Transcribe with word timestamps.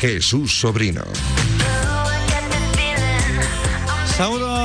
Jesús 0.00 0.52
Sobrino. 0.60 1.02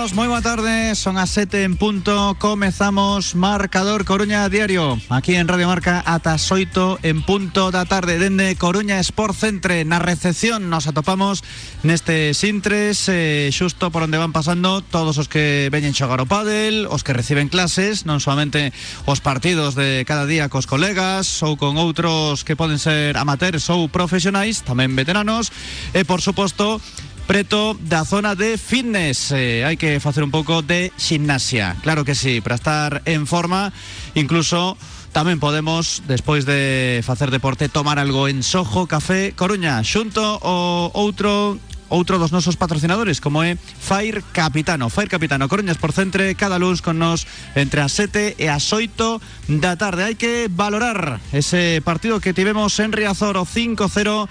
Saludos, 0.07 0.23
moi 0.23 0.31
boa 0.31 0.39
tarde 0.39 0.95
Son 0.95 1.19
as 1.19 1.35
7 1.35 1.67
en 1.67 1.75
punto 1.75 2.39
Comezamos 2.39 3.35
Marcador 3.35 4.07
Coruña 4.07 4.47
Diario 4.47 4.95
Aquí 5.11 5.35
en 5.35 5.51
Radio 5.51 5.67
Marca 5.67 5.99
ata 5.99 6.39
8 6.39 7.03
en 7.03 7.27
punto 7.27 7.75
da 7.75 7.83
tarde 7.83 8.15
Dende 8.15 8.55
Coruña 8.55 9.03
Sport 9.03 9.35
Centre 9.35 9.83
Na 9.83 9.99
recepción 9.99 10.71
nos 10.71 10.87
atopamos 10.87 11.43
Neste 11.83 12.31
Sintres 12.31 13.11
eh, 13.11 13.51
Xusto 13.51 13.91
por 13.91 14.07
onde 14.07 14.15
van 14.15 14.31
pasando 14.31 14.79
Todos 14.79 15.19
os 15.19 15.27
que 15.27 15.67
veñen 15.75 15.91
xogar 15.91 16.23
o 16.23 16.29
pádel 16.29 16.87
Os 16.87 17.03
que 17.03 17.11
reciben 17.11 17.51
clases 17.51 18.07
Non 18.07 18.23
solamente 18.23 18.71
os 19.03 19.19
partidos 19.19 19.75
de 19.75 20.07
cada 20.07 20.23
día 20.23 20.47
cos 20.47 20.71
colegas 20.71 21.43
Ou 21.43 21.59
con 21.59 21.75
outros 21.75 22.47
que 22.47 22.55
poden 22.55 22.79
ser 22.79 23.19
amateurs 23.19 23.67
ou 23.67 23.91
profesionais 23.91 24.63
Tamén 24.63 24.95
veteranos 24.95 25.51
E 25.91 26.07
por 26.07 26.23
suposto 26.23 26.79
preto 27.27 27.75
da 27.83 28.07
zona 28.07 28.33
de 28.33 28.57
fitness. 28.57 29.35
Eh, 29.35 29.67
hai 29.67 29.75
que 29.75 29.99
facer 29.99 30.23
un 30.23 30.31
pouco 30.31 30.63
de 30.63 30.95
gimnasia. 30.95 31.75
Claro 31.83 32.07
que 32.07 32.15
sí, 32.15 32.39
para 32.39 32.55
estar 32.55 33.03
en 33.03 33.27
forma, 33.27 33.75
incluso 34.15 34.79
tamén 35.11 35.37
podemos, 35.37 36.07
despois 36.07 36.47
de 36.47 37.03
facer 37.03 37.27
deporte, 37.27 37.67
tomar 37.67 37.99
algo 37.99 38.31
en 38.31 38.47
Sojo 38.47 38.87
Café 38.87 39.35
Coruña, 39.35 39.83
xunto 39.83 40.23
o 40.39 40.87
outro 40.95 41.59
outro 41.89 42.19
dos 42.19 42.31
nosos 42.31 42.59
patrocinadores 42.59 43.19
como 43.23 43.43
é 43.43 43.55
Fire 43.55 44.23
Capitano. 44.31 44.89
Fire 44.89 45.09
Capitano 45.09 45.47
Coruñas 45.47 45.77
por 45.77 45.91
Centre 45.91 46.35
cada 46.35 46.59
luz 46.59 46.81
con 46.81 46.99
nos 46.99 47.27
entre 47.55 47.81
as 47.81 47.91
7 47.95 48.35
e 48.37 48.47
as 48.51 48.67
8 48.71 49.21
da 49.61 49.79
tarde. 49.79 50.03
Hai 50.03 50.15
que 50.19 50.51
valorar 50.51 51.23
ese 51.31 51.79
partido 51.83 52.19
que 52.19 52.35
tivemos 52.35 52.75
en 52.83 52.91
Riazor 52.91 53.39
o 53.39 53.47
5-0 53.47 54.27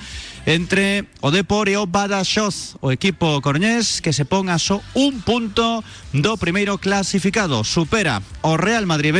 entre 0.46 1.10
o 1.20 1.34
Depor 1.34 1.68
e 1.68 1.76
o 1.76 1.88
o 1.90 2.88
equipo 2.92 3.42
coruñés 3.42 3.98
que 3.98 4.14
se 4.14 4.24
pon 4.24 4.46
a 4.46 4.62
só 4.62 4.78
un 4.94 5.24
punto 5.24 5.82
do 6.14 6.38
primeiro 6.38 6.78
clasificado. 6.78 7.66
Supera 7.66 8.22
o 8.46 8.54
Real 8.54 8.86
Madrid 8.86 9.12
B 9.12 9.18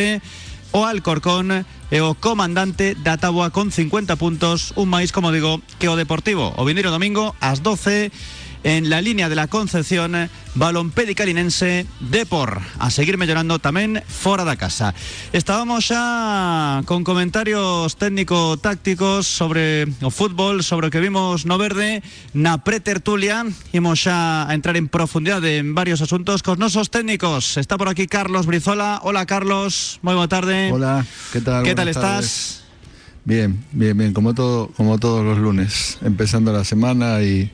o 0.72 0.86
Alcorcón 0.86 1.66
e 1.90 1.98
o 2.02 2.18
comandante 2.18 2.98
da 2.98 3.20
Tabua 3.20 3.54
con 3.54 3.70
50 3.70 4.18
puntos, 4.18 4.74
un 4.74 4.90
máis, 4.90 5.14
como 5.14 5.30
digo, 5.30 5.62
que 5.78 5.86
o 5.86 5.94
Deportivo. 5.94 6.50
O 6.58 6.66
vindeiro 6.66 6.90
domingo 6.90 7.36
ás 7.38 7.62
12 7.62 8.10
en 8.66 8.90
la 8.90 9.00
línea 9.00 9.28
de 9.28 9.36
la 9.36 9.46
Concepción, 9.46 10.28
Balompé 10.56 11.14
Calinense, 11.14 11.86
Depor, 12.00 12.60
a 12.80 12.90
seguir 12.90 13.14
mellorando 13.14 13.62
tamén 13.62 14.02
fora 14.10 14.42
da 14.42 14.58
casa. 14.58 14.90
Estábamos 15.30 15.86
xa 15.86 16.82
con 16.82 17.06
comentarios 17.06 17.94
técnico-tácticos 17.94 19.22
sobre 19.22 19.86
o 20.02 20.10
fútbol, 20.10 20.66
sobre 20.66 20.90
o 20.90 20.90
que 20.90 20.98
vimos 20.98 21.46
no 21.46 21.62
verde, 21.62 22.02
na 22.34 22.66
pretertulia, 22.66 23.46
imos 23.70 24.02
xa 24.02 24.50
a 24.50 24.52
entrar 24.58 24.74
en 24.74 24.90
profundidade 24.90 25.62
en 25.62 25.78
varios 25.78 26.02
asuntos 26.02 26.42
cos 26.42 26.58
nosos 26.58 26.90
técnicos. 26.90 27.62
Está 27.62 27.78
por 27.78 27.86
aquí 27.86 28.10
Carlos 28.10 28.50
Brizola. 28.50 28.98
Hola 29.06 29.30
Carlos, 29.30 30.02
moi 30.02 30.18
boa 30.18 30.26
tarde. 30.26 30.74
Hola, 30.74 31.06
¿qué 31.30 31.38
tal? 31.38 31.62
¿Qué 31.62 31.78
tal 31.78 31.86
estás? 31.86 32.02
tardes. 32.02 32.66
Bien, 33.26 33.62
bien, 33.70 33.94
bien, 33.94 34.10
como 34.14 34.34
todo, 34.34 34.74
como 34.74 34.98
todos 34.98 35.22
los 35.22 35.38
lunes, 35.38 35.98
empezando 36.02 36.52
la 36.52 36.62
semana 36.62 37.22
y 37.22 37.50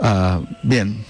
ah, 0.00 0.40
bien, 0.62 1.04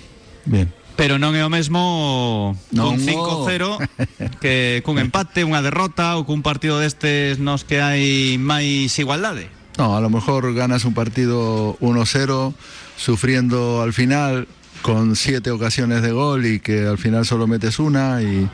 bien. 0.44 0.72
Pero 0.96 1.18
non 1.18 1.34
é 1.34 1.42
o 1.42 1.50
mesmo 1.50 2.54
Non, 2.70 2.94
cun 2.94 3.02
no. 3.02 3.46
5-0 3.50 3.82
que 4.42 4.78
cun 4.86 5.02
empate, 5.02 5.42
unha 5.42 5.58
derrota 5.58 6.14
ou 6.14 6.22
cun 6.22 6.46
partido 6.46 6.78
destes 6.78 7.42
nos 7.42 7.66
que 7.66 7.82
hai 7.82 8.38
máis 8.38 8.94
igualdade. 9.02 9.50
No, 9.74 9.98
a 9.98 10.00
lo 10.00 10.06
mejor 10.06 10.46
ganas 10.54 10.86
un 10.86 10.94
partido 10.94 11.74
1-0 11.82 12.54
sufriendo 12.94 13.82
al 13.82 13.90
final 13.90 14.46
con 14.86 15.16
siete 15.16 15.50
ocasiones 15.50 16.02
de 16.02 16.12
gol 16.12 16.46
y 16.46 16.60
que 16.60 16.86
al 16.86 16.98
final 16.98 17.26
solo 17.26 17.48
metes 17.48 17.80
una 17.80 18.22
y, 18.22 18.46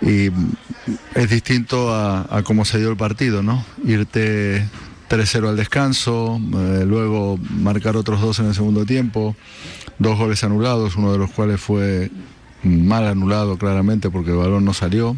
y 0.00 0.30
es 1.14 1.28
distinto 1.28 1.92
a, 1.92 2.24
a 2.30 2.42
cómo 2.42 2.64
se 2.64 2.78
dio 2.78 2.88
el 2.88 2.96
partido, 2.96 3.42
¿no? 3.42 3.66
Irte 3.84 4.64
3-0 5.10 5.48
al 5.48 5.56
descanso, 5.56 6.40
eh, 6.54 6.84
luego 6.86 7.36
marcar 7.50 7.96
otros 7.96 8.20
dos 8.20 8.38
en 8.38 8.46
el 8.46 8.54
segundo 8.54 8.86
tiempo, 8.86 9.34
dos 9.98 10.16
goles 10.16 10.44
anulados, 10.44 10.94
uno 10.96 11.10
de 11.12 11.18
los 11.18 11.30
cuales 11.32 11.60
fue 11.60 12.10
mal 12.62 13.06
anulado 13.06 13.58
claramente 13.58 14.08
porque 14.08 14.30
el 14.30 14.36
balón 14.36 14.64
no 14.64 14.72
salió, 14.72 15.16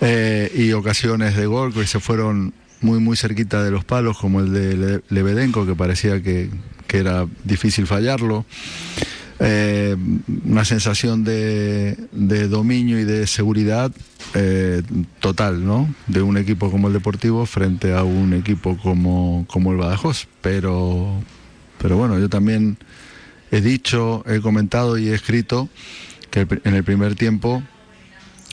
eh, 0.00 0.52
y 0.56 0.72
ocasiones 0.72 1.36
de 1.36 1.46
gol 1.46 1.74
que 1.74 1.86
se 1.86 1.98
fueron 2.00 2.54
muy 2.80 3.00
muy 3.00 3.16
cerquita 3.16 3.64
de 3.64 3.70
los 3.70 3.84
palos, 3.84 4.16
como 4.18 4.40
el 4.40 4.52
de 4.52 4.76
Le- 4.76 5.00
Lebedenko, 5.08 5.66
que 5.66 5.74
parecía 5.74 6.22
que, 6.22 6.50
que 6.86 6.98
era 6.98 7.26
difícil 7.44 7.86
fallarlo. 7.86 8.44
Eh, 9.40 9.96
una 10.44 10.64
sensación 10.64 11.24
de, 11.24 11.96
de 12.12 12.48
dominio 12.48 13.00
y 13.00 13.04
de 13.04 13.26
seguridad 13.26 13.90
eh, 14.34 14.82
total, 15.20 15.64
¿no? 15.66 15.92
De 16.06 16.22
un 16.22 16.36
equipo 16.36 16.70
como 16.70 16.88
el 16.88 16.94
Deportivo 16.94 17.44
frente 17.46 17.94
a 17.94 18.04
un 18.04 18.32
equipo 18.32 18.76
como, 18.76 19.44
como 19.48 19.72
el 19.72 19.78
Badajoz. 19.78 20.28
Pero, 20.40 21.20
pero 21.78 21.96
bueno, 21.96 22.18
yo 22.18 22.28
también 22.28 22.78
he 23.50 23.60
dicho, 23.60 24.24
he 24.26 24.40
comentado 24.40 24.98
y 24.98 25.08
he 25.08 25.14
escrito 25.14 25.68
que 26.30 26.40
el 26.40 26.60
en 26.64 26.74
el 26.74 26.84
primer 26.84 27.14
tiempo 27.14 27.62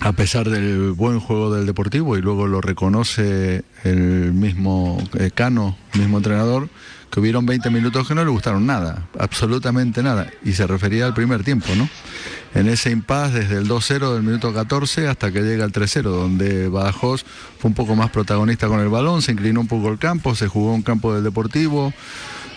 a 0.01 0.13
pesar 0.13 0.49
del 0.49 0.91
buen 0.93 1.19
juego 1.19 1.53
del 1.53 1.67
Deportivo 1.67 2.17
y 2.17 2.21
luego 2.21 2.47
lo 2.47 2.59
reconoce 2.59 3.63
el 3.83 4.33
mismo 4.33 4.97
eh, 5.19 5.29
Cano, 5.31 5.77
mismo 5.93 6.17
entrenador, 6.17 6.69
que 7.11 7.19
hubieron 7.19 7.45
20 7.45 7.69
minutos 7.69 8.07
que 8.07 8.15
no 8.15 8.23
le 8.23 8.31
gustaron 8.31 8.65
nada, 8.65 9.07
absolutamente 9.19 10.01
nada, 10.01 10.31
y 10.43 10.53
se 10.53 10.65
refería 10.65 11.05
al 11.05 11.13
primer 11.13 11.43
tiempo, 11.43 11.75
¿no? 11.75 11.89
En 12.53 12.67
ese 12.67 12.89
impas 12.91 13.33
desde 13.33 13.57
el 13.57 13.67
2-0 13.67 14.13
del 14.13 14.23
minuto 14.23 14.53
14 14.53 15.07
hasta 15.07 15.31
que 15.31 15.41
llega 15.41 15.65
el 15.65 15.71
3-0, 15.71 16.03
donde 16.03 16.69
Badajoz 16.69 17.23
fue 17.59 17.69
un 17.69 17.75
poco 17.75 17.95
más 17.95 18.09
protagonista 18.11 18.67
con 18.67 18.79
el 18.79 18.89
balón, 18.89 19.21
se 19.21 19.33
inclinó 19.33 19.59
un 19.59 19.67
poco 19.67 19.89
el 19.89 19.99
campo, 19.99 20.35
se 20.35 20.47
jugó 20.47 20.73
un 20.73 20.81
campo 20.81 21.13
del 21.13 21.23
Deportivo, 21.23 21.93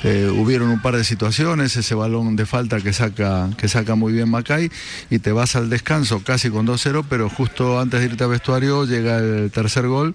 eh, 0.04 0.28
hubieron 0.28 0.68
un 0.68 0.82
par 0.82 0.96
de 0.96 1.02
situaciones, 1.02 1.76
ese 1.76 1.94
balón 1.94 2.36
de 2.36 2.46
falta 2.46 2.80
que 2.80 2.92
saca, 2.92 3.48
que 3.56 3.68
saca 3.68 3.94
muy 3.94 4.12
bien 4.12 4.28
Macay 4.28 4.70
y 5.10 5.18
te 5.18 5.32
vas 5.32 5.56
al 5.56 5.70
descanso 5.70 6.22
casi 6.22 6.50
con 6.50 6.66
2-0, 6.66 7.06
pero 7.08 7.28
justo 7.28 7.80
antes 7.80 8.00
de 8.00 8.06
irte 8.06 8.22
a 8.22 8.26
vestuario 8.28 8.84
llega 8.84 9.18
el 9.18 9.50
tercer 9.50 9.88
gol 9.88 10.14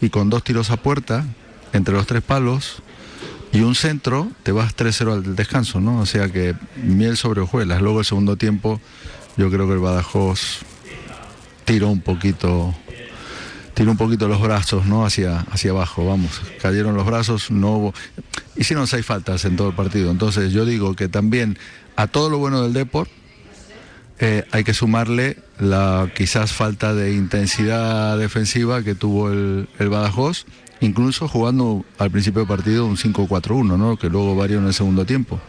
y 0.00 0.10
con 0.10 0.28
dos 0.28 0.44
tiros 0.44 0.70
a 0.70 0.76
puerta 0.76 1.24
entre 1.72 1.94
los 1.94 2.06
tres 2.06 2.22
palos 2.22 2.82
y 3.52 3.60
un 3.62 3.74
centro 3.74 4.30
te 4.42 4.52
vas 4.52 4.76
3-0 4.76 5.12
al 5.12 5.36
descanso, 5.36 5.80
¿no? 5.80 6.00
O 6.00 6.06
sea 6.06 6.28
que 6.28 6.54
miel 6.76 7.16
sobre 7.16 7.40
hojuelas. 7.40 7.82
Luego 7.82 8.00
el 8.00 8.04
segundo 8.04 8.36
tiempo 8.36 8.80
yo 9.36 9.50
creo 9.50 9.66
que 9.66 9.74
el 9.74 9.78
Badajoz 9.80 10.60
tiró 11.64 11.88
un 11.88 12.00
poquito 12.00 12.74
tiró 13.74 13.92
un 13.92 13.96
poquito 13.96 14.28
los 14.28 14.40
brazos 14.42 14.86
no 14.86 15.06
hacia 15.06 15.40
hacia 15.52 15.70
abajo 15.70 16.04
vamos 16.04 16.42
cayeron 16.60 16.96
los 16.96 17.06
brazos 17.06 17.50
no 17.50 17.76
hubo 17.76 17.94
hicieron 18.56 18.86
seis 18.88 19.06
faltas 19.06 19.44
en 19.44 19.56
todo 19.56 19.68
el 19.68 19.74
partido 19.74 20.10
entonces 20.10 20.52
yo 20.52 20.64
digo 20.64 20.96
que 20.96 21.08
también 21.08 21.56
a 21.96 22.08
todo 22.08 22.28
lo 22.28 22.38
bueno 22.38 22.62
del 22.62 22.72
Deport 22.72 23.08
eh, 24.18 24.44
hay 24.50 24.64
que 24.64 24.74
sumarle 24.74 25.38
la 25.58 26.10
quizás 26.14 26.52
falta 26.52 26.92
de 26.92 27.14
intensidad 27.14 28.18
defensiva 28.18 28.82
que 28.82 28.96
tuvo 28.96 29.30
el 29.30 29.68
Badajoz 29.78 30.44
incluso 30.80 31.28
jugando 31.28 31.84
al 31.98 32.10
principio 32.10 32.40
del 32.40 32.48
partido 32.48 32.86
un 32.86 32.96
5-4-1 32.96 33.76
¿no? 33.76 33.96
que 33.96 34.08
luego 34.08 34.36
varió 34.36 34.58
en 34.58 34.66
el 34.66 34.74
segundo 34.74 35.04
tiempo 35.04 35.40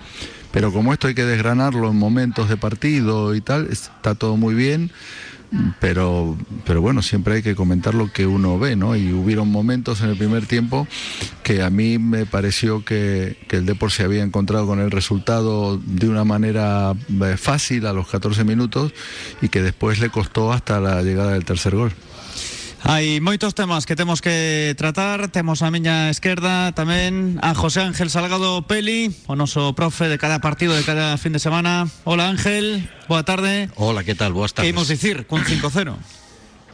pero 0.52 0.74
como 0.74 0.92
esto 0.92 1.08
hay 1.08 1.16
que 1.16 1.26
desgranarlo 1.26 1.90
en 1.90 1.98
momentos 1.98 2.50
de 2.50 2.58
partido 2.58 3.34
y 3.36 3.42
tal 3.42 3.68
está 3.72 4.16
todo 4.16 4.38
muy 4.38 4.54
bien 4.54 4.92
pero, 5.80 6.38
pero 6.66 6.82
bueno, 6.82 7.02
siempre 7.02 7.36
hay 7.36 7.44
que 7.44 7.56
comentar 7.56 7.94
lo 7.94 8.12
que 8.12 8.26
uno 8.26 8.58
ve, 8.58 8.78
¿no? 8.78 8.96
Y 8.96 9.12
hubieron 9.12 9.50
momentos 9.52 10.02
en 10.02 10.10
el 10.10 10.18
primer 10.18 10.46
tiempo 10.46 10.88
que 11.44 11.62
a 11.62 11.70
mí 11.70 11.98
me 11.98 12.26
pareció 12.26 12.86
que, 12.86 13.38
el 13.50 13.66
Depor 13.66 13.92
se 13.92 14.04
había 14.04 14.24
encontrado 14.24 14.66
con 14.66 14.80
el 14.80 14.92
resultado 14.92 15.78
de 15.78 16.08
una 16.08 16.24
manera 16.24 16.94
eh, 16.94 17.36
fácil 17.38 17.86
a 17.86 17.92
los 17.92 18.08
14 18.08 18.46
minutos 18.46 18.94
y 19.42 19.50
que 19.50 19.62
después 19.62 20.00
le 20.00 20.10
costó 20.10 20.54
hasta 20.54 20.80
la 20.80 21.02
llegada 21.02 21.34
del 21.34 21.44
tercer 21.44 21.76
gol. 21.76 21.92
Hai 22.82 23.22
moitos 23.22 23.54
temas 23.54 23.86
que 23.86 23.94
temos 23.94 24.26
que 24.26 24.74
tratar 24.74 25.30
Temos 25.30 25.62
a 25.62 25.70
miña 25.70 26.10
esquerda 26.10 26.74
tamén 26.74 27.38
a 27.46 27.54
José 27.54 27.86
Ángel 27.86 28.10
Salgado 28.10 28.66
Peli 28.66 29.14
O 29.30 29.38
noso 29.38 29.78
profe 29.78 30.10
de 30.10 30.18
cada 30.18 30.42
partido 30.42 30.74
de 30.74 30.82
cada 30.82 31.14
fin 31.22 31.30
de 31.30 31.38
semana 31.38 31.86
Hola 32.10 32.26
Ángel, 32.26 32.90
boa 33.06 33.22
tarde 33.22 33.70
Hola, 33.78 34.02
que 34.02 34.18
tal? 34.18 34.34
Boas 34.34 34.50
Que 34.58 34.66
tardes. 34.66 34.74
imos 34.74 34.90
dicir 34.90 35.30
cun 35.30 35.46
5-0 35.46 35.94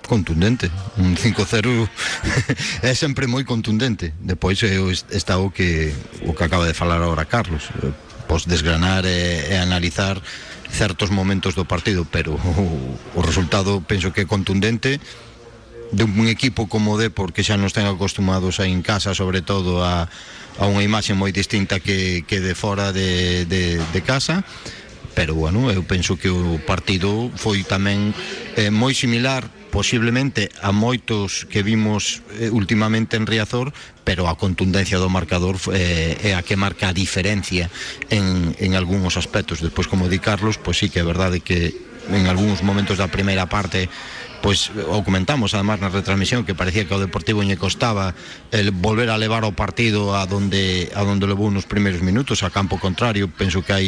Contundente. 0.08 0.72
Un 0.96 1.20
5-0 1.20 1.84
é 2.88 2.96
sempre 2.96 3.28
moi 3.28 3.44
contundente. 3.44 4.16
Depois 4.24 4.56
está 5.12 5.36
o 5.36 5.52
que 5.52 5.92
o 6.24 6.32
que 6.32 6.48
acaba 6.48 6.64
de 6.64 6.72
falar 6.72 7.04
agora 7.04 7.28
Carlos. 7.28 7.68
Pos 8.32 8.48
desgranar 8.48 9.04
e, 9.04 9.52
e 9.52 9.60
analizar 9.60 10.24
certos 10.72 11.12
momentos 11.12 11.60
do 11.60 11.68
partido, 11.68 12.08
pero 12.08 12.40
o, 12.40 12.96
o 13.20 13.22
resultado 13.24 13.84
penso 13.84 14.16
que 14.16 14.24
é 14.24 14.26
contundente 14.32 14.96
de 14.96 15.04
dun 15.92 16.28
equipo 16.28 16.68
como 16.68 16.96
o 16.96 17.00
Depor 17.00 17.32
que 17.32 17.46
xa 17.46 17.56
nos 17.56 17.72
ten 17.72 17.88
acostumados 17.88 18.60
aí 18.60 18.72
en 18.72 18.84
casa 18.84 19.16
sobre 19.16 19.42
todo 19.42 19.84
a, 19.84 20.12
a 20.60 20.64
unha 20.68 20.84
imaxe 20.84 21.16
moi 21.16 21.32
distinta 21.32 21.80
que, 21.80 22.28
que 22.28 22.44
de 22.44 22.54
fora 22.56 22.92
de, 22.92 23.48
de, 23.48 23.80
de 23.80 24.02
casa 24.04 24.44
pero 25.18 25.34
bueno, 25.34 25.74
eu 25.74 25.82
penso 25.82 26.14
que 26.14 26.30
o 26.30 26.62
partido 26.62 27.34
foi 27.34 27.66
tamén 27.66 28.14
eh, 28.54 28.70
moi 28.70 28.94
similar 28.94 29.50
posiblemente 29.74 30.54
a 30.62 30.70
moitos 30.70 31.50
que 31.50 31.66
vimos 31.66 32.22
eh, 32.38 32.54
últimamente 32.54 33.18
en 33.18 33.26
Riazor, 33.26 33.74
pero 34.06 34.30
a 34.30 34.38
contundencia 34.38 35.02
do 35.02 35.10
marcador 35.10 35.58
eh, 35.74 36.22
é 36.22 36.32
a 36.38 36.46
que 36.46 36.54
marca 36.54 36.90
a 36.90 36.94
diferencia 36.94 37.66
en, 38.14 38.54
en 38.62 38.78
algúns 38.78 39.18
aspectos. 39.18 39.58
Despois, 39.58 39.90
como 39.90 40.06
di 40.06 40.22
Carlos, 40.22 40.62
pois 40.62 40.78
sí 40.78 40.86
que 40.94 41.02
é 41.02 41.06
verdade 41.06 41.42
que 41.42 41.74
en 42.14 42.30
algúns 42.30 42.62
momentos 42.62 43.02
da 43.02 43.10
primeira 43.10 43.50
parte 43.50 43.90
pois 44.42 44.70
o 44.74 45.02
comentamos 45.02 45.54
además 45.54 45.82
na 45.82 45.90
retransmisión 45.90 46.46
que 46.46 46.54
parecía 46.54 46.86
que 46.86 46.94
ao 46.94 47.02
Deportivo 47.02 47.42
lle 47.42 47.58
costaba 47.58 48.14
el 48.54 48.70
volver 48.72 49.10
a 49.10 49.18
levar 49.18 49.44
o 49.44 49.54
partido 49.54 50.14
a 50.14 50.30
donde 50.30 50.94
a 50.94 51.02
donde 51.02 51.26
levou 51.26 51.50
nos 51.50 51.66
primeiros 51.66 52.06
minutos 52.06 52.46
a 52.46 52.54
campo 52.54 52.78
contrario, 52.78 53.30
penso 53.30 53.66
que 53.66 53.74
hai 53.74 53.88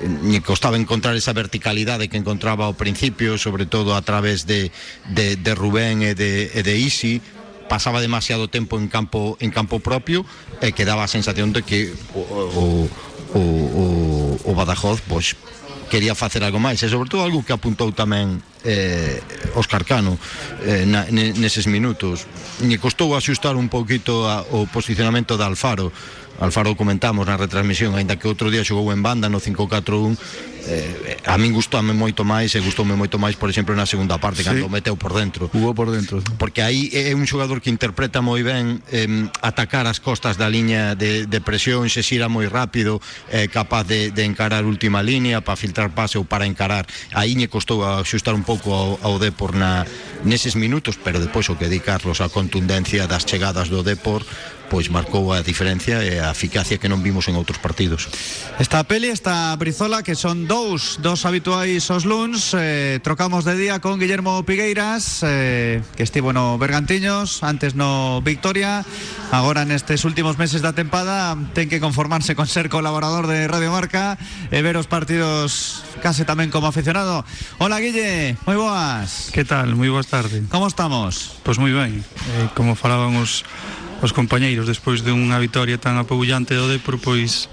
lle 0.00 0.40
costaba 0.44 0.76
encontrar 0.76 1.16
esa 1.16 1.32
verticalidade 1.32 2.08
que 2.12 2.20
encontraba 2.20 2.68
ao 2.68 2.76
principio, 2.76 3.40
sobre 3.40 3.64
todo 3.64 3.96
a 3.96 4.02
través 4.04 4.44
de, 4.44 4.70
de, 5.08 5.52
Rubén 5.56 6.04
e 6.04 6.12
de, 6.14 6.52
e 6.52 6.74
Isi. 6.76 7.20
Pasaba 7.68 8.00
demasiado 8.00 8.48
tempo 8.48 8.80
en 8.80 8.88
campo 8.88 9.36
en 9.44 9.52
campo 9.52 9.76
propio 9.76 10.24
e 10.64 10.72
que 10.72 10.88
daba 10.88 11.04
sensación 11.04 11.52
de 11.52 11.60
que 11.60 11.92
o, 12.16 12.88
o, 13.36 13.40
o 14.40 14.50
Badajoz 14.56 15.04
pois 15.04 15.36
quería 15.88 16.14
facer 16.14 16.44
algo 16.44 16.60
máis 16.60 16.84
e 16.84 16.88
sobre 16.88 17.08
todo 17.08 17.24
algo 17.24 17.42
que 17.42 17.56
apuntou 17.56 17.90
tamén 17.90 18.38
eh, 18.62 19.18
Oscar 19.56 19.82
Cano 19.82 20.20
eh, 20.62 20.84
na, 20.84 21.08
neses 21.10 21.66
minutos. 21.66 22.28
Me 22.62 22.76
costou 22.78 23.16
axustar 23.16 23.56
un 23.56 23.72
poquito 23.72 24.28
a, 24.28 24.44
o 24.54 24.68
posicionamento 24.68 25.34
de 25.34 25.44
Alfaro 25.44 25.88
Alfaro 26.38 26.78
comentamos 26.78 27.26
na 27.26 27.34
retransmisión, 27.34 27.98
aínda 27.98 28.14
que 28.14 28.30
outro 28.30 28.46
día 28.46 28.62
xogou 28.62 28.94
en 28.94 29.02
banda 29.02 29.26
no 29.26 29.42
5-4-1, 29.42 30.14
eh, 30.70 31.18
a 31.26 31.34
min 31.34 31.50
gustoume 31.50 31.90
moito 31.90 32.22
máis 32.22 32.54
e 32.54 32.62
gustoume 32.62 32.94
moito 32.94 33.18
máis, 33.18 33.34
por 33.34 33.50
exemplo, 33.50 33.74
na 33.74 33.90
segunda 33.90 34.22
parte, 34.22 34.44
sí. 34.44 34.46
cando 34.46 34.70
meteu 34.70 34.94
por 34.94 35.18
dentro. 35.18 35.50
Jugou 35.50 35.74
por 35.74 35.90
dentro. 35.90 36.22
Sí. 36.22 36.30
Porque 36.38 36.62
aí 36.62 36.94
é 36.94 37.10
un 37.16 37.26
xogador 37.26 37.58
que 37.58 37.74
interpreta 37.74 38.22
moi 38.22 38.46
ben 38.46 38.78
eh, 38.94 39.08
atacar 39.42 39.90
as 39.90 39.98
costas 39.98 40.38
da 40.38 40.46
liña 40.46 40.94
de, 40.94 41.26
de 41.26 41.40
presión, 41.42 41.90
se 41.90 42.06
xira 42.06 42.30
moi 42.30 42.46
rápido, 42.46 43.02
é 43.32 43.44
eh, 43.44 43.46
capaz 43.50 43.88
de, 43.90 44.14
de 44.14 44.22
encarar 44.22 44.62
última 44.62 45.02
línea 45.02 45.42
para 45.42 45.58
filtrar 45.58 45.90
pase 45.90 46.22
ou 46.22 46.24
para 46.28 46.46
encarar. 46.46 46.86
Aí 47.18 47.34
lle 47.34 47.50
costou 47.50 47.82
axustar 47.82 48.38
un 48.38 48.46
pouco 48.46 48.70
ao, 48.70 48.94
ao 49.02 49.18
Depor 49.18 49.58
na, 49.58 49.82
neses 50.22 50.54
minutos, 50.54 50.94
pero 51.02 51.18
depois 51.18 51.50
o 51.50 51.58
que 51.58 51.66
di 51.66 51.82
Carlos 51.82 52.22
a 52.22 52.30
contundencia 52.30 53.10
das 53.10 53.26
chegadas 53.26 53.66
do 53.66 53.82
Depor 53.82 54.22
pois 54.68 54.92
marcou 54.92 55.32
a 55.32 55.40
diferencia 55.42 56.04
e 56.04 56.20
a 56.20 56.30
eficacia 56.30 56.76
que 56.76 56.88
non 56.92 57.00
vimos 57.00 57.26
en 57.26 57.34
outros 57.34 57.58
partidos. 57.58 58.06
Esta 58.60 58.84
peli, 58.84 59.08
esta 59.08 59.50
Brizola, 59.56 60.04
que 60.04 60.14
son 60.14 60.44
dous, 60.44 61.00
dos 61.00 61.24
habituais 61.24 61.88
os 61.88 62.04
luns, 62.04 62.52
eh, 62.54 63.00
trocamos 63.02 63.48
de 63.48 63.56
día 63.56 63.80
con 63.80 63.98
Guillermo 63.98 64.44
Pigueiras, 64.44 65.24
eh, 65.24 65.80
que 65.96 66.04
estivo 66.04 66.36
no 66.36 66.60
Bergantiños, 66.60 67.42
antes 67.42 67.74
no 67.74 68.20
Victoria, 68.20 68.84
agora 69.32 69.64
nestes 69.64 70.04
últimos 70.04 70.36
meses 70.36 70.60
da 70.60 70.76
tempada 70.76 71.34
ten 71.56 71.72
que 71.72 71.80
conformarse 71.80 72.36
con 72.36 72.46
ser 72.46 72.68
colaborador 72.68 73.26
de 73.26 73.48
Radio 73.48 73.72
Marca 73.72 74.20
e 74.52 74.60
ver 74.60 74.76
os 74.76 74.86
partidos 74.86 75.82
case 75.98 76.28
tamén 76.28 76.52
como 76.52 76.68
aficionado. 76.68 77.24
Hola 77.58 77.80
Guille, 77.80 78.36
moi 78.44 78.54
boas. 78.54 79.32
Que 79.32 79.42
tal? 79.42 79.72
Moi 79.74 79.88
boas 79.88 80.06
tardes. 80.06 80.44
Como 80.52 80.68
estamos? 80.68 81.40
Pois 81.42 81.56
moi 81.56 81.72
ben. 81.72 82.04
Eh, 82.04 82.48
como 82.54 82.76
falábamos 82.76 83.42
os 83.98 84.14
compañeiros 84.14 84.66
despois 84.66 85.02
de 85.02 85.10
unha 85.10 85.38
vitoria 85.42 85.78
tan 85.78 85.98
apabullante 85.98 86.54
do 86.54 86.70
Depor, 86.70 87.02
pois 87.02 87.50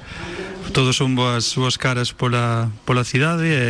todos 0.74 0.98
son 0.98 1.18
boas, 1.18 1.46
súas 1.46 1.78
caras 1.78 2.14
pola, 2.14 2.70
pola 2.86 3.08
cidade 3.08 3.50
e, 3.50 3.66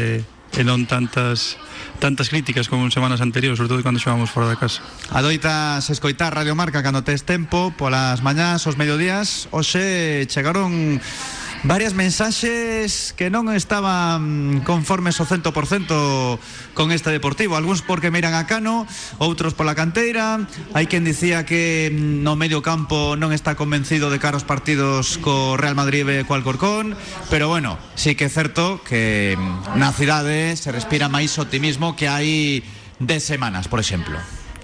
e 0.56 0.62
non 0.63 0.83
tantas 0.88 1.56
tantas 2.00 2.27
críticas 2.27 2.68
como 2.68 2.83
en 2.83 2.92
semanas 2.92 3.24
anteriores, 3.24 3.56
sobre 3.56 3.72
todo 3.72 3.83
cando 3.83 4.04
xogamos 4.04 4.27
fora 4.27 4.51
da 4.51 4.60
casa. 4.60 4.83
Adoitas 5.12 5.88
escoitar 5.88 6.36
Radio 6.36 6.56
Marca 6.56 6.83
cando 6.83 7.04
tes 7.07 7.24
tempo, 7.24 7.72
polas 7.80 8.19
mañás, 8.19 8.68
os 8.68 8.75
mediodías, 8.75 9.48
hoxe 9.56 10.28
chegaron 10.28 11.00
varias 11.63 11.94
mensaxes 11.94 13.13
que 13.16 13.31
non 13.31 13.48
estaban 13.54 14.60
conformes 14.68 15.22
ao 15.22 15.30
100% 15.30 16.75
con 16.75 16.92
este 16.92 17.13
Deportivo. 17.13 17.56
Algúns 17.56 17.86
porque 17.86 18.12
miran 18.12 18.36
a 18.36 18.44
Cano, 18.50 18.84
outros 19.22 19.56
pola 19.56 19.78
canteira. 19.78 20.44
Hai 20.75 20.86
quen 20.92 21.07
dicía 21.07 21.48
que 21.48 21.94
no 21.94 22.36
medio 22.36 22.60
campo 22.60 23.16
non 23.16 23.31
está 23.31 23.56
convencido 23.56 24.12
de 24.12 24.19
caros 24.19 24.44
partidos 24.44 25.16
co 25.22 25.56
Real 25.56 25.80
Madrid 25.80 26.04
e 26.12 26.28
co 26.28 26.36
Alcorcón, 26.36 27.00
pero 27.31 27.48
bueno, 27.48 27.80
sí 27.96 28.19
que 28.19 28.28
é 28.28 28.31
certo 28.31 28.84
que 28.84 29.40
na 29.80 29.96
cidade 29.96 30.60
se 30.60 30.74
respira 30.75 31.07
máis 31.07 31.38
optimismo 31.40 31.96
que 31.96 32.12
hai 32.12 32.62
de 33.00 33.18
semanas, 33.24 33.72
por 33.72 33.80
exemplo. 33.80 34.18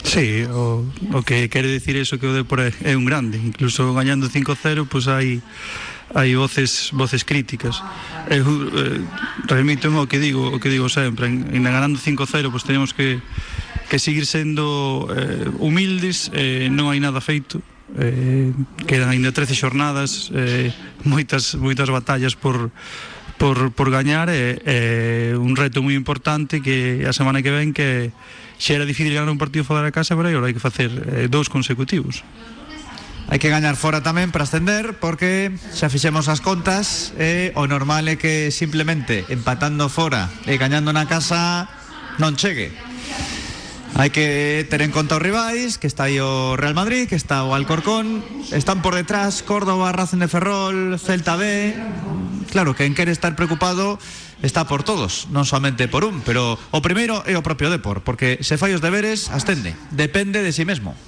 Sí, 0.04 0.44
o, 0.50 0.84
o 1.14 1.22
que 1.22 1.50
quere 1.50 1.70
dicir 1.70 1.96
eso 1.96 2.18
que 2.18 2.26
o 2.26 2.34
Depor 2.34 2.74
é 2.74 2.94
un 2.98 3.06
grande, 3.06 3.38
incluso 3.38 3.94
gañando 3.94 4.30
5-0, 4.30 4.90
pois 4.90 5.06
pues 5.06 5.06
hai 5.08 5.46
hai 6.16 6.36
voces 6.36 6.92
voces 6.92 7.24
críticas. 7.24 7.80
Eu 8.28 8.44
eh, 8.44 9.00
remítome 9.48 10.00
o 10.00 10.08
que 10.08 10.20
digo, 10.20 10.52
o 10.52 10.58
que 10.60 10.70
digo 10.70 10.92
sempre, 10.92 11.28
en, 11.28 11.48
en 11.52 11.64
ganando 11.64 12.00
5-0, 12.00 12.52
pois 12.52 12.64
tenemos 12.64 12.92
que 12.94 13.20
que 13.92 14.00
seguir 14.00 14.26
sendo 14.26 15.12
eh, 15.12 15.52
humildes, 15.60 16.32
eh, 16.32 16.72
non 16.72 16.88
hai 16.88 17.04
nada 17.04 17.20
feito. 17.20 17.60
Eh, 18.00 18.56
quedan 18.88 19.12
ainda 19.12 19.36
13 19.36 19.52
xornadas, 19.52 20.32
eh, 20.32 20.72
moitas 21.04 21.60
moitas 21.60 21.92
batallas 21.92 22.40
por 22.40 22.72
por, 23.42 23.74
por 23.74 23.90
gañar 23.90 24.30
e 24.30 24.62
eh, 24.64 25.34
eh, 25.34 25.34
un 25.34 25.58
reto 25.58 25.82
moi 25.82 25.98
importante 25.98 26.62
que 26.62 27.04
a 27.04 27.12
semana 27.12 27.42
que 27.42 27.50
ven 27.50 27.74
que 27.74 28.14
xa 28.62 28.78
era 28.78 28.86
difícil 28.86 29.18
ganar 29.18 29.34
un 29.34 29.42
partido 29.42 29.66
fora 29.66 29.82
da 29.82 29.90
casa, 29.90 30.14
pero 30.14 30.30
agora 30.30 30.46
hai 30.46 30.54
que 30.54 30.62
facer 30.62 30.94
eh, 30.94 31.26
dous 31.26 31.50
consecutivos. 31.50 32.22
Hai 33.32 33.40
que 33.40 33.48
gañar 33.48 33.80
fora 33.80 34.04
tamén 34.04 34.28
para 34.36 34.44
ascender 34.44 35.00
porque 35.00 35.56
xa 35.72 35.88
fixemos 35.88 36.28
as 36.28 36.44
contas 36.44 37.16
e 37.16 37.56
o 37.56 37.64
normal 37.64 38.04
é 38.12 38.20
que 38.20 38.52
simplemente 38.52 39.24
empatando 39.32 39.88
fora 39.88 40.28
e 40.44 40.60
gañando 40.60 40.92
na 40.92 41.08
casa 41.08 41.72
non 42.20 42.36
chegue. 42.36 42.76
Hai 43.96 44.12
que 44.12 44.68
ter 44.68 44.84
en 44.84 44.92
conta 44.92 45.16
os 45.16 45.24
rivais, 45.24 45.80
que 45.80 45.88
está 45.88 46.12
aí 46.12 46.20
o 46.20 46.60
Real 46.60 46.76
Madrid, 46.76 47.08
que 47.08 47.16
está 47.16 47.48
o 47.48 47.56
Alcorcón, 47.56 48.20
están 48.52 48.84
por 48.84 49.00
detrás 49.00 49.48
Córdoba, 49.48 49.96
Racing 49.96 50.20
de 50.20 50.28
Ferrol, 50.28 51.00
Celta 51.00 51.40
B. 51.40 51.72
Claro, 52.52 52.76
quen 52.76 52.92
quere 53.00 53.16
estar 53.16 53.40
preocupado 53.40 53.96
está 54.44 54.68
por 54.68 54.84
todos, 54.84 55.32
non 55.32 55.48
somente 55.48 55.88
por 55.88 56.04
un, 56.04 56.20
pero 56.28 56.60
o 56.60 56.84
primeiro 56.84 57.24
é 57.24 57.40
o 57.40 57.46
propio 57.48 57.72
Depor, 57.72 58.04
porque 58.04 58.44
se 58.44 58.60
fai 58.60 58.76
os 58.76 58.84
deberes, 58.84 59.32
ascende, 59.32 59.72
depende 59.88 60.44
de 60.44 60.52
si 60.52 60.64
sí 60.64 60.64
mesmo. 60.68 61.00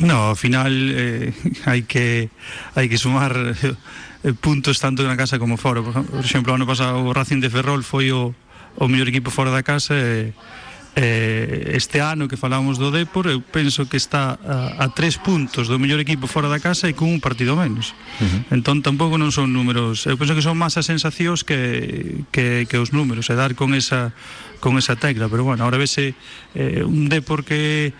No, 0.00 0.32
ao 0.32 0.36
final 0.36 0.72
eh, 0.72 1.28
hai 1.68 1.84
que 1.84 2.32
hai 2.72 2.88
que 2.88 2.96
sumar 2.96 3.36
eh, 3.36 4.32
puntos 4.40 4.80
tanto 4.80 5.04
na 5.04 5.16
casa 5.16 5.36
como 5.36 5.60
fora. 5.60 5.84
Por 5.84 6.24
exemplo, 6.24 6.56
ano 6.56 6.64
pasado 6.64 7.04
o 7.04 7.12
Racing 7.12 7.44
de 7.44 7.52
Ferrol 7.52 7.84
foi 7.84 8.08
o, 8.08 8.32
o 8.80 8.88
mellor 8.88 9.12
equipo 9.12 9.28
fora 9.28 9.52
da 9.52 9.60
casa 9.60 9.92
e 9.92 10.32
eh, 10.32 10.40
eh, 10.96 11.76
este 11.78 12.02
ano 12.02 12.26
que 12.26 12.36
falamos 12.36 12.78
do 12.78 12.90
Depor 12.90 13.30
eu 13.30 13.38
penso 13.38 13.86
que 13.86 13.96
está 13.96 14.34
a, 14.42 14.82
a 14.82 14.86
tres 14.90 15.16
puntos 15.20 15.70
do 15.70 15.78
mellor 15.78 16.02
equipo 16.02 16.26
fora 16.26 16.50
da 16.50 16.58
casa 16.58 16.90
e 16.90 16.94
cun 16.98 17.22
partido 17.22 17.54
menos 17.54 17.94
uh 18.18 18.26
-huh. 18.26 18.56
entón 18.58 18.82
tampouco 18.82 19.14
non 19.14 19.30
son 19.30 19.54
números 19.54 20.04
eu 20.10 20.18
penso 20.18 20.34
que 20.34 20.42
son 20.42 20.58
máis 20.58 20.74
as 20.74 20.86
sensacións 20.90 21.46
que, 21.46 22.26
que, 22.34 22.66
que 22.66 22.76
os 22.78 22.90
números 22.90 23.30
e 23.30 23.34
dar 23.38 23.54
con 23.54 23.74
esa 23.74 24.10
con 24.60 24.76
esa 24.76 24.94
tecla, 24.94 25.28
pero 25.28 25.42
bueno, 25.42 25.64
ahora 25.64 25.78
vese 25.78 26.14
eh, 26.54 26.84
un 26.84 27.08
Depor 27.08 27.44
que 27.44 27.92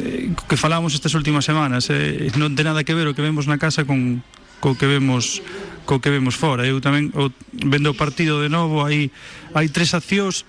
eh, 0.00 0.32
que 0.48 0.56
falamos 0.56 0.94
estas 0.94 1.14
últimas 1.14 1.44
semanas 1.44 1.92
eh, 1.92 2.32
non 2.40 2.56
ten 2.56 2.64
nada 2.66 2.82
que 2.82 2.96
ver 2.96 3.06
o 3.06 3.14
que 3.14 3.22
vemos 3.22 3.44
na 3.44 3.60
casa 3.60 3.84
con, 3.84 4.24
co 4.58 4.74
que 4.74 4.88
vemos 4.88 5.44
co 5.84 6.00
que 6.00 6.10
vemos 6.10 6.34
fora. 6.36 6.64
Eu 6.64 6.80
tamén 6.80 7.12
o, 7.14 7.30
vendo 7.52 7.92
o 7.92 7.96
partido 7.96 8.40
de 8.40 8.48
novo, 8.48 8.84
hai 8.84 9.12
hai 9.52 9.68
tres 9.68 9.92
accións 9.92 10.48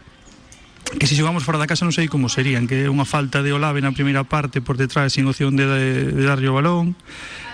que 0.97 1.05
se 1.05 1.13
xogamos 1.13 1.45
fora 1.45 1.61
da 1.61 1.69
casa 1.69 1.85
non 1.85 1.93
sei 1.93 2.09
como 2.09 2.31
serían, 2.33 2.65
que 2.65 2.85
é 2.85 2.89
unha 2.89 3.05
falta 3.05 3.45
de 3.45 3.53
Olave 3.53 3.83
na 3.83 3.93
primeira 3.93 4.25
parte 4.25 4.57
por 4.63 4.73
detrás 4.73 5.13
sin 5.13 5.29
opción 5.29 5.53
de, 5.53 5.69
de, 5.69 5.89
de 6.17 6.23
darlle 6.25 6.49
o 6.49 6.57
balón, 6.57 6.97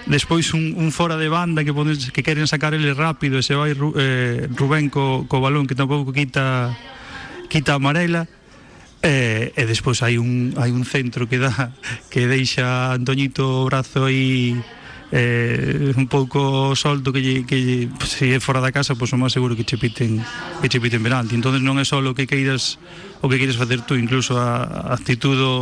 despois 0.08 0.55
un, 0.55 0.77
un 0.79 0.96
fora 0.96 1.20
de 1.20 1.27
banda 1.27 1.67
que 1.67 1.75
pones, 1.75 2.15
que 2.15 2.24
queren 2.24 2.48
sacar 2.48 2.72
ele 2.72 2.96
rápido 2.96 3.36
e 3.36 3.44
se 3.44 3.58
vai 3.58 3.75
Ru, 3.75 3.91
eh, 4.00 4.48
Rubén 4.55 4.88
co, 4.88 5.27
co 5.27 5.44
balón 5.44 5.67
que 5.67 5.75
tampouco 5.75 6.15
quita 6.15 6.72
quita 7.51 7.75
amarela. 7.75 8.27
E, 9.05 9.53
e 9.53 9.63
despois 9.70 10.01
hai 10.01 10.17
un, 10.17 10.58
hai 10.58 10.74
un 10.74 10.82
centro 10.82 11.29
que 11.29 11.38
dá 11.38 11.70
que 12.10 12.25
deixa 12.25 12.89
Antoñito 12.96 13.62
o 13.62 13.65
brazo 13.70 14.10
aí 14.10 14.58
eh, 15.12 15.94
un 15.96 16.08
pouco 16.08 16.74
solto 16.74 17.14
que, 17.14 17.22
lle, 17.22 17.46
que 17.46 17.58
lle, 17.58 17.90
se 18.06 18.34
é 18.34 18.40
fora 18.40 18.62
da 18.62 18.74
casa, 18.74 18.98
pois 18.98 19.14
o 19.14 19.18
máis 19.20 19.34
seguro 19.34 19.54
que 19.54 19.68
che 19.68 19.78
piten, 19.78 20.24
que 20.62 20.68
che 20.70 20.82
piten 20.82 21.04
penalti. 21.04 21.38
Entón 21.38 21.62
non 21.62 21.78
é 21.78 21.86
só 21.86 22.02
o 22.02 22.14
que 22.18 22.26
queiras 22.26 22.82
o 23.22 23.30
que 23.30 23.38
queiras 23.38 23.58
facer 23.58 23.86
tú, 23.86 23.94
incluso 23.98 24.38
a, 24.38 24.90
a 24.90 24.98
actitud 24.98 25.38
do, 25.38 25.60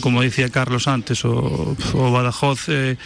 como 0.00 0.22
dicía 0.22 0.48
Carlos 0.50 0.86
antes, 0.86 1.24
o, 1.24 1.74
o 1.74 2.10
Badajoz 2.12 2.68
eh, 2.68 2.96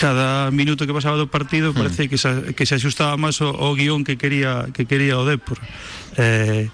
cada 0.00 0.50
minuto 0.50 0.86
que 0.86 0.92
pasaba 0.92 1.16
do 1.16 1.30
partido 1.30 1.70
mm. 1.70 1.76
parece 1.78 2.02
que 2.10 2.18
se, 2.18 2.52
que 2.52 2.66
se 2.66 2.74
axustaba 2.74 3.14
máis 3.14 3.38
o, 3.40 3.54
o 3.54 3.72
guión 3.78 4.02
que 4.02 4.18
quería 4.18 4.68
que 4.74 4.84
quería 4.90 5.16
o 5.16 5.24
Depor. 5.24 5.62
Eh, 6.20 6.68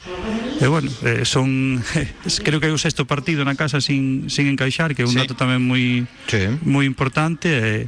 e 0.59 0.67
bueno, 0.67 0.91
eh, 1.07 1.23
son 1.23 1.79
creo 2.43 2.59
que 2.59 2.67
é 2.67 2.73
o 2.75 2.81
sexto 2.81 3.07
partido 3.07 3.45
na 3.47 3.55
casa 3.55 3.79
sin, 3.79 4.27
sin 4.27 4.51
encaixar, 4.51 4.97
que 4.99 5.05
é 5.05 5.07
un 5.07 5.15
Sí. 5.15 5.21
dato 5.23 5.39
tamén 5.39 5.63
moi 5.63 6.03
Sí. 6.27 6.51
moi 6.67 6.83
importante 6.89 7.47
e, 7.47 7.87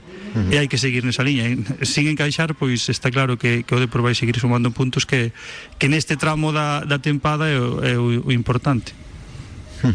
e 0.53 0.55
hai 0.55 0.69
que 0.71 0.79
seguir 0.79 1.03
nesa 1.03 1.27
liña. 1.27 1.49
Sin 1.83 2.07
encaixar, 2.07 2.55
pois 2.55 2.87
está 2.93 3.11
claro 3.11 3.35
que, 3.41 3.65
que 3.67 3.73
o 3.75 3.81
Depor 3.83 4.05
vai 4.07 4.15
seguir 4.15 4.39
sumando 4.39 4.71
puntos 4.71 5.03
que, 5.09 5.33
que 5.83 5.89
neste 5.91 6.15
tramo 6.21 6.53
da, 6.55 6.85
da 6.87 7.03
tempada 7.03 7.49
é 7.51 7.59
o, 7.59 7.69
é 7.83 7.95
o, 7.99 8.29
o 8.29 8.31
importante. 8.31 8.95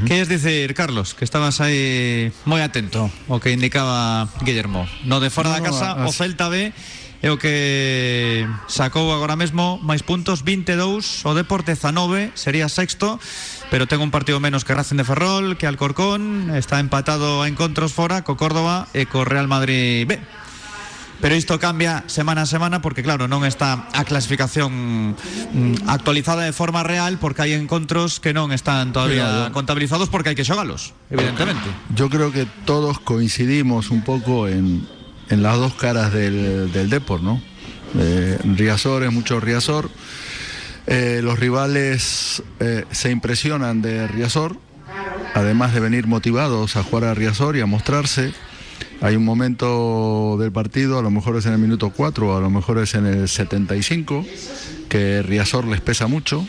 Queres 0.07 0.31
dicir, 0.31 0.71
Carlos, 0.73 1.11
que 1.11 1.27
estabas 1.27 1.59
aí 1.59 2.31
moi 2.47 2.63
atento 2.63 3.11
o 3.27 3.35
que 3.43 3.51
indicaba 3.51 4.31
Guillermo. 4.39 4.87
No 5.03 5.19
de 5.19 5.27
fora 5.27 5.51
No, 5.51 5.55
da 5.55 5.59
no, 5.59 5.65
casa, 5.67 5.87
as- 5.99 6.07
o 6.07 6.11
Celta 6.15 6.47
B 6.47 6.71
é 7.23 7.31
o 7.31 7.39
que 7.39 8.43
sacou 8.67 9.15
agora 9.15 9.39
mesmo 9.39 9.79
máis 9.79 10.03
puntos, 10.03 10.43
22, 10.43 11.23
o 11.23 11.31
Deporte 11.31 11.71
19, 11.71 12.35
sería 12.35 12.67
sexto, 12.67 13.15
pero 13.71 13.87
ten 13.87 14.03
un 14.03 14.11
partido 14.11 14.43
menos 14.43 14.67
que 14.67 14.75
Racing 14.75 14.99
de 14.99 15.07
Ferrol, 15.07 15.55
que 15.55 15.63
Alcorcón, 15.63 16.51
está 16.51 16.83
empatado 16.83 17.39
a 17.39 17.47
encontros 17.47 17.95
fora 17.95 18.27
co 18.27 18.35
Córdoba 18.35 18.91
e 18.91 19.07
co 19.07 19.23
Real 19.23 19.47
Madrid 19.47 20.03
B. 20.03 20.19
Pero 21.23 21.39
isto 21.39 21.55
cambia 21.63 22.03
semana 22.11 22.43
a 22.43 22.49
semana 22.51 22.83
porque 22.83 23.07
claro, 23.07 23.31
non 23.31 23.47
está 23.47 23.87
a 23.95 24.03
clasificación 24.03 25.15
mm, 25.15 25.87
actualizada 25.87 26.43
de 26.43 26.51
forma 26.51 26.83
real 26.83 27.23
porque 27.23 27.47
hai 27.47 27.55
encontros 27.55 28.19
que 28.19 28.35
non 28.35 28.51
están 28.51 28.91
todavía 28.91 29.47
contabilizados 29.55 30.11
porque 30.11 30.35
hai 30.35 30.35
que 30.35 30.43
xogalos, 30.43 30.91
evidentemente. 31.07 31.71
Yo 31.95 32.11
creo 32.11 32.35
que 32.35 32.43
todos 32.67 32.99
coincidimos 32.99 33.95
un 33.95 34.03
poco 34.03 34.51
en, 34.51 34.83
en 35.29 35.43
las 35.43 35.57
dos 35.57 35.73
caras 35.73 36.13
del, 36.13 36.71
del 36.71 36.89
Depor, 36.89 37.21
¿no? 37.21 37.41
Eh, 37.97 38.39
Riazor 38.43 39.03
es 39.03 39.11
mucho 39.11 39.39
Riazor. 39.39 39.89
Eh, 40.87 41.21
los 41.23 41.39
rivales 41.39 42.43
eh, 42.59 42.85
se 42.91 43.11
impresionan 43.11 43.81
de 43.81 44.07
Riazor, 44.07 44.57
además 45.33 45.73
de 45.73 45.79
venir 45.79 46.07
motivados 46.07 46.75
a 46.75 46.83
jugar 46.83 47.05
a 47.05 47.13
Riazor 47.13 47.55
y 47.55 47.61
a 47.61 47.65
mostrarse. 47.65 48.33
Hay 49.01 49.15
un 49.15 49.25
momento 49.25 50.37
del 50.39 50.51
partido, 50.51 50.99
a 50.99 51.01
lo 51.01 51.11
mejor 51.11 51.37
es 51.37 51.45
en 51.45 51.53
el 51.53 51.59
minuto 51.59 51.91
4 51.91 52.27
o 52.27 52.37
a 52.37 52.41
lo 52.41 52.49
mejor 52.49 52.79
es 52.79 52.95
en 52.95 53.05
el 53.05 53.27
75, 53.27 54.25
que 54.89 55.21
Riazor 55.21 55.65
les 55.65 55.81
pesa 55.81 56.07
mucho 56.07 56.45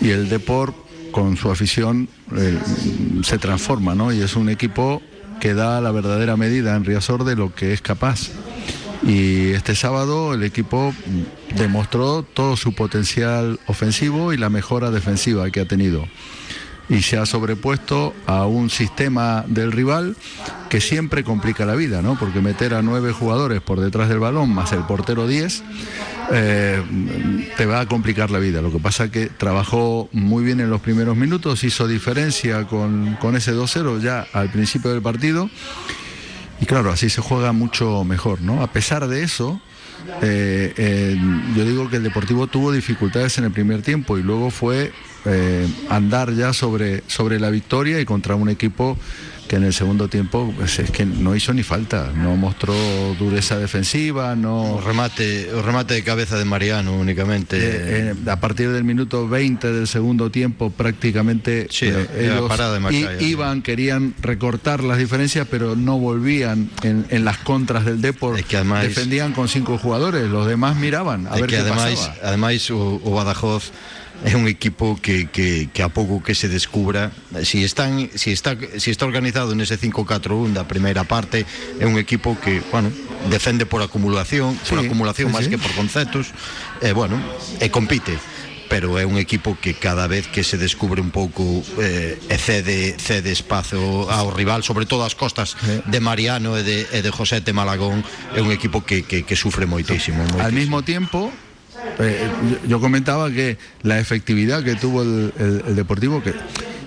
y 0.00 0.10
el 0.10 0.28
Depor 0.28 0.74
con 1.10 1.36
su 1.36 1.50
afición 1.50 2.08
se 3.24 3.38
transforma, 3.38 3.94
¿no? 3.94 4.12
Y 4.12 4.20
es 4.20 4.36
un 4.36 4.48
equipo 4.48 5.02
que 5.40 5.54
da 5.54 5.80
la 5.80 5.90
verdadera 5.90 6.36
medida 6.36 6.74
en 6.76 6.84
Riazor 6.84 7.24
de 7.24 7.36
lo 7.36 7.54
que 7.54 7.72
es 7.72 7.82
capaz. 7.82 8.30
Y 9.02 9.50
este 9.50 9.74
sábado 9.74 10.34
el 10.34 10.42
equipo 10.42 10.92
demostró 11.56 12.22
todo 12.22 12.56
su 12.56 12.74
potencial 12.74 13.60
ofensivo 13.66 14.32
y 14.32 14.36
la 14.36 14.50
mejora 14.50 14.90
defensiva 14.90 15.50
que 15.50 15.60
ha 15.60 15.68
tenido. 15.68 16.06
Y 16.88 17.02
se 17.02 17.18
ha 17.18 17.26
sobrepuesto 17.26 18.14
a 18.26 18.46
un 18.46 18.70
sistema 18.70 19.44
del 19.46 19.72
rival 19.72 20.16
que 20.70 20.80
siempre 20.80 21.22
complica 21.22 21.66
la 21.66 21.74
vida, 21.74 22.00
¿no? 22.00 22.18
Porque 22.18 22.40
meter 22.40 22.74
a 22.74 22.82
nueve 22.82 23.12
jugadores 23.12 23.60
por 23.60 23.80
detrás 23.80 24.08
del 24.08 24.18
balón 24.18 24.50
más 24.54 24.72
el 24.72 24.84
portero 24.84 25.26
10 25.26 25.62
eh, 26.32 26.82
te 27.56 27.66
va 27.66 27.80
a 27.80 27.86
complicar 27.86 28.30
la 28.30 28.38
vida. 28.38 28.62
Lo 28.62 28.72
que 28.72 28.78
pasa 28.78 29.10
que 29.10 29.26
trabajó 29.26 30.08
muy 30.12 30.44
bien 30.44 30.60
en 30.60 30.70
los 30.70 30.80
primeros 30.80 31.16
minutos, 31.16 31.64
hizo 31.64 31.86
diferencia 31.86 32.66
con, 32.66 33.16
con 33.16 33.36
ese 33.36 33.54
2-0 33.54 34.00
ya 34.00 34.26
al 34.32 34.50
principio 34.50 34.90
del 34.90 35.02
partido. 35.02 35.50
Y 36.60 36.66
claro, 36.66 36.90
así 36.90 37.08
se 37.08 37.20
juega 37.20 37.52
mucho 37.52 38.04
mejor, 38.04 38.40
¿no? 38.40 38.62
A 38.62 38.72
pesar 38.72 39.06
de 39.08 39.22
eso, 39.22 39.60
eh, 40.22 40.72
eh, 40.76 41.16
yo 41.56 41.64
digo 41.64 41.88
que 41.88 41.96
el 41.96 42.02
Deportivo 42.02 42.46
tuvo 42.46 42.72
dificultades 42.72 43.38
en 43.38 43.44
el 43.44 43.52
primer 43.52 43.82
tiempo 43.82 44.18
y 44.18 44.22
luego 44.22 44.50
fue 44.50 44.92
eh, 45.28 45.66
andar 45.90 46.32
ya 46.34 46.52
sobre, 46.52 47.02
sobre 47.06 47.38
la 47.38 47.50
victoria 47.50 48.00
y 48.00 48.04
contra 48.04 48.34
un 48.34 48.48
equipo 48.48 48.98
que 49.48 49.56
en 49.56 49.64
el 49.64 49.72
segundo 49.72 50.08
tiempo 50.08 50.52
pues, 50.58 50.78
es 50.78 50.90
que 50.90 51.06
no 51.06 51.34
hizo 51.34 51.54
ni 51.54 51.62
falta, 51.62 52.12
no 52.14 52.36
mostró 52.36 52.74
dureza 53.18 53.58
defensiva, 53.58 54.36
no... 54.36 54.78
Remate, 54.84 55.50
remate 55.64 55.94
de 55.94 56.04
cabeza 56.04 56.36
de 56.36 56.44
Mariano 56.44 56.92
únicamente. 56.94 57.56
Eh, 57.58 58.14
eh, 58.26 58.30
a 58.30 58.38
partir 58.40 58.70
del 58.70 58.84
minuto 58.84 59.26
20 59.26 59.72
del 59.72 59.86
segundo 59.88 60.30
tiempo 60.30 60.68
prácticamente 60.68 61.66
Sí, 61.70 61.86
eh, 61.86 62.06
ellos 62.20 62.50
de 62.58 63.18
sí. 63.18 63.24
iban, 63.24 63.62
querían 63.62 64.14
recortar 64.20 64.84
las 64.84 64.98
diferencias, 64.98 65.46
pero 65.50 65.74
no 65.76 65.98
volvían 65.98 66.68
en, 66.82 67.06
en 67.08 67.24
las 67.24 67.38
contras 67.38 67.86
del 67.86 68.02
Depor. 68.02 68.38
Es 68.38 68.44
que 68.44 68.56
además- 68.56 68.82
defendían 68.82 69.32
con 69.32 69.48
cinco 69.48 69.78
jugadores, 69.78 70.28
los 70.28 70.46
demás 70.46 70.76
miraban 70.76 71.26
a 71.26 71.36
ver 71.36 71.46
que 71.46 71.56
qué 71.56 71.62
ademais, 71.62 71.98
pasaba. 71.98 72.28
ademais 72.28 72.70
o, 72.70 73.00
o 73.02 73.10
Badajoz 73.14 73.72
é 74.24 74.34
un 74.34 74.50
equipo 74.50 74.98
que, 74.98 75.30
que, 75.30 75.70
que 75.70 75.82
a 75.82 75.88
pouco 75.88 76.22
que 76.22 76.34
se 76.34 76.48
descubra 76.50 77.12
si, 77.44 77.62
están, 77.62 78.10
si, 78.14 78.32
está, 78.34 78.58
si 78.78 78.90
está 78.90 79.06
organizado 79.06 79.54
nese 79.54 79.78
5-4-1 79.78 80.54
da 80.58 80.66
primeira 80.66 81.06
parte 81.06 81.46
é 81.78 81.86
un 81.86 81.98
equipo 82.02 82.34
que, 82.40 82.58
bueno, 82.74 82.90
defende 83.30 83.62
por 83.66 83.82
acumulación 83.82 84.58
por 84.66 84.82
Sí, 84.82 84.86
acumulación 84.86 85.30
sí, 85.30 85.34
máis 85.34 85.46
sí. 85.46 85.50
que 85.54 85.60
por 85.62 85.70
conceptos 85.78 86.34
e, 86.82 86.90
bueno, 86.90 87.14
e 87.62 87.70
compite 87.70 88.18
pero 88.68 89.00
é 89.00 89.08
un 89.08 89.16
equipo 89.16 89.56
que 89.56 89.74
cada 89.74 90.06
vez 90.06 90.28
que 90.28 90.44
se 90.44 90.60
descubre 90.60 91.00
un 91.00 91.08
pouco 91.08 91.64
eh, 91.80 92.20
e 92.20 92.36
cede, 92.36 93.00
cede 93.00 93.32
espazo 93.32 94.12
ao 94.12 94.28
rival, 94.28 94.60
sobre 94.60 94.84
todo 94.84 95.08
as 95.08 95.16
costas 95.16 95.56
de 95.88 95.98
Mariano 96.04 96.52
e 96.60 96.62
de, 96.62 96.84
e 96.84 97.00
de 97.00 97.08
Josete 97.08 97.56
Malagón, 97.56 98.04
é 98.36 98.44
un 98.44 98.52
equipo 98.52 98.84
que, 98.84 99.08
que, 99.08 99.24
que 99.24 99.36
sufre 99.40 99.64
moitísimo, 99.64 100.20
moitísimo. 100.20 100.44
Al 100.44 100.52
mismo 100.52 100.84
tiempo, 100.84 101.32
eh, 101.98 102.28
yo, 102.68 102.80
comentaba 102.80 103.30
que 103.30 103.58
la 103.82 103.98
efectividad 103.98 104.62
que 104.62 104.74
tuvo 104.76 105.02
el, 105.02 105.32
el- 105.38 105.62
el 105.68 105.76
Deportivo, 105.76 106.22
que 106.22 106.34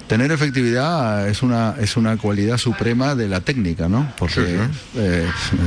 tener 0.08 0.32
efectividad 0.32 1.28
es 1.30 1.42
una, 1.42 1.76
es 1.80 1.96
una 1.98 2.18
cualidad 2.18 2.58
suprema 2.58 3.16
de 3.16 3.28
la 3.28 3.42
técnica, 3.42 3.88
¿no? 3.90 4.12
Porque 4.18 4.42
Sí, 4.42 4.98
eh, 4.98 5.26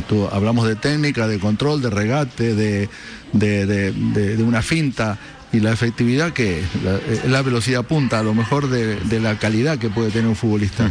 tú- 0.09 0.29
hablamos 0.31 0.67
de 0.69 0.77
técnica, 0.77 1.27
de 1.27 1.39
control, 1.39 1.81
de 1.83 1.91
regate, 1.91 2.55
de, 2.55 2.89
de- 3.33 3.67
de- 3.67 3.93
de- 3.93 4.37
de 4.37 4.43
una 4.43 4.63
finta. 4.63 5.19
Y 5.53 5.61
la 5.61 5.71
efectividad 5.73 6.33
que 6.33 6.61
es 6.61 6.67
la, 6.83 6.97
eh, 6.97 7.21
la 7.29 7.41
velocidad 7.41 7.85
punta, 7.85 8.19
a 8.19 8.23
lo 8.25 8.35
mejor 8.35 8.69
de, 8.69 8.97
de 8.97 9.21
la 9.21 9.39
calidad 9.39 9.79
que 9.79 9.89
puede 9.89 10.11
tener 10.11 10.27
un 10.27 10.35
futbolista. 10.35 10.91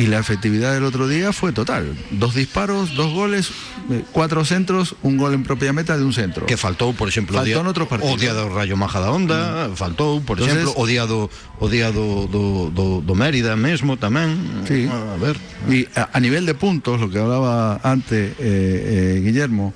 Y 0.00 0.06
la 0.06 0.18
efectividad 0.18 0.72
del 0.72 0.84
otro 0.84 1.06
día 1.08 1.30
fue 1.32 1.52
total. 1.52 1.92
Dos 2.10 2.34
disparos, 2.34 2.94
dos 2.96 3.12
goles, 3.12 3.50
eh, 3.90 4.02
cuatro 4.12 4.46
centros, 4.46 4.96
un 5.02 5.18
gol 5.18 5.34
en 5.34 5.42
propia 5.44 5.74
meta 5.74 5.98
de 5.98 6.04
un 6.04 6.14
centro. 6.14 6.46
que 6.46 6.56
faltou, 6.56 6.94
por 6.96 7.06
exemplo, 7.08 7.36
Faltou 7.36 7.52
o 7.52 7.60
día, 7.60 7.62
noutros 7.62 7.84
partidos. 7.86 8.14
o 8.14 8.16
día 8.16 8.32
do 8.32 8.48
Rayo 8.48 8.80
Majadahonda, 8.80 9.68
mm. 9.68 9.76
faltou, 9.76 10.24
por 10.24 10.40
Entonces- 10.40 10.64
exemplo, 10.64 10.80
o 10.80 11.68
día 11.68 11.92
do 11.92 13.14
Mérida 13.14 13.60
mesmo 13.60 14.00
tamén. 14.00 14.40
Sí. 14.64 14.88
A 14.88 15.20
ver. 15.20 15.36
Y 15.68 15.84
a, 15.92 16.08
a 16.16 16.18
nivel 16.18 16.48
de 16.48 16.56
puntos, 16.56 16.96
lo 16.96 17.12
que 17.12 17.20
hablaba 17.20 17.76
antes 17.84 18.32
eh, 18.40 18.40
eh, 18.40 19.20
Guillermo, 19.20 19.74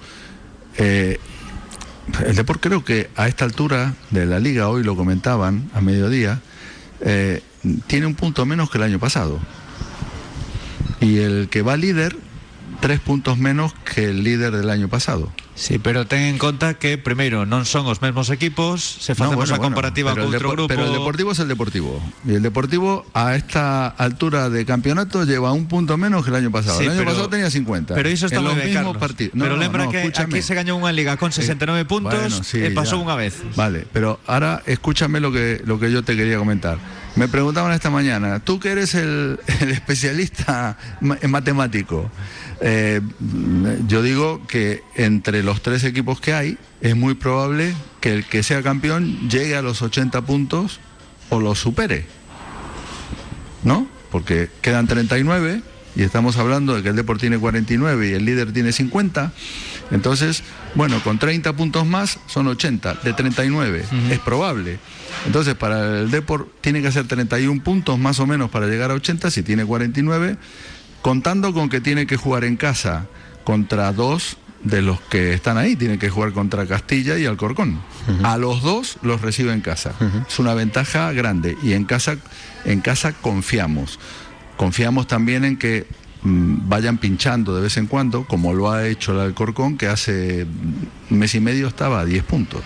eh, 0.80 1.20
el 2.24 2.32
Depor 2.32 2.60
creo 2.64 2.80
que 2.80 3.12
a 3.16 3.28
esta 3.28 3.44
altura 3.44 3.92
de 4.08 4.24
la 4.24 4.40
liga, 4.40 4.72
hoy 4.72 4.82
lo 4.84 4.96
comentaban 4.96 5.68
a 5.76 5.80
mediodía, 5.84 6.40
tiene 7.86 8.06
un 8.06 8.14
punto 8.14 8.46
menos 8.46 8.70
que 8.70 8.78
el 8.78 8.84
año 8.84 8.98
pasado. 8.98 9.38
Y 11.04 11.18
el 11.18 11.48
que 11.50 11.60
va 11.62 11.76
líder, 11.76 12.16
tres 12.80 12.98
puntos 13.00 13.36
menos 13.38 13.72
que 13.84 14.08
el 14.10 14.24
líder 14.24 14.52
del 14.56 14.70
año 14.70 14.88
pasado. 14.88 15.30
Sí, 15.54 15.78
pero 15.78 16.04
ten 16.04 16.22
en 16.22 16.38
conta 16.38 16.74
que 16.74 16.98
primeiro 16.98 17.46
non 17.46 17.62
son 17.62 17.86
os 17.86 18.02
mesmos 18.02 18.26
equipos, 18.34 18.82
se 18.82 19.14
No, 19.14 19.22
facemos 19.22 19.46
bueno, 19.46 19.54
a 19.54 19.58
bueno, 19.62 19.70
comparativa 19.70 20.10
con 20.10 20.26
outro 20.26 20.50
grupo. 20.50 20.66
Pero 20.66 20.90
el 20.90 20.98
Deportivo 20.98 21.30
es 21.30 21.38
el 21.38 21.46
Deportivo. 21.46 22.02
Y 22.26 22.34
el 22.34 22.42
Deportivo 22.42 23.06
a 23.14 23.38
esta 23.38 23.86
altura 23.86 24.50
de 24.50 24.66
campeonato 24.66 25.22
lleva 25.22 25.54
un 25.54 25.70
punto 25.70 25.94
menos 25.94 26.26
que 26.26 26.34
el 26.34 26.42
año 26.42 26.50
pasado. 26.50 26.82
Sí, 26.82 26.90
el 26.90 26.98
año 26.98 27.06
pero- 27.06 27.10
pasado 27.14 27.28
tenía 27.30 27.50
50. 27.54 27.94
Pero 27.94 28.10
iso 28.10 28.26
está 28.26 28.42
En 28.42 28.50
los 28.50 28.56
mismos 28.58 28.96
partidos. 28.98 29.38
pero 29.38 29.54
No, 29.54 29.62
lembra 29.62 29.84
no, 29.86 29.94
que 29.94 30.02
escúchame. 30.02 30.34
aquí 30.34 30.42
se 30.42 30.58
gañou 30.58 30.74
unha 30.74 30.90
liga 30.90 31.14
con 31.14 31.30
69 31.30 31.86
puntos 31.86 32.18
Bueno, 32.18 32.42
sí, 32.42 32.58
e 32.58 32.74
pasou 32.74 32.98
unha 32.98 33.14
vez. 33.14 33.38
Vale, 33.54 33.86
pero 33.94 34.18
ahora 34.26 34.58
escúchame 34.66 35.22
lo 35.22 35.30
que, 35.30 35.62
lo 35.62 35.78
que 35.78 35.94
yo 35.94 36.02
te 36.02 36.18
quería 36.18 36.34
comentar. 36.42 36.82
Me 37.16 37.28
preguntaban 37.28 37.70
esta 37.72 37.90
mañana, 37.90 38.40
tú 38.40 38.58
que 38.58 38.70
eres 38.70 38.94
el, 38.94 39.38
especialista 39.60 40.76
en 41.00 41.30
matemático, 41.30 42.10
eh, 42.60 43.00
yo 43.86 44.02
digo 44.02 44.44
que 44.48 44.82
entre 44.96 45.44
los 45.44 45.62
tres 45.62 45.84
equipos 45.84 46.20
que 46.20 46.34
hay 46.34 46.58
es 46.80 46.96
muy 46.96 47.14
probable 47.14 47.74
que 48.00 48.12
el 48.12 48.24
que 48.24 48.42
sea 48.42 48.62
campeón 48.62 49.28
llegue 49.28 49.54
a 49.54 49.62
los 49.62 49.80
80 49.80 50.22
puntos 50.22 50.80
o 51.30 51.40
los 51.40 51.58
supere. 51.60 52.06
¿No? 53.62 53.86
Porque 54.10 54.50
quedan 54.60 54.86
39 54.86 55.62
y 55.96 56.02
estamos 56.02 56.36
hablando 56.36 56.74
de 56.74 56.82
que 56.82 56.88
el 56.90 56.96
Depor 56.96 57.18
tiene 57.18 57.38
49 57.38 58.08
y 58.08 58.12
el 58.12 58.24
líder 58.24 58.52
tiene 58.52 58.72
50, 58.72 59.32
entonces, 59.90 60.42
bueno, 60.74 61.02
con 61.02 61.18
30 61.18 61.52
puntos 61.54 61.86
más 61.86 62.18
son 62.26 62.48
80, 62.48 62.94
de 63.04 63.12
39, 63.12 63.84
es 64.10 64.18
probable. 64.20 64.78
Entonces, 65.26 65.54
para 65.54 66.00
el 66.00 66.10
Depor 66.10 66.48
tiene 66.60 66.82
que 66.82 66.88
hacer 66.88 67.06
31 67.06 67.62
puntos 67.62 67.98
más 67.98 68.18
o 68.20 68.26
menos 68.26 68.50
para 68.50 68.66
llegar 68.66 68.90
a 68.90 68.94
80, 68.94 69.30
si 69.30 69.42
tiene 69.42 69.64
49, 69.64 70.36
contando 71.02 71.52
con 71.52 71.68
que 71.68 71.80
tiene 71.80 72.06
que 72.06 72.16
jugar 72.16 72.44
en 72.44 72.56
casa 72.56 73.06
contra 73.44 73.92
dos 73.92 74.38
de 74.62 74.80
los 74.80 75.00
que 75.02 75.34
están 75.34 75.58
ahí, 75.58 75.76
tiene 75.76 75.98
que 75.98 76.08
jugar 76.08 76.32
contra 76.32 76.66
Castilla 76.66 77.18
y 77.18 77.26
Alcorcón. 77.26 77.80
A 78.22 78.38
los 78.38 78.62
dos 78.62 78.96
los 79.02 79.20
recibe 79.20 79.52
en 79.52 79.60
casa. 79.60 79.92
Es 80.26 80.38
una 80.38 80.54
ventaja 80.54 81.12
grande 81.12 81.56
y 81.62 81.74
en 81.74 81.84
casa, 81.84 82.16
en 82.64 82.80
casa 82.80 83.12
confiamos. 83.12 83.98
Confiamos 84.56 85.06
también 85.06 85.44
en 85.44 85.56
que 85.56 85.86
mm, 86.22 86.68
vayan 86.68 86.98
pinchando 86.98 87.54
de 87.54 87.62
vez 87.62 87.76
en 87.76 87.86
cuando, 87.86 88.24
como 88.24 88.54
lo 88.54 88.70
ha 88.70 88.86
hecho 88.86 89.12
el 89.12 89.20
Alcorcón, 89.20 89.76
que 89.76 89.88
hace 89.88 90.46
mes 91.10 91.34
y 91.34 91.40
medio 91.40 91.68
estaba 91.68 92.00
a 92.00 92.04
10 92.04 92.24
puntos. 92.24 92.62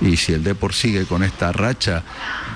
Y 0.00 0.16
si 0.16 0.32
el 0.32 0.42
Depor 0.42 0.72
sigue 0.72 1.04
con 1.04 1.22
esta 1.22 1.52
racha, 1.52 2.02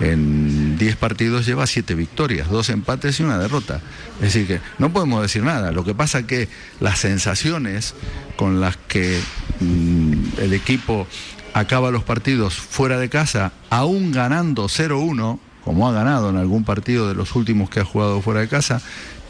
en 0.00 0.78
10 0.78 0.96
partidos 0.96 1.46
lleva 1.46 1.66
7 1.66 1.94
victorias, 1.94 2.48
2 2.48 2.70
empates 2.70 3.20
y 3.20 3.22
una 3.22 3.38
derrota. 3.38 3.80
Es 4.16 4.32
decir, 4.32 4.46
que 4.46 4.60
no 4.78 4.92
podemos 4.92 5.20
decir 5.22 5.42
nada. 5.42 5.70
Lo 5.70 5.84
que 5.84 5.94
pasa 5.94 6.26
que 6.26 6.48
las 6.80 6.98
sensaciones 6.98 7.94
con 8.36 8.60
las 8.60 8.76
que 8.76 9.20
mm, 9.60 10.40
el 10.40 10.54
equipo 10.54 11.06
acaba 11.52 11.90
los 11.90 12.02
partidos 12.02 12.54
fuera 12.54 12.98
de 12.98 13.08
casa, 13.08 13.52
aún 13.70 14.10
ganando 14.10 14.64
0-1, 14.64 15.38
como 15.64 15.88
ha 15.88 15.92
ganado 15.92 16.30
en 16.30 16.36
algún 16.36 16.64
partido 16.64 17.08
de 17.08 17.14
los 17.14 17.34
últimos 17.34 17.70
que 17.70 17.80
ha 17.80 17.84
jugado 17.84 18.20
fuera 18.20 18.40
de 18.40 18.48
casa, 18.48 18.80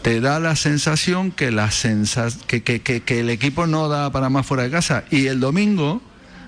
te 0.02 0.20
da 0.20 0.40
la 0.40 0.56
sensación 0.56 1.30
que, 1.30 1.50
la 1.50 1.70
sensa 1.70 2.28
que, 2.46 2.62
que, 2.62 2.82
que, 2.82 3.02
que 3.02 3.20
el 3.20 3.30
equipo 3.30 3.66
no 3.66 3.88
da 3.88 4.10
para 4.10 4.28
más 4.28 4.44
fuera 4.44 4.64
de 4.64 4.70
casa. 4.70 5.04
Y 5.10 5.26
el 5.26 5.40
domingo 5.40 6.02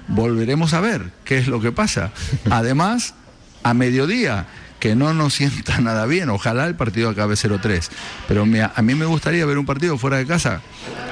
volveremos 0.08 0.74
a 0.74 0.80
ver 0.80 1.12
qué 1.24 1.38
es 1.38 1.48
lo 1.48 1.60
que 1.60 1.72
pasa. 1.72 2.12
Además, 2.50 3.14
a 3.62 3.74
mediodía, 3.74 4.46
que 4.80 4.94
no 4.94 5.14
nos 5.14 5.34
sienta 5.34 5.80
nada 5.80 6.06
bien, 6.06 6.28
ojalá 6.30 6.66
el 6.66 6.74
partido 6.74 7.10
acabe 7.10 7.34
0-3, 7.34 7.88
pero 8.28 8.42
a 8.42 8.82
mí 8.82 8.94
me 8.94 9.06
gustaría 9.06 9.44
ver 9.46 9.58
un 9.58 9.66
partido 9.66 9.96
fuera 9.98 10.18
de 10.18 10.26
casa. 10.26 10.60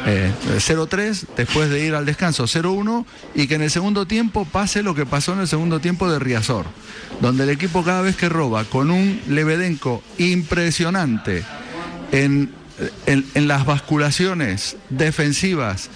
Eh, 0.07 0.31
0-3, 0.59 1.25
después 1.35 1.71
de 1.71 1.87
ir 1.87 1.95
al 1.95 2.05
descanso 2.05 2.45
0-1 2.45 3.07
y 3.35 3.47
que 3.47 3.55
en 3.55 3.63
el 3.63 3.71
segundo 3.71 4.07
tiempo 4.07 4.45
pase 4.45 4.83
lo 4.83 4.95
que 4.95 5.07
pasó 5.07 5.33
en 5.33 5.41
el 5.41 5.49
segundo 5.49 5.81
tiempo 5.81 6.11
de 6.11 6.19
Riazor, 6.19 6.67
donde 7.23 7.45
el 7.45 7.51
equipo 7.51 7.83
cada 7.85 8.03
vez 8.03 8.15
que 8.15 8.29
roba 8.29 8.65
con 8.65 8.91
un 8.91 9.21
Lebedenko 9.29 10.03
impresionante 10.19 11.43
en- 12.13 12.53
en 13.07 13.49
las 13.49 13.65
basculaciones 13.67 14.77
defensivas 14.91 15.89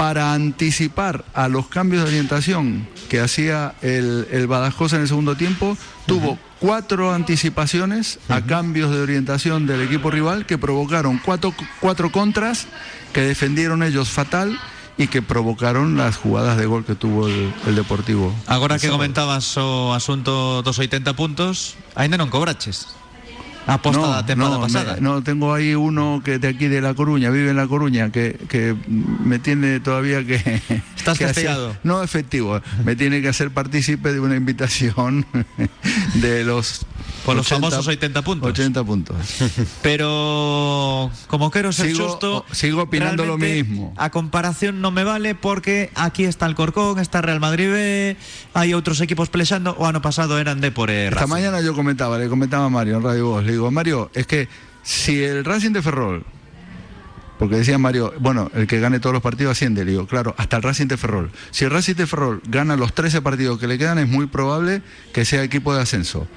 para 0.00 0.32
anticipar 0.32 1.26
a 1.34 1.48
los 1.48 1.66
cambios 1.66 2.02
de 2.04 2.08
orientación 2.08 2.88
que 3.10 3.20
hacía 3.20 3.74
el, 3.82 4.26
el 4.30 4.46
Badajoz 4.46 4.94
en 4.94 5.02
el 5.02 5.08
segundo 5.08 5.36
tiempo, 5.36 5.76
tuvo 6.06 6.38
cuatro 6.58 7.12
anticipaciones 7.12 8.18
a 8.30 8.40
cambios 8.40 8.92
de 8.92 9.02
orientación 9.02 9.66
del 9.66 9.82
equipo 9.82 10.10
rival 10.10 10.46
que 10.46 10.56
provocaron 10.56 11.20
cuatro, 11.22 11.52
cuatro 11.80 12.10
contras 12.10 12.66
que 13.12 13.20
defendieron 13.20 13.82
ellos 13.82 14.08
fatal 14.08 14.58
y 14.96 15.08
que 15.08 15.20
provocaron 15.20 15.98
las 15.98 16.16
jugadas 16.16 16.56
de 16.56 16.64
gol 16.64 16.86
que 16.86 16.94
tuvo 16.94 17.28
el, 17.28 17.52
el 17.66 17.74
Deportivo. 17.74 18.34
Agora 18.46 18.76
El 18.76 18.80
que 18.80 18.88
comentabas 18.88 19.54
o 19.58 19.92
asunto 19.92 20.62
dos 20.62 20.78
80 20.78 21.12
puntos, 21.12 21.76
aínda 21.94 22.16
non 22.16 22.32
cobraches. 22.32 22.99
A 23.66 23.78
posta 23.82 24.06
da 24.08 24.26
tempada 24.26 24.56
no, 24.56 24.60
pasada. 24.62 24.94
me- 24.96 25.00
no, 25.00 25.22
tengo 25.22 25.52
ahí 25.54 25.74
uno 25.74 26.22
que 26.24 26.38
de 26.38 26.48
aquí 26.48 26.66
de 26.66 26.80
La 26.80 26.94
Coruña, 26.94 27.30
vive 27.30 27.50
en 27.50 27.56
La 27.56 27.68
Coruña, 27.68 28.10
que, 28.10 28.34
que 28.48 28.74
me 28.88 29.38
tiene 29.38 29.78
todavía 29.80 30.24
que... 30.26 30.36
Estás 30.96 31.16
que 31.18 31.24
hacer- 31.26 31.78
no, 31.84 32.02
efectivo, 32.02 32.60
me 32.84 32.96
tiene 32.96 33.22
que 33.22 33.28
hacer 33.28 33.50
partícipe 33.52 34.12
de 34.12 34.20
una 34.20 34.36
invitación 34.36 35.24
de 36.14 36.44
los... 36.44 36.84
Por 37.24 37.36
los 37.36 37.46
famosos 37.46 37.86
80 37.86 38.22
puntos. 38.22 38.48
80 38.50 38.82
puntos. 38.84 39.16
Pero 39.82 41.10
como 41.28 41.50
quero 41.50 41.70
ser 41.72 41.86
Sigo- 41.92 42.08
xusto, 42.08 42.46
o- 42.48 42.54
sigo 42.54 42.82
opinando 42.82 43.24
lo 43.26 43.36
mismo. 43.36 43.92
A 44.00 44.08
comparación 44.08 44.80
non 44.80 44.96
me 44.96 45.04
vale 45.04 45.36
porque 45.36 45.92
aquí 46.00 46.24
está 46.24 46.48
el 46.48 46.56
Corcón, 46.56 46.96
está 46.98 47.20
Real 47.20 47.36
Madrid 47.38 47.68
B, 47.68 48.16
hai 48.56 48.72
outros 48.72 49.04
equipos 49.04 49.28
pelexando, 49.28 49.76
o 49.76 49.84
ano 49.84 50.00
pasado 50.00 50.40
eran 50.40 50.64
de 50.64 50.72
por 50.72 50.88
eh, 50.88 51.12
Esta 51.12 51.28
mañana 51.28 51.60
yo 51.60 51.76
comentaba, 51.76 52.16
le 52.16 52.32
comentaba 52.32 52.66
a 52.66 52.72
Mario 52.72 52.96
en 52.96 53.04
Radio 53.04 53.36
Voz, 53.36 53.44
le 53.50 53.56
digo, 53.56 53.70
Mario, 53.70 54.10
es 54.14 54.26
que 54.26 54.48
si 54.82 55.22
el 55.22 55.44
Racing 55.44 55.72
de 55.72 55.82
Ferrol, 55.82 56.24
porque 57.38 57.56
decía 57.56 57.78
Mario, 57.78 58.14
bueno, 58.20 58.50
el 58.54 58.66
que 58.66 58.78
gane 58.80 59.00
todos 59.00 59.12
los 59.12 59.22
partidos 59.22 59.52
asciende, 59.52 59.84
le 59.84 59.92
digo, 59.92 60.06
claro, 60.06 60.34
hasta 60.38 60.56
el 60.56 60.62
Racing 60.62 60.86
de 60.86 60.96
Ferrol. 60.96 61.32
Si 61.50 61.64
el 61.64 61.70
Racing 61.70 61.94
de 61.94 62.06
Ferrol 62.06 62.42
gana 62.46 62.76
los 62.76 62.92
13 62.92 63.22
partidos 63.22 63.58
que 63.58 63.66
le 63.66 63.76
quedan, 63.76 63.98
es 63.98 64.08
muy 64.08 64.26
probable 64.26 64.82
que 65.12 65.24
sea 65.24 65.42
equipo 65.42 65.74
de 65.74 65.82
ascenso, 65.82 66.28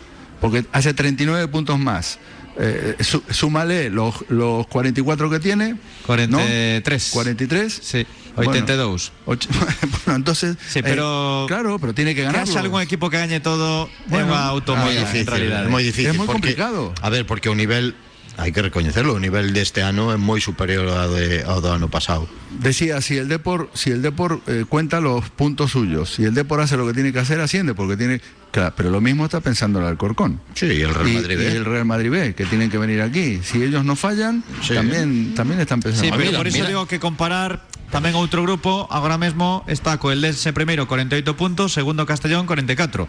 porque 0.41 0.65
hace 0.71 0.93
39 0.93 1.47
puntos 1.49 1.77
más. 1.77 2.19
Eh, 2.57 2.95
súmale 3.31 3.89
los, 3.89 4.13
los 4.29 4.67
44 4.67 5.29
que 5.29 5.39
tiene. 5.39 5.69
¿no? 5.73 5.77
43. 6.05 7.09
43. 7.11 7.79
Sí, 7.81 8.05
Bueno, 8.35 8.51
82. 8.51 9.11
och- 9.25 9.47
bueno, 10.05 10.15
entonces. 10.17 10.57
Sí, 10.69 10.81
pero- 10.83 11.43
eh, 11.45 11.47
claro, 11.47 11.79
pero 11.79 11.93
tiene 11.93 12.13
que 12.15 12.23
ganar. 12.23 12.41
haxa 12.41 12.59
algún 12.59 12.81
equipo 12.81 13.09
que 13.09 13.17
gañe 13.17 13.39
todo 13.39 13.89
Bueno, 14.07 14.25
unha 14.33 14.37
Moi 14.37 14.53
automoya, 14.57 15.01
en 15.01 15.05
difícil, 15.05 15.27
realidad. 15.29 15.65
é 15.65 15.69
moi 15.69 15.81
difícil. 15.85 16.11
Es 16.13 16.17
muy 16.17 16.25
porque- 16.25 16.53
complicado. 16.53 16.93
A 17.01 17.09
ver, 17.09 17.25
porque 17.25 17.49
o 17.49 17.55
nivel, 17.55 17.93
hai 18.37 18.49
que 18.51 18.61
recoñecerlo, 18.65 19.13
o 19.13 19.21
nivel 19.21 19.53
deste 19.53 19.85
ano 19.85 20.09
é 20.09 20.17
moi 20.17 20.41
superior 20.41 20.89
ao, 20.89 21.13
de, 21.13 21.45
ao 21.45 21.61
do 21.61 21.69
ano 21.69 21.87
pasado. 21.87 22.25
Decía, 22.53 22.97
si 23.01 23.17
el 23.17 23.29
Depor, 23.29 23.69
si 23.77 23.89
el 23.93 24.01
Depor 24.01 24.41
eh, 24.49 24.65
cuenta 24.67 24.97
los 25.01 25.29
puntos 25.33 25.71
suyos, 25.73 26.13
si 26.17 26.25
el 26.25 26.33
Depor 26.33 26.61
hace 26.61 26.77
lo 26.77 26.85
que 26.89 26.93
tiene 26.93 27.13
que 27.13 27.19
hacer, 27.21 27.39
asciende, 27.41 27.73
porque 27.77 27.97
tiene. 27.97 28.21
Claro, 28.53 28.73
pero 28.77 28.89
lo 28.93 29.01
mismo 29.01 29.25
está 29.25 29.41
pensando 29.41 29.79
el 29.81 29.85
Alcorcón. 29.85 30.37
Sí, 30.53 30.67
y 30.67 30.81
el 30.81 30.93
Real 30.93 31.09
Y- 31.09 31.15
Madrid 31.17 31.39
y, 31.41 31.45
el 31.57 31.65
Real 31.65 31.85
Madrid 31.85 32.09
B, 32.11 32.35
que 32.35 32.45
tienen 32.45 32.69
que 32.69 32.77
venir 32.77 33.01
aquí. 33.01 33.41
Si 33.41 33.61
ellos 33.61 33.83
no 33.85 33.95
fallan, 33.95 34.43
Sí. 34.61 34.73
también, 34.75 35.33
también 35.33 35.59
están 35.59 35.81
pensando. 35.81 36.05
Sí, 36.05 36.11
pero 36.11 36.23
mira, 36.25 36.37
por 36.37 36.47
eso 36.47 36.57
mira. 36.57 36.67
digo 36.69 36.85
que 36.85 36.99
comparar 37.01 37.65
tamén 37.93 38.17
outro 38.17 38.41
grupo 38.41 38.89
agora 38.89 39.21
mesmo 39.21 39.61
está 39.69 40.01
co 40.01 40.09
Eldense 40.09 40.49
primeiro 40.53 40.85
48 40.89 41.21
puntos, 41.37 41.73
segundo 41.77 42.05
Castellón 42.09 42.45
44. 42.49 43.05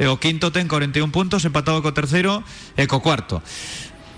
E 0.00 0.04
o 0.12 0.16
quinto 0.20 0.52
ten 0.52 0.68
41 0.68 1.08
puntos, 1.12 1.44
empatado 1.48 1.80
co 1.84 1.92
terceiro 1.96 2.40
e 2.76 2.84
co 2.88 3.00
cuarto. 3.04 3.40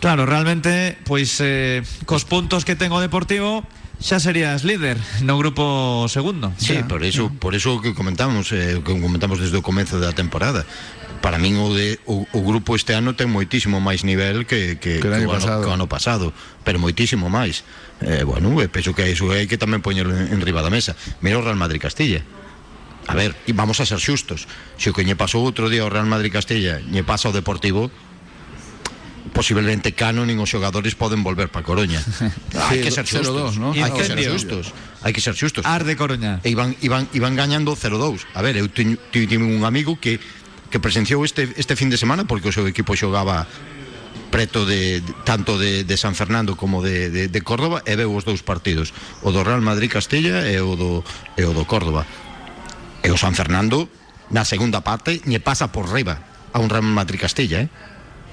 Claro, 0.01 0.27
realmente, 0.27 0.97
pois 1.05 1.43
eh, 1.43 1.83
cos 2.07 2.23
puntos 2.23 2.63
que 2.63 2.79
ten 2.79 2.95
o 2.95 3.03
Deportivo 3.03 3.67
xa 3.99 4.23
serías 4.23 4.63
líder 4.63 4.95
no 5.27 5.35
grupo 5.35 6.07
segundo. 6.07 6.55
Sí, 6.55 6.79
Xa. 6.79 6.87
por 6.87 7.03
eso, 7.03 7.35
por 7.43 7.59
eso 7.59 7.83
que 7.83 7.99
comentamos, 7.99 8.55
eh, 8.55 8.79
que 8.79 8.95
comentamos 8.95 9.43
desde 9.43 9.59
o 9.59 9.63
comezo 9.67 9.99
da 9.99 10.15
temporada. 10.15 10.63
Para 11.19 11.35
min 11.43 11.59
o, 11.59 11.75
de, 11.75 11.99
o, 12.07 12.23
o 12.31 12.41
grupo 12.47 12.79
este 12.79 12.95
ano 12.95 13.19
ten 13.19 13.27
moitísimo 13.27 13.83
máis 13.83 14.07
nivel 14.07 14.47
que, 14.47 14.79
que, 14.79 15.03
Que 15.03 15.11
o 15.11 15.19
año 15.19 15.27
o, 15.27 15.35
pasado. 15.35 15.59
ano, 15.59 15.63
que 15.67 15.69
o 15.69 15.75
ano 15.75 15.87
pasado, 15.91 16.27
pero 16.63 16.79
moitísimo 16.79 17.27
máis. 17.27 17.67
Eh, 17.99 18.23
bueno, 18.23 18.55
e 18.63 18.71
penso 18.71 18.95
que 18.95 19.03
iso 19.11 19.27
hai 19.35 19.51
que 19.51 19.59
tamén 19.59 19.83
poñerlo 19.83 20.15
en, 20.15 20.31
en 20.31 20.39
riba 20.47 20.63
da 20.63 20.71
mesa. 20.71 20.95
Mira 21.19 21.35
o 21.35 21.43
Real 21.43 21.59
Madrid 21.59 21.83
Castilla. 21.83 22.23
A 23.11 23.19
ver, 23.19 23.35
e 23.51 23.53
vamos 23.57 23.83
a 23.83 23.89
ser 23.89 23.99
xustos. 23.99 24.47
Se 24.79 24.91
o 24.91 24.95
que 24.95 25.03
lle 25.03 25.19
pasou 25.19 25.43
outro 25.43 25.67
día 25.67 25.83
ao 25.83 25.91
Real 25.91 26.07
Madrid 26.07 26.31
Castilla 26.31 26.79
lle 26.87 27.03
pasa 27.03 27.27
ao 27.27 27.35
Deportivo, 27.35 27.91
posiblemente 29.33 29.93
Cano 29.95 30.25
nin 30.25 30.41
os 30.41 30.49
xogadores 30.51 30.97
poden 30.99 31.23
volver 31.23 31.49
para 31.53 31.65
Coruña. 31.65 32.01
hai 32.69 32.83
que 32.83 32.91
ser 32.91 33.07
xustos, 33.07 33.57
¿no? 33.61 33.73
hai 33.77 33.93
que 33.93 34.05
ser 34.05 34.19
xustos. 34.19 34.73
Hai 35.05 35.13
que 35.13 35.23
ser 35.23 35.35
xustos. 35.37 35.63
Arde 35.65 35.95
Coruña. 35.95 36.41
E 36.43 36.53
iban 36.53 36.75
iban 36.83 37.07
iban 37.15 37.37
gañando 37.37 37.77
0-2. 37.77 38.27
A 38.35 38.41
ver, 38.43 38.57
eu 38.59 38.67
teño, 38.69 38.99
teño 39.13 39.45
un 39.45 39.63
amigo 39.65 39.97
que 40.01 40.21
que 40.69 40.79
presenciou 40.81 41.25
este 41.25 41.49
este 41.57 41.77
fin 41.77 41.89
de 41.89 41.97
semana 41.97 42.29
porque 42.29 42.49
o 42.49 42.55
seu 42.55 42.69
equipo 42.69 42.93
xogaba 42.93 43.49
preto 44.29 44.67
de 44.67 45.01
tanto 45.25 45.57
de, 45.57 45.85
de 45.85 45.97
San 45.97 46.15
Fernando 46.15 46.57
como 46.57 46.83
de, 46.83 47.11
de, 47.11 47.29
de 47.29 47.41
Córdoba 47.41 47.81
e 47.89 47.97
veu 47.97 48.13
os 48.13 48.29
dous 48.29 48.45
partidos, 48.45 48.93
o 49.25 49.33
do 49.33 49.41
Real 49.41 49.65
Madrid 49.65 49.89
Castilla 49.89 50.45
e 50.45 50.61
o 50.61 50.77
do 50.77 51.01
e 51.37 51.43
o 51.49 51.57
do 51.57 51.65
Córdoba. 51.65 52.05
E 53.01 53.09
o 53.09 53.17
San 53.17 53.33
Fernando 53.33 53.89
na 54.29 54.45
segunda 54.45 54.85
parte 54.85 55.25
lle 55.25 55.41
pasa 55.41 55.73
por 55.73 55.89
riba 55.89 56.21
a 56.53 56.61
un 56.61 56.69
Real 56.69 56.85
Madrid 56.85 57.21
Castilla, 57.21 57.65
eh? 57.65 57.69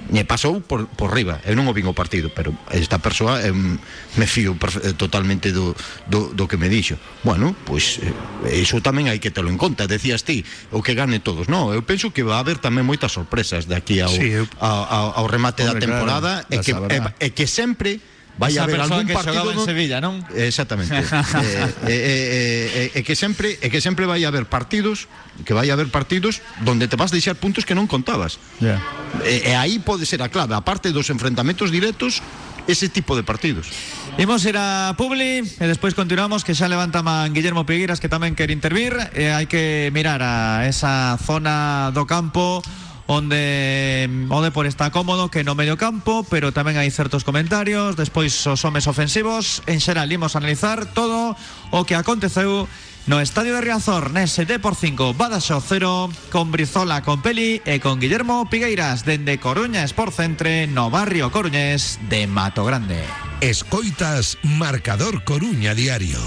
me 0.09 0.25
pasou 0.25 0.61
por, 0.61 0.87
por 0.87 1.13
riba. 1.13 1.41
Eu 1.45 1.57
non 1.57 1.65
o 1.65 1.73
vin 1.73 1.87
o 1.89 1.95
partido 1.97 2.29
pero 2.29 2.53
esta 2.69 3.01
persoa 3.01 3.41
eu, 3.41 3.55
me 3.55 4.27
fío 4.29 4.53
eh, 4.53 4.93
totalmente 4.93 5.49
do, 5.51 5.73
do, 6.09 6.33
do 6.33 6.45
que 6.45 6.57
me 6.57 6.69
dixo. 6.69 6.97
Bueno, 7.25 7.55
pois 7.65 8.01
eh, 8.01 8.61
iso 8.61 8.81
tamén 8.81 9.09
hai 9.09 9.17
que 9.17 9.33
telo 9.33 9.49
en 9.49 9.57
conta 9.57 9.89
decías 9.89 10.21
ti, 10.21 10.45
o 10.69 10.85
que 10.85 10.93
gane 10.93 11.21
todos. 11.21 11.49
No, 11.49 11.73
eu 11.73 11.81
penso 11.81 12.13
que 12.13 12.21
va 12.21 12.37
a 12.37 12.41
haber 12.45 12.61
tamén 12.61 12.85
moitas 12.85 13.13
sorpresas 13.13 13.65
de 13.65 13.75
aquí 13.77 14.01
ao, 14.01 14.13
sí, 14.13 14.29
eu... 14.29 14.45
ao, 14.61 14.83
ao, 14.85 15.07
ao 15.21 15.25
remate 15.25 15.65
Hombre, 15.65 15.77
da 15.77 15.81
temporada 15.81 16.31
claro, 16.45 16.53
e, 16.53 16.57
que, 16.61 16.71
e, 16.71 16.99
e 17.25 17.27
que 17.33 17.45
sempre 17.49 18.01
vai 18.35 18.51
Esa 18.51 18.67
haber 18.67 18.83
algún 18.83 19.07
que 19.07 19.15
partido 19.15 19.47
en 19.51 19.57
no- 19.57 19.65
Sevilla, 19.65 19.97
non? 20.03 20.19
Exactamente. 20.35 20.91
eh, 20.99 21.03
eh, 21.03 21.71
eh, 21.87 22.91
eh, 22.91 22.99
eh, 22.99 23.03
que 23.03 23.15
sempre 23.15 23.55
é 23.63 23.71
que 23.71 23.79
sempre 23.79 24.03
vai 24.03 24.23
haber 24.27 24.45
partidos, 24.51 25.07
que 25.47 25.55
vai 25.55 25.71
haber 25.71 25.87
partidos 25.87 26.43
donde 26.63 26.87
te 26.91 26.99
vas 26.99 27.11
deixar 27.15 27.39
puntos 27.39 27.63
que 27.63 27.71
non 27.75 27.87
contabas. 27.87 28.37
Ya. 28.59 28.79
E, 29.23 29.49
e 29.49 29.53
aí 29.55 29.79
pode 29.79 30.03
ser 30.03 30.19
a 30.19 30.27
clave, 30.27 30.51
aparte 30.51 30.91
dos 30.91 31.07
enfrentamentos 31.07 31.71
directos, 31.71 32.19
ese 32.67 32.89
tipo 32.89 33.15
de 33.15 33.21
partidos. 33.23 33.69
Imos 34.17 34.41
ir 34.43 34.57
a 34.57 34.95
Publi 34.97 35.43
e 35.43 35.65
despois 35.69 35.93
continuamos 35.93 36.43
que 36.43 36.55
xa 36.55 36.65
levanta 36.67 37.03
man 37.03 37.31
Guillermo 37.35 37.63
Piguiras 37.63 37.99
que 38.03 38.07
tamén 38.11 38.33
quer 38.35 38.49
intervir 38.51 38.95
e 39.15 39.31
hai 39.31 39.45
que 39.47 39.91
mirar 39.95 40.19
a 40.23 40.63
esa 40.67 41.15
zona 41.23 41.91
do 41.95 42.03
campo 42.09 42.59
onde 43.07 44.09
o 44.29 44.41
Depor 44.41 44.65
está 44.65 44.89
cómodo 44.89 45.29
que 45.29 45.43
no 45.43 45.53
medio 45.53 45.77
campo, 45.77 46.25
pero 46.25 46.53
tamén 46.53 46.81
hai 46.81 46.89
certos 46.89 47.21
comentarios, 47.21 47.93
despois 47.93 48.33
os 48.49 48.61
homes 48.65 48.89
ofensivos, 48.89 49.61
en 49.69 49.77
xeral 49.77 50.09
imos 50.09 50.33
analizar 50.33 50.89
todo 50.89 51.37
o 51.69 51.85
que 51.85 51.93
aconteceu 51.93 52.65
no 53.05 53.21
Estadio 53.21 53.53
de 53.53 53.61
Riazor, 53.61 54.09
nese 54.09 54.49
D 54.49 54.57
por 54.57 54.73
5, 54.73 55.13
Badaxo 55.13 55.61
0, 55.61 56.09
con 56.33 56.49
Brizola, 56.49 57.05
con 57.05 57.21
Peli 57.21 57.61
e 57.61 57.77
con 57.77 58.01
Guillermo 58.01 58.49
Pigueiras, 58.49 59.05
dende 59.05 59.37
Coruña 59.37 59.85
Sport 59.85 60.13
Centre, 60.13 60.65
no 60.65 60.89
barrio 60.89 61.29
coruñés 61.29 62.01
de 62.09 62.25
Mato 62.25 62.65
Grande. 62.65 63.05
Escoitas 63.41 64.41
Marcador 64.41 65.21
Coruña 65.23 65.77
Diario. 65.77 66.17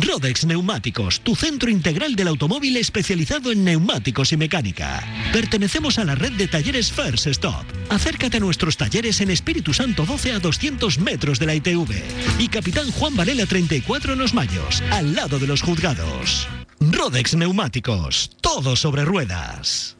Rodex 0.00 0.46
Neumáticos, 0.46 1.20
tu 1.20 1.36
centro 1.36 1.70
integral 1.70 2.16
del 2.16 2.28
automóvil 2.28 2.78
especializado 2.78 3.52
en 3.52 3.62
neumáticos 3.64 4.32
y 4.32 4.38
mecánica. 4.38 5.02
Pertenecemos 5.32 5.98
a 5.98 6.04
la 6.04 6.14
red 6.14 6.32
de 6.32 6.48
talleres 6.48 6.90
First 6.90 7.26
Stop. 7.26 7.64
Acércate 7.90 8.38
a 8.38 8.40
nuestros 8.40 8.76
talleres 8.76 9.20
en 9.20 9.30
Espíritu 9.30 9.74
Santo 9.74 10.06
12 10.06 10.32
a 10.32 10.38
200 10.38 10.98
metros 10.98 11.38
de 11.38 11.46
la 11.46 11.54
ITV 11.54 11.90
y 12.38 12.48
Capitán 12.48 12.90
Juan 12.92 13.16
Varela 13.16 13.44
34 13.44 14.14
en 14.14 14.18
Los 14.18 14.32
Mayos, 14.32 14.82
al 14.90 15.14
lado 15.14 15.38
de 15.38 15.46
los 15.46 15.60
juzgados. 15.60 16.48
Rodex 16.80 17.34
Neumáticos, 17.34 18.30
todo 18.40 18.76
sobre 18.76 19.04
ruedas. 19.04 19.96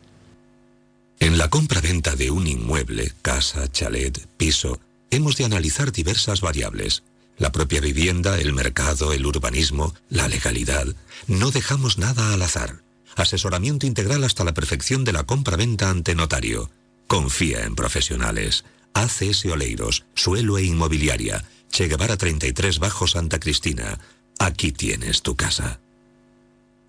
En 1.21 1.39
la 1.39 1.49
compra-venta 1.49 2.17
de 2.17 2.31
un 2.31 2.47
inmueble, 2.47 3.13
casa, 3.21 3.71
chalet, 3.71 4.27
piso, 4.39 4.81
hemos 5.11 5.37
de 5.37 5.45
analizar 5.45 5.93
diversas 5.93 6.41
variables 6.41 7.05
la 7.43 7.51
propia 7.51 7.81
vivienda, 7.81 8.39
el 8.39 8.53
mercado, 8.53 9.13
el 9.13 9.27
urbanismo, 9.27 9.93
la 10.09 10.29
legalidad. 10.29 10.87
No 11.27 11.51
dejamos 11.51 11.99
nada 11.99 12.33
al 12.33 12.41
azar. 12.41 12.85
Asesoramiento 13.17 13.85
integral 13.85 14.23
hasta 14.23 14.45
la 14.45 14.55
perfección 14.55 15.03
de 15.03 15.13
la 15.13 15.25
compra-venta 15.25 15.91
ante 15.91 16.15
notario. 16.15 16.71
Confía 17.09 17.65
en 17.65 17.75
profesionales. 17.75 18.65
ACS 18.95 19.47
Oleiros, 19.47 20.05
Suelo 20.15 20.57
e 20.57 20.63
Inmobiliaria. 20.63 21.45
Che 21.69 21.89
Guevara 21.89 22.17
33 22.17 22.79
Bajo 22.79 23.09
Santa 23.09 23.41
Cristina. 23.41 23.99
Aquí 24.39 24.71
tienes 24.71 25.23
tu 25.23 25.35
casa. 25.35 25.81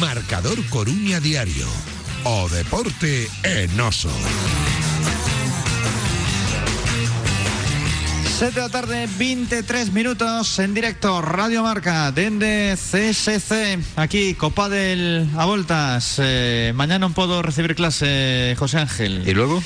Marcador 0.00 0.64
Coruña 0.68 1.18
Diario. 1.18 1.66
O 2.24 2.48
deporte 2.48 3.28
en 3.42 3.80
oso. 3.80 4.10
7 8.38 8.54
de 8.54 8.60
la 8.60 8.68
tarde, 8.68 9.08
23 9.18 9.92
minutos 9.92 10.60
en 10.60 10.72
directo, 10.72 11.20
Radio 11.20 11.64
Marca, 11.64 12.12
dende 12.12 12.76
CSC, 12.76 13.80
aquí, 13.96 14.34
Copa 14.34 14.68
del 14.68 15.28
a 15.36 15.44
voltas. 15.44 16.20
Eh, 16.22 16.70
mañana 16.70 17.02
non 17.10 17.18
podo 17.18 17.42
recibir 17.42 17.74
clase, 17.74 18.54
José 18.54 18.78
Ángel. 18.78 19.26
¿Y 19.26 19.34
luego? 19.34 19.58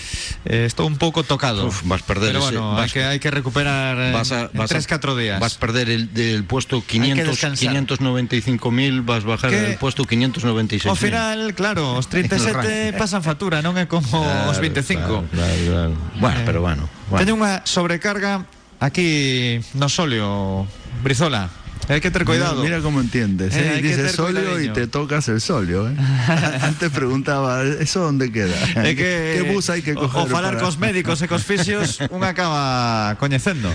Eh, 0.49 0.65
estou 0.65 0.89
un 0.89 0.97
pouco 0.97 1.21
tocado. 1.21 1.69
Uf, 1.69 1.85
vas 1.85 2.01
a 2.01 2.07
perder 2.09 2.33
Pero 2.33 2.49
ese- 2.49 2.57
bueno, 2.57 2.73
hay 2.81 2.89
vas- 2.89 2.93
que, 2.97 3.05
hay 3.05 3.21
que 3.21 3.29
recuperar 3.29 4.09
eh, 4.09 4.13
Vas 4.17 4.33
a, 4.33 4.49
en 4.49 4.57
vas 4.57 4.73
a- 4.73 4.81
3-4 4.81 5.21
días. 5.21 5.37
Vas 5.37 5.57
a 5.57 5.61
perder 5.61 5.93
el 5.93 6.09
del 6.17 6.49
puesto 6.49 6.81
que 6.81 6.97
500, 6.97 7.29
descansar. 7.29 7.77
595.000, 7.77 9.05
vas 9.05 9.25
a 9.25 9.37
bajar 9.37 9.51
Que- 9.53 9.73
el 9.73 9.77
puesto 9.77 10.09
596. 10.09 10.89
Ao 10.89 10.97
final, 10.97 11.53
claro, 11.53 12.01
os 12.01 12.09
37 12.09 12.97
pasan 13.01 13.21
factura, 13.21 13.61
non 13.61 13.77
é 13.77 13.85
como 13.85 14.25
os 14.49 14.57
25. 14.57 15.29
Claro, 15.29 15.29
claro, 15.29 15.61
claro. 15.69 15.93
Bueno, 16.17 16.41
Eh, 16.41 16.45
pero 16.49 16.61
bueno. 16.65 16.89
bueno. 17.13 17.21
Teño 17.21 17.37
unha 17.37 17.61
sobrecarga 17.69 18.49
aquí 18.83 19.61
no 19.75 19.87
solio, 19.89 20.67
Brizola. 21.03 21.49
Hai 21.91 21.99
que 21.99 22.15
ter 22.15 22.23
cuidado. 22.23 22.63
Mira, 22.63 22.79
mira 22.79 22.87
cómo 22.87 23.03
entiendes. 23.03 23.51
Eh, 23.55 23.59
¿eh? 23.59 23.71
hay 23.75 23.83
Dices 23.83 24.15
tener 24.15 24.15
solio 24.15 24.61
y 24.63 24.71
te 24.71 24.87
tocas 24.87 25.27
el 25.27 25.41
solio. 25.43 25.91
¿eh? 25.91 25.95
Antes 26.63 26.95
preguntaba, 26.95 27.63
¿eso 27.67 28.07
dónde 28.07 28.31
queda? 28.31 28.55
Que 28.87 28.95
¿Qué 28.95 29.51
bus 29.53 29.69
hay 29.69 29.83
que 29.83 29.93
o- 29.93 30.07
coger? 30.07 30.23
O 30.23 30.27
falar 30.31 30.55
para- 30.55 30.63
cos 30.63 30.79
médicos 30.79 31.19
e 31.23 31.27
cos 31.27 31.43
fisios 31.43 31.99
un 32.15 32.23
acaba 32.23 33.19
coñecendo. 33.19 33.67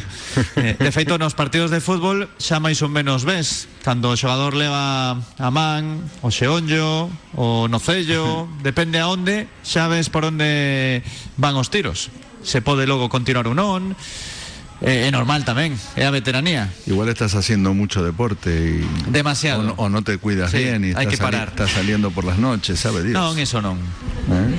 Eh, 0.55 0.79
de 0.79 0.91
feito, 0.95 1.19
nos 1.19 1.35
partidos 1.35 1.67
de 1.67 1.83
fútbol 1.83 2.31
xa 2.39 2.63
máis 2.63 2.79
ou 2.79 2.87
menos 2.87 3.27
ves 3.27 3.67
cando 3.83 4.07
o 4.07 4.15
xogador 4.15 4.55
leva 4.55 5.19
a 5.19 5.49
man, 5.51 5.99
o 6.23 6.31
xeonllo, 6.31 7.11
o 7.35 7.67
nocello, 7.67 8.47
depende 8.63 9.03
a 9.03 9.11
onde, 9.11 9.51
xa 9.67 9.91
ves 9.91 10.07
por 10.07 10.23
onde 10.23 11.03
van 11.35 11.59
os 11.59 11.67
tiros. 11.67 12.07
Se 12.39 12.63
pode 12.63 12.87
logo 12.87 13.11
continuar 13.11 13.51
ou 13.51 13.53
non. 13.53 13.99
Eh, 14.81 15.07
é 15.07 15.11
normal 15.11 15.41
tamén, 15.41 15.73
é 15.97 16.05
a 16.05 16.13
veteranía. 16.13 16.69
Igual 16.85 17.09
estás 17.09 17.33
haciendo 17.33 17.73
mucho 17.73 18.05
deporte 18.05 18.53
y 18.53 18.85
o 18.85 19.09
Demasiado. 19.09 19.63
no, 19.63 19.73
o 19.73 19.89
no 19.89 20.03
te 20.05 20.21
cuidas 20.21 20.51
Sí, 20.53 20.61
bien 20.69 20.85
y 20.85 20.93
hay 20.93 21.05
estás, 21.05 21.07
que 21.07 21.17
parar. 21.17 21.47
estás 21.49 21.71
saliendo 21.71 22.11
por 22.13 22.25
las 22.29 22.37
noches, 22.37 22.77
sabe 22.79 23.01
Dios. 23.01 23.17
Non, 23.17 23.33
iso 23.41 23.57
non. 23.57 23.81
¿Eh? 24.29 24.53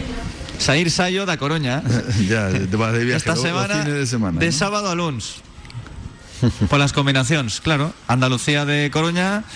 Saír 0.58 0.90
saio 0.90 1.22
da 1.22 1.38
Coruña. 1.38 1.86
ya, 2.26 2.50
te 2.50 2.74
vas 2.74 2.90
de 2.98 3.06
viaje 3.06 3.22
Esta 3.22 3.38
los- 3.38 3.46
los 3.46 3.46
semana, 3.46 3.74
fines 3.86 3.94
de 3.94 4.06
semana. 4.10 4.36
de 4.42 4.50
¿no? 4.50 4.52
sábado 4.58 4.90
a 4.90 4.94
luns. 4.98 5.38
Por 6.66 6.78
las 6.82 6.90
combinacións, 6.90 7.62
claro. 7.62 7.94
Andalucía 8.10 8.66
de 8.66 8.90
Coruña 8.90 9.46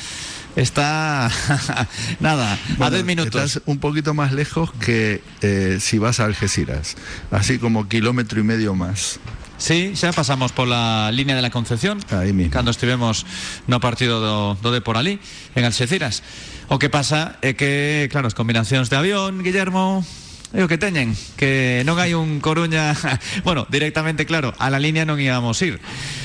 está 0.55 1.27
nada, 2.23 2.55
a 2.55 2.59
Bueno, 2.79 3.03
10 3.03 3.05
minutos. 3.05 3.35
Estás 3.35 3.63
un 3.67 3.79
poquito 3.83 4.15
más 4.15 4.31
lejos 4.31 4.71
que 4.79 5.23
eh, 5.43 5.79
si 5.81 5.99
vas 5.99 6.21
a 6.21 6.25
Algeciras, 6.27 6.95
así 7.35 7.59
como 7.59 7.89
kilómetro 7.91 8.39
y 8.39 8.45
medio 8.47 8.75
más. 8.79 9.19
Sí, 9.63 9.95
xa 9.95 10.11
pasamos 10.11 10.51
pola 10.51 11.15
línea 11.15 11.39
de 11.39 11.43
la 11.43 11.55
Concepción 11.55 12.03
Aí 12.11 12.35
mismo. 12.35 12.51
Cando 12.51 12.75
estivemos 12.75 13.23
no 13.71 13.79
partido 13.79 14.19
do, 14.19 14.59
do 14.59 14.75
de 14.75 14.83
por 14.83 14.99
ali 14.99 15.23
En 15.55 15.63
Alxeciras 15.63 16.27
O 16.67 16.83
que 16.83 16.91
pasa 16.91 17.39
é 17.47 17.55
que, 17.55 18.11
claro, 18.11 18.27
as 18.27 18.35
combinacións 18.35 18.91
de 18.91 18.99
avión 18.99 19.39
Guillermo 19.39 20.03
É 20.51 20.67
o 20.67 20.69
que 20.69 20.83
teñen 20.83 21.15
Que 21.39 21.87
non 21.87 22.03
hai 22.03 22.11
un 22.11 22.43
Coruña 22.43 22.91
Bueno, 23.47 23.63
directamente, 23.71 24.27
claro, 24.27 24.51
a 24.59 24.67
la 24.67 24.83
línea 24.83 25.07
non 25.07 25.23
íbamos 25.23 25.63
ir 25.63 25.79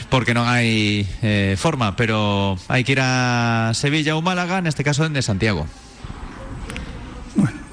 Porque 0.10 0.34
non 0.34 0.50
hai 0.50 1.06
eh, 1.22 1.54
forma 1.62 1.94
Pero 1.94 2.58
hai 2.74 2.82
que 2.82 2.98
ir 2.98 3.06
a 3.06 3.70
Sevilla 3.78 4.18
ou 4.18 4.26
Málaga 4.26 4.66
Neste 4.66 4.82
caso 4.82 5.06
dende 5.06 5.22
Santiago 5.22 5.70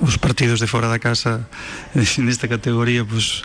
os 0.04 0.20
partidos 0.20 0.60
de 0.60 0.68
fora 0.68 0.86
da 0.92 1.00
casa 1.00 1.48
nesta 2.20 2.44
categoría 2.46 3.04
pues 3.08 3.42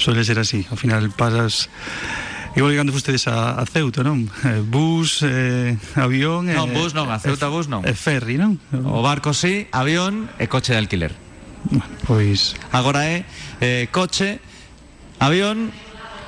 suele 0.00 0.24
ser 0.24 0.40
así 0.40 0.64
ao 0.72 0.76
final 0.80 1.12
pasas 1.12 1.68
igual 2.56 2.72
que 2.72 2.80
cando 2.80 2.96
fustedes 2.96 3.28
a, 3.28 3.60
a 3.60 3.64
Ceuta 3.68 4.00
non? 4.02 4.24
Eh, 4.48 4.64
bus, 4.64 5.20
eh, 5.22 5.76
avión 6.00 6.48
Non, 6.48 6.72
e- 6.72 6.74
bus 6.74 6.96
non, 6.96 7.12
a 7.12 7.20
Ceuta 7.20 7.52
bus 7.52 7.68
non. 7.68 7.84
e 7.84 7.92
ferry 7.92 8.40
non? 8.40 8.56
O 8.88 9.04
barco 9.04 9.36
sí, 9.36 9.68
avión 9.70 10.32
e 10.40 10.48
coche 10.48 10.72
de 10.72 10.80
alquiler 10.80 11.12
bueno, 11.68 11.84
pois 12.08 12.56
Agora 12.72 13.04
é 13.04 13.28
eh, 13.60 13.86
coche, 13.92 14.40
avión, 15.18 15.74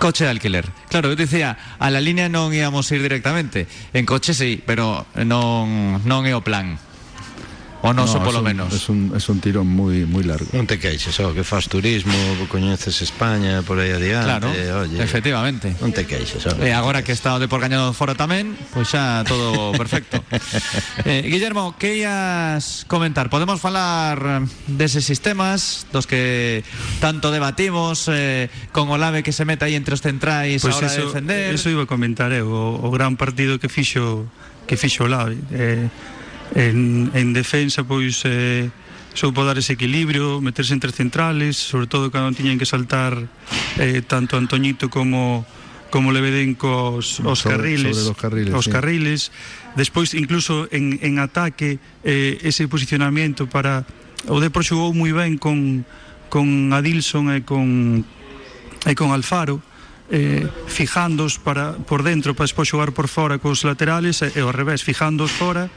coche 0.02 0.26
de 0.26 0.30
alquiler. 0.34 0.66
Claro, 0.90 1.08
eu 1.08 1.16
dicía, 1.16 1.54
a 1.78 1.86
la 1.88 2.02
línea 2.02 2.26
non 2.26 2.50
íamos 2.50 2.90
ir 2.90 2.98
directamente. 3.00 3.70
En 3.94 4.04
coche 4.10 4.34
sí, 4.34 4.58
pero 4.58 5.06
non 5.14 6.02
non 6.04 6.26
é 6.26 6.34
o 6.34 6.42
plan. 6.42 6.76
O 7.82 7.96
noso 7.96 8.20
no, 8.20 8.24
polo 8.28 8.42
menos. 8.44 8.74
Es 8.76 8.88
un, 8.92 9.12
es 9.16 9.24
un 9.32 9.40
tirón 9.40 9.64
moi 9.64 10.04
moi 10.04 10.20
largo. 10.20 10.44
Non 10.52 10.68
te 10.68 10.76
queixes, 10.76 11.16
ó, 11.24 11.32
que 11.32 11.40
faz 11.40 11.64
turismo, 11.64 12.12
coñeces 12.52 13.00
España 13.00 13.64
por 13.64 13.80
aí 13.80 13.88
adiante, 13.96 14.28
claro, 14.28 14.52
oye. 14.84 15.00
Efectivamente. 15.00 15.72
Non 15.80 15.88
te 15.88 16.04
queixes, 16.04 16.44
ó. 16.44 16.52
E 16.60 16.76
agora 16.76 17.00
que 17.00 17.16
está 17.16 17.32
o 17.32 17.40
de 17.40 17.48
por 17.48 17.64
gañado 17.64 17.96
fora 17.96 18.12
tamén, 18.12 18.52
pois 18.76 18.92
xa 18.92 19.24
todo 19.24 19.72
perfecto. 19.80 20.20
eh, 21.08 21.24
Guillermo, 21.24 21.72
que 21.80 22.04
ias 22.04 22.84
comentar? 22.84 23.32
Podemos 23.32 23.56
falar 23.64 24.44
deses 24.68 25.08
sistemas 25.08 25.88
dos 25.88 26.04
que 26.04 26.60
tanto 27.00 27.32
debatimos 27.32 28.12
eh, 28.12 28.52
con 28.76 28.92
Olave 28.92 29.24
que 29.24 29.32
se 29.32 29.48
mete 29.48 29.64
aí 29.64 29.72
entre 29.72 29.96
os 29.96 30.04
centrais 30.04 30.60
pues 30.60 30.76
a 30.76 30.84
hora 30.84 30.88
eso, 30.92 31.00
de 31.00 31.06
defender. 31.16 31.56
Eso 31.56 31.72
iba 31.72 31.88
a 31.88 31.88
comentar 31.88 32.28
eu, 32.36 32.44
o, 32.44 32.76
o 32.76 32.88
gran 32.92 33.16
partido 33.16 33.56
que 33.56 33.72
fixo 33.72 34.28
que 34.68 34.76
fixo 34.76 35.08
Olave. 35.08 35.40
Eh, 35.48 35.88
En, 36.54 37.10
en 37.14 37.32
defensa, 37.32 37.84
pois, 37.84 38.22
eh, 38.24 38.70
soupo 39.14 39.44
dar 39.44 39.58
ese 39.58 39.74
equilibrio, 39.74 40.40
meterse 40.40 40.74
entre 40.74 40.92
centrales, 40.92 41.56
sobre 41.56 41.86
todo 41.86 42.10
cando 42.10 42.32
tiñen 42.36 42.58
que 42.58 42.66
saltar 42.66 43.26
eh, 43.78 44.02
tanto 44.06 44.36
Antoñito 44.36 44.90
como 44.90 45.46
como 45.90 46.12
le 46.12 46.20
veden 46.22 46.54
cos 46.54 47.18
os 47.18 47.42
sobre, 47.42 47.56
carriles, 47.58 47.96
sobre 47.98 48.14
os 48.14 48.16
carriles, 48.16 48.54
os 48.54 48.64
sí. 48.64 48.70
carriles. 48.70 49.20
Despois 49.74 50.14
incluso 50.14 50.70
en, 50.70 51.02
en 51.02 51.18
ataque 51.18 51.82
eh, 52.06 52.38
ese 52.46 52.70
posicionamento 52.70 53.50
para 53.50 53.82
o 54.30 54.38
Depor 54.38 54.62
xogou 54.62 54.94
moi 54.94 55.10
ben 55.10 55.34
con 55.34 55.82
con 56.30 56.70
Adilson 56.70 57.34
e 57.34 57.42
con 57.42 58.06
e 58.86 58.92
con 58.94 59.10
Alfaro 59.10 59.58
eh, 60.10 60.46
fijándos 60.66 61.38
para, 61.38 61.78
por 61.86 62.02
dentro 62.02 62.34
para 62.34 62.50
despois 62.50 62.68
xogar 62.68 62.90
por 62.90 63.06
fora 63.06 63.38
cos 63.38 63.62
laterales 63.62 64.22
e, 64.26 64.34
e 64.34 64.40
ao 64.42 64.50
revés, 64.50 64.82
fijándos 64.82 65.30
fora 65.30 65.70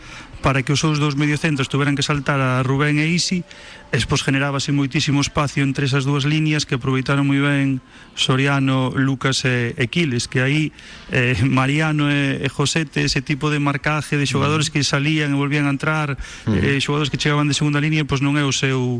para 0.44 0.62
que 0.62 0.76
os 0.76 0.84
seus 0.84 1.00
dous 1.00 1.16
mediocentros 1.16 1.72
tuveran 1.72 1.96
que 1.96 2.04
saltar 2.04 2.44
a 2.44 2.60
Rubén 2.66 3.00
e 3.00 3.08
Isi 3.08 3.46
e 3.46 3.96
despois 3.96 4.26
generábase 4.26 4.76
moitísimo 4.76 5.24
espacio 5.24 5.64
entre 5.64 5.88
esas 5.88 6.04
dúas 6.04 6.28
líneas 6.28 6.68
que 6.68 6.76
aproveitaron 6.76 7.24
moi 7.24 7.40
ben 7.40 7.80
Soriano, 8.18 8.92
Lucas 8.92 9.48
e, 9.48 9.72
e 9.78 9.86
Quiles 9.88 10.28
que 10.28 10.44
aí 10.44 10.76
eh, 11.16 11.40
Mariano 11.48 12.12
e, 12.12 12.44
e 12.44 12.48
Josete 12.52 13.08
ese 13.08 13.24
tipo 13.24 13.48
de 13.48 13.64
marcaje 13.64 14.20
de 14.20 14.28
xogadores 14.28 14.68
mm. 14.68 14.72
que 14.76 14.82
salían 14.84 15.32
e 15.32 15.40
volvían 15.40 15.70
a 15.70 15.74
entrar 15.74 16.20
mm. 16.20 16.60
eh, 16.60 16.78
xogadores 16.84 17.08
que 17.08 17.22
chegaban 17.22 17.48
de 17.48 17.56
segunda 17.56 17.80
línea 17.80 18.04
pois 18.04 18.20
non 18.20 18.36
é 18.36 18.44
o 18.44 18.52
seu 18.52 19.00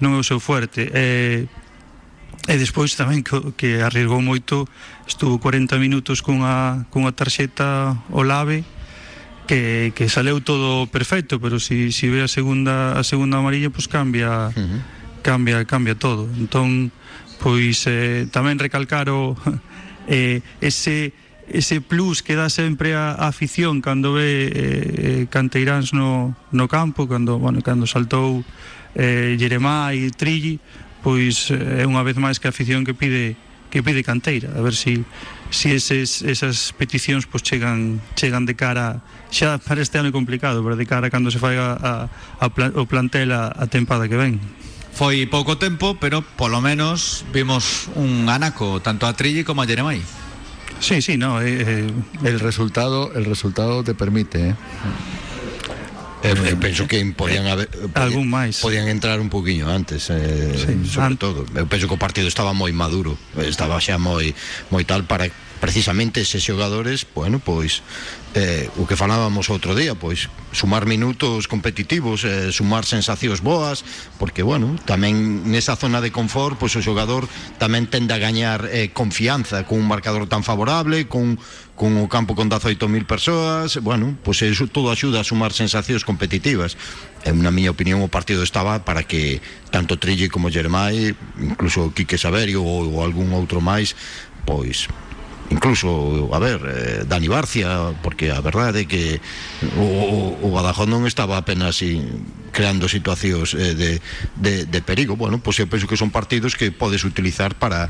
non 0.00 0.16
é 0.16 0.18
o 0.18 0.24
seu 0.24 0.40
fuerte. 0.40 0.88
Eh, 0.96 1.44
E 2.48 2.56
despois 2.56 2.96
tamén 2.96 3.20
que, 3.20 3.36
que 3.58 3.84
arriesgou 3.84 4.24
moito, 4.24 4.64
estuvo 5.04 5.36
40 5.36 5.76
minutos 5.76 6.24
cunha, 6.24 6.88
cunha 6.88 7.12
tarxeta 7.12 8.00
o 8.08 8.24
lave, 8.24 8.64
que, 9.44 9.92
que 9.92 10.08
saleu 10.08 10.40
todo 10.40 10.86
perfecto, 10.88 11.36
pero 11.42 11.60
se 11.60 11.90
si, 11.90 12.06
si 12.06 12.06
ve 12.08 12.24
a 12.24 12.30
segunda 12.30 12.96
a 12.96 13.02
segunda 13.04 13.42
amarilla, 13.42 13.68
pois 13.68 13.90
pues 13.90 13.92
cambia 13.92 14.48
uh 14.48 14.56
-huh. 14.56 14.80
cambia 15.20 15.66
cambia 15.68 15.98
todo. 15.98 16.30
Entón, 16.38 16.94
pois 17.42 17.84
eh, 17.90 18.30
tamén 18.30 18.56
recalcar 18.56 19.10
o 19.10 19.36
eh, 20.08 20.40
ese 20.62 21.12
ese 21.50 21.82
plus 21.82 22.22
que 22.22 22.38
dá 22.38 22.46
sempre 22.46 22.94
a, 22.94 23.10
a 23.18 23.26
afición 23.28 23.82
cando 23.82 24.14
ve 24.14 24.48
eh, 24.48 24.52
eh 24.54 25.26
Canteiráns 25.28 25.92
no, 25.92 26.38
no 26.54 26.66
campo, 26.70 27.10
cando, 27.10 27.42
bueno, 27.42 27.58
cando 27.60 27.90
saltou 27.90 28.46
eh, 28.94 29.34
Jeremá 29.34 29.90
e 29.94 30.14
Trilli, 30.14 30.62
pois 31.02 31.50
eh, 31.50 31.82
é 31.82 31.84
unha 31.88 32.04
vez 32.04 32.16
máis 32.16 32.38
que 32.38 32.48
a 32.48 32.52
afición 32.52 32.84
que 32.84 32.94
pide 32.94 33.36
que 33.70 33.86
pide 33.86 34.02
canteira, 34.02 34.50
a 34.50 34.60
ver 34.60 34.74
si 34.74 35.06
si 35.50 35.70
eses, 35.70 36.22
esas 36.22 36.74
peticións 36.74 37.26
pois 37.26 37.42
chegan 37.42 38.02
chegan 38.18 38.46
de 38.46 38.54
cara 38.54 39.02
xa 39.30 39.58
para 39.62 39.82
este 39.82 39.98
ano 39.98 40.10
é 40.10 40.14
complicado, 40.14 40.62
pero 40.62 40.74
de 40.74 40.86
cara 40.86 41.10
cando 41.10 41.30
se 41.30 41.38
faiga 41.38 41.78
a, 41.78 42.10
a 42.38 42.46
plan, 42.50 42.74
o 42.74 42.84
plantel 42.86 43.30
a, 43.30 43.54
a 43.54 43.64
tempada 43.70 44.10
que 44.10 44.18
ven. 44.18 44.42
Foi 44.90 45.24
pouco 45.30 45.54
tempo, 45.56 45.96
pero 45.96 46.20
polo 46.20 46.58
menos 46.58 47.22
vimos 47.30 47.88
un 47.94 48.26
anaco 48.26 48.82
tanto 48.82 49.06
a 49.06 49.14
Trilli 49.14 49.46
como 49.46 49.62
a 49.62 49.66
Jeremai. 49.66 50.02
Sí, 50.80 51.02
sí, 51.02 51.16
no, 51.16 51.40
eh, 51.40 51.86
eh, 51.86 51.92
El 52.24 52.40
resultado, 52.40 53.12
el 53.14 53.24
resultado 53.24 53.84
te 53.84 53.94
permite, 53.94 54.50
¿eh? 54.50 54.54
Eu, 56.20 56.36
eu 56.36 56.56
penso 56.60 56.84
que 56.84 57.00
podían 57.16 57.48
haber 57.48 57.68
podían, 57.72 57.96
Algún 57.96 58.28
máis. 58.28 58.60
Podían 58.60 58.92
entrar 58.92 59.16
un 59.24 59.32
poquinho 59.32 59.72
antes, 59.72 60.12
eh, 60.12 60.52
Sí, 60.52 60.76
sobre 60.84 61.16
an- 61.16 61.20
todo. 61.20 61.48
Eu 61.56 61.64
penso 61.64 61.88
que 61.88 61.96
o 61.96 62.00
partido 62.00 62.28
estaba 62.28 62.52
moi 62.52 62.72
maduro, 62.76 63.16
estaba 63.40 63.80
xa 63.80 63.96
moi 63.96 64.36
moi 64.68 64.84
tal 64.84 65.08
para 65.08 65.32
precisamente 65.64 66.20
eses 66.24 66.40
xogadores, 66.44 67.04
bueno, 67.16 67.40
pois 67.40 67.80
eh, 68.36 68.68
o 68.80 68.84
que 68.88 68.96
falábamos 69.00 69.48
outro 69.52 69.72
día, 69.76 69.92
pois 69.96 70.28
sumar 70.52 70.84
minutos 70.88 71.48
competitivos, 71.48 72.24
eh, 72.28 72.48
sumar 72.52 72.84
sensacións 72.84 73.40
boas, 73.44 73.80
porque 74.20 74.40
bueno, 74.44 74.76
tamén 74.88 75.44
nesa 75.48 75.72
zona 75.76 76.00
de 76.04 76.12
confort, 76.12 76.56
pois 76.60 76.72
o 76.76 76.84
xogador 76.84 77.28
tamén 77.60 77.88
tende 77.88 78.12
a 78.12 78.20
gañar 78.20 78.68
eh, 78.72 78.92
confianza 78.92 79.64
con 79.68 79.80
un 79.80 79.88
marcador 79.88 80.28
tan 80.28 80.44
favorable, 80.44 81.08
con 81.08 81.36
con 81.80 81.96
campo 82.08 82.34
con 82.36 82.50
18.000 82.50 83.06
persoas, 83.06 83.80
bueno, 83.80 84.12
pois 84.22 84.44
eso 84.44 84.68
todo 84.68 84.92
axuda 84.92 85.24
a 85.24 85.24
sumar 85.24 85.56
sensacións 85.56 86.04
competitivas. 86.04 86.76
E 87.24 87.32
na 87.32 87.48
miña 87.48 87.72
opinión 87.72 88.04
o 88.04 88.12
partido 88.12 88.44
estaba 88.44 88.84
para 88.84 89.00
que 89.08 89.40
tanto 89.72 89.96
Trilli 89.96 90.28
como 90.28 90.52
Jeremai, 90.52 91.16
incluso 91.40 91.88
Quique 91.96 92.20
Saberio 92.20 92.60
ou, 92.60 92.84
ou 92.84 93.00
algún 93.00 93.32
outro 93.32 93.64
máis, 93.64 93.96
pois 94.44 94.92
incluso, 95.48 96.28
a 96.36 96.38
ver, 96.38 96.60
eh, 96.68 97.00
Dani 97.08 97.32
Barcia, 97.32 97.96
porque 98.04 98.28
a 98.28 98.44
verdade 98.44 98.84
é 98.84 98.86
que 98.86 99.16
o, 99.80 100.36
o, 100.36 100.52
Badajoz 100.52 100.84
non 100.84 101.08
estaba 101.08 101.40
apenas 101.40 101.80
si, 101.80 101.96
creando 102.52 102.92
situacións 102.92 103.56
eh, 103.56 103.72
de, 103.72 103.90
de, 104.36 104.68
de 104.68 104.80
perigo. 104.84 105.16
Bueno, 105.16 105.40
pois 105.40 105.56
eu 105.56 105.64
penso 105.64 105.88
que 105.88 105.96
son 105.96 106.12
partidos 106.12 106.60
que 106.60 106.68
podes 106.68 107.08
utilizar 107.08 107.56
para 107.56 107.88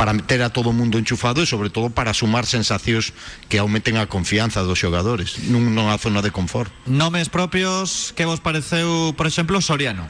para 0.00 0.14
meter 0.14 0.40
a 0.40 0.48
todo 0.48 0.72
mundo 0.72 0.96
enchufado 0.96 1.44
e 1.44 1.46
sobre 1.46 1.68
todo 1.68 1.92
para 1.92 2.16
sumar 2.16 2.48
sensacións 2.48 3.12
que 3.52 3.60
aumenten 3.60 4.00
a 4.00 4.08
confianza 4.08 4.64
dos 4.64 4.80
xogadores 4.80 5.36
nun, 5.52 5.76
nunha 5.76 6.00
zona 6.00 6.24
de 6.24 6.32
confort. 6.32 6.72
Nomes 6.88 7.28
propios, 7.28 8.16
que 8.16 8.24
vos 8.24 8.40
pareceu, 8.40 9.12
por 9.12 9.28
exemplo, 9.28 9.60
Soriano? 9.60 10.08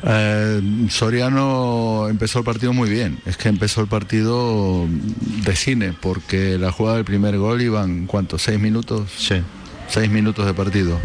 Eh, 0.00 0.88
Soriano 0.88 2.08
empezó 2.08 2.40
el 2.40 2.48
partido 2.48 2.72
muy 2.72 2.88
bien. 2.88 3.20
Es 3.28 3.36
que 3.36 3.52
empezó 3.52 3.84
el 3.84 3.88
partido 3.92 4.88
de 4.88 5.54
cine, 5.60 5.92
porque 5.92 6.56
la 6.56 6.72
jugada 6.72 6.96
del 6.96 7.04
primer 7.04 7.36
gol 7.36 7.60
iban, 7.60 8.08
¿cuántos? 8.08 8.48
¿Seis 8.48 8.56
minutos? 8.56 9.12
Sí. 9.12 9.44
Seis 9.92 10.08
minutos 10.08 10.48
de 10.48 10.56
partido. 10.56 10.96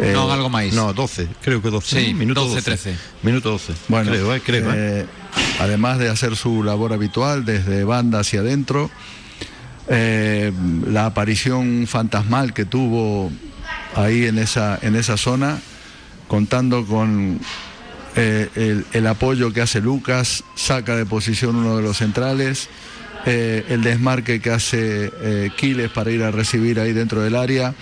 Eh, 0.00 0.12
non, 0.16 0.32
algo 0.32 0.48
máis. 0.48 0.72
No, 0.72 0.92
12, 0.92 1.28
creo 1.44 1.60
que 1.60 1.68
12. 1.68 1.84
Sí, 1.84 2.04
minuto 2.12 2.44
12, 2.44 2.60
12. 2.60 2.92
13. 2.92 3.24
Minuto 3.24 3.56
12. 3.56 3.88
Bueno, 3.88 4.12
creo, 4.12 4.34
eh, 4.34 4.40
creo, 4.44 4.72
eh. 4.72 4.76
eh, 4.76 5.06
además 5.58 5.98
de 5.98 6.08
hacer 6.08 6.36
su 6.36 6.62
labor 6.62 6.92
habitual 6.92 7.44
desde 7.44 7.84
banda 7.84 8.20
hacia 8.20 8.40
adentro, 8.40 8.90
eh, 9.88 10.52
la 10.86 11.06
aparición 11.06 11.86
fantasmal 11.88 12.54
que 12.54 12.64
tuvo 12.64 13.30
ahí 13.96 14.26
en 14.26 14.38
esa, 14.38 14.78
en 14.82 14.94
esa 14.94 15.16
zona, 15.16 15.58
contando 16.28 16.86
con 16.86 17.40
eh, 18.14 18.84
el, 18.92 19.06
apoyo 19.08 19.52
que 19.52 19.60
hace 19.60 19.80
Lucas, 19.80 20.44
saca 20.54 20.94
de 20.94 21.06
posición 21.06 21.56
uno 21.56 21.76
de 21.76 21.82
los 21.82 21.96
centrales, 21.96 22.68
eh, 23.26 23.64
el 23.68 23.82
desmarque 23.82 24.40
que 24.40 24.50
hace 24.50 25.10
Quiles 25.58 25.90
para 25.90 26.10
ir 26.12 26.22
a 26.22 26.30
recibir 26.30 26.78
ahí 26.78 26.92
dentro 26.92 27.20
del 27.20 27.34
área, 27.34 27.74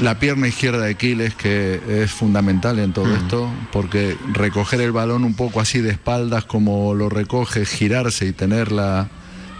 la 0.00 0.18
pierna 0.18 0.46
izquierda 0.46 0.84
de 0.84 0.94
Quiles 0.94 1.34
que 1.34 1.80
es 1.88 2.10
fundamental 2.10 2.78
en 2.78 2.92
todo 2.92 3.12
esto, 3.14 3.50
porque 3.72 4.16
recoger 4.32 4.80
el 4.80 4.92
balón 4.92 5.24
un 5.24 5.34
poco 5.34 5.60
así 5.60 5.80
de 5.80 5.90
espaldas 5.90 6.44
como 6.44 6.94
lo 6.94 7.08
recoge, 7.08 7.64
girarse 7.64 8.26
y 8.26 8.32
tener 8.32 8.70
la, 8.70 9.08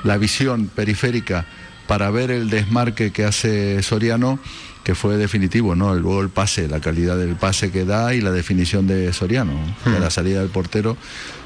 la 0.04 0.16
visión 0.16 0.68
periférica 0.68 1.46
para 1.88 2.10
ver 2.10 2.30
el 2.30 2.50
desmarque 2.50 3.10
que 3.12 3.24
hace 3.24 3.82
Soriano, 3.82 4.38
que 4.84 4.94
fue 4.94 5.16
definitivo, 5.16 5.74
¿no? 5.74 5.94
Luego 5.94 6.22
el 6.22 6.28
pase, 6.28 6.68
la 6.68 6.80
calidad 6.80 7.16
del 7.16 7.34
pase 7.34 7.70
que 7.70 7.84
da 7.84 8.14
y 8.14 8.20
la 8.20 8.30
definición 8.30 8.86
de 8.86 9.12
Soriano, 9.12 9.52
de 9.84 9.98
la 9.98 10.10
salida 10.10 10.40
del 10.40 10.50
portero. 10.50 10.96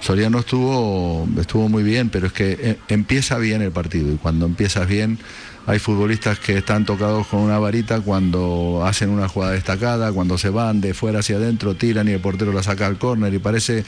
Soriano 0.00 0.40
estuvo, 0.40 1.26
estuvo 1.40 1.68
muy 1.68 1.82
bien, 1.82 2.08
pero 2.10 2.26
es 2.26 2.32
que 2.32 2.58
eh, 2.60 2.78
empieza 2.88 3.38
bien 3.38 3.62
el 3.62 3.70
partido 3.70 4.12
y 4.12 4.16
cuando 4.16 4.46
empiezas 4.46 4.86
bien 4.86 5.18
hay 5.66 5.78
futbolistas 5.78 6.38
que 6.38 6.58
están 6.58 6.84
tocados 6.84 7.26
con 7.26 7.40
una 7.40 7.58
varita 7.58 8.00
cuando 8.00 8.82
hacen 8.84 9.10
una 9.10 9.28
jugada 9.28 9.52
destacada, 9.52 10.12
cuando 10.12 10.38
se 10.38 10.50
van 10.50 10.80
de 10.80 10.94
fuera 10.94 11.20
hacia 11.20 11.36
adentro, 11.36 11.74
tiran 11.74 12.08
y 12.08 12.12
el 12.12 12.20
portero 12.20 12.52
la 12.52 12.62
saca 12.62 12.86
al 12.86 12.98
córner 12.98 13.32
y 13.32 13.38
parece 13.38 13.84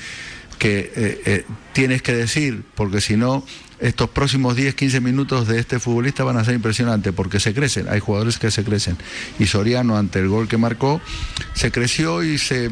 que 0.58 0.92
eh, 0.94 1.22
eh, 1.26 1.44
tienes 1.72 2.02
que 2.02 2.14
decir, 2.14 2.62
porque 2.74 3.00
si 3.00 3.16
no, 3.16 3.44
estos 3.80 4.08
próximos 4.10 4.54
10, 4.56 4.74
15 4.74 5.00
minutos 5.00 5.48
de 5.48 5.58
este 5.58 5.80
futbolista 5.80 6.22
van 6.24 6.36
a 6.36 6.44
ser 6.44 6.54
impresionantes, 6.54 7.12
porque 7.12 7.40
se 7.40 7.52
crecen, 7.52 7.88
hay 7.88 8.00
jugadores 8.00 8.38
que 8.38 8.50
se 8.50 8.64
crecen. 8.64 8.96
Y 9.38 9.46
Soriano, 9.46 9.96
ante 9.96 10.20
el 10.20 10.28
gol 10.28 10.48
que 10.48 10.56
marcó, 10.56 11.00
se 11.54 11.72
creció 11.72 12.22
y 12.22 12.38
se, 12.38 12.70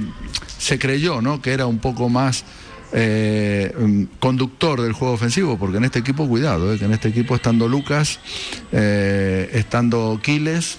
se 0.59 0.79
creyó 0.79 1.21
¿no? 1.21 1.43
que 1.43 1.53
era 1.53 1.67
un 1.67 1.81
poco 1.81 2.09
más 2.09 2.45
eh, 2.93 3.75
mm, 3.79 4.19
conductor 4.19 4.81
del 4.81 4.93
juego 4.93 5.15
ofensivo, 5.15 5.59
porque 5.59 5.79
en 5.79 5.85
este 5.85 5.99
equipo, 5.99 6.29
cuidado, 6.29 6.73
eh, 6.73 6.79
que 6.79 6.85
en 6.85 6.93
este 6.93 7.09
equipo 7.09 7.35
estando 7.35 7.69
Lucas, 7.69 8.21
eh, 8.71 9.51
estando 9.55 10.21
Quiles, 10.23 10.79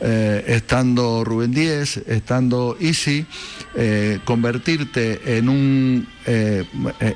eh, 0.00 0.44
estando 0.48 1.24
Rubén 1.24 1.52
Díez, 1.52 1.98
estando 2.08 2.76
Easy, 2.80 3.26
eh, 3.76 4.18
convertirte 4.24 5.38
en 5.38 5.48
un 5.48 6.08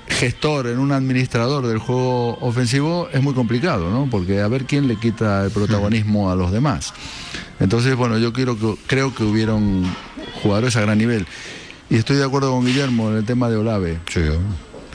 gestor, 0.09 0.66
en 0.66 0.79
un 0.79 0.92
administrador 0.92 1.66
del 1.66 1.79
juego 1.79 2.37
ofensivo 2.40 3.09
es 3.11 3.22
muy 3.22 3.33
complicado, 3.33 3.90
¿no? 3.90 4.07
Porque 4.11 4.42
a 4.42 4.48
ver 4.48 4.66
quién 4.66 4.87
le 4.87 4.96
quita 4.96 5.46
el 5.46 5.51
protagonismo 5.51 6.31
a 6.31 6.37
los 6.37 6.53
demás. 6.53 6.92
Entonces, 7.59 7.96
bueno, 7.96 8.18
yo 8.18 8.35
quiero 8.35 8.57
creo 8.87 9.14
que 9.14 9.24
hubieron 9.24 9.85
jugadores 10.42 10.77
a 10.77 10.83
gran 10.83 10.98
nivel. 10.98 11.27
Y 11.90 11.96
estoy 11.96 12.16
de 12.16 12.24
acuerdo 12.24 12.53
con 12.53 12.66
Guillermo 12.66 13.11
en 13.11 13.16
el 13.16 13.24
tema 13.24 13.48
de 13.48 13.57
Olave. 13.57 13.98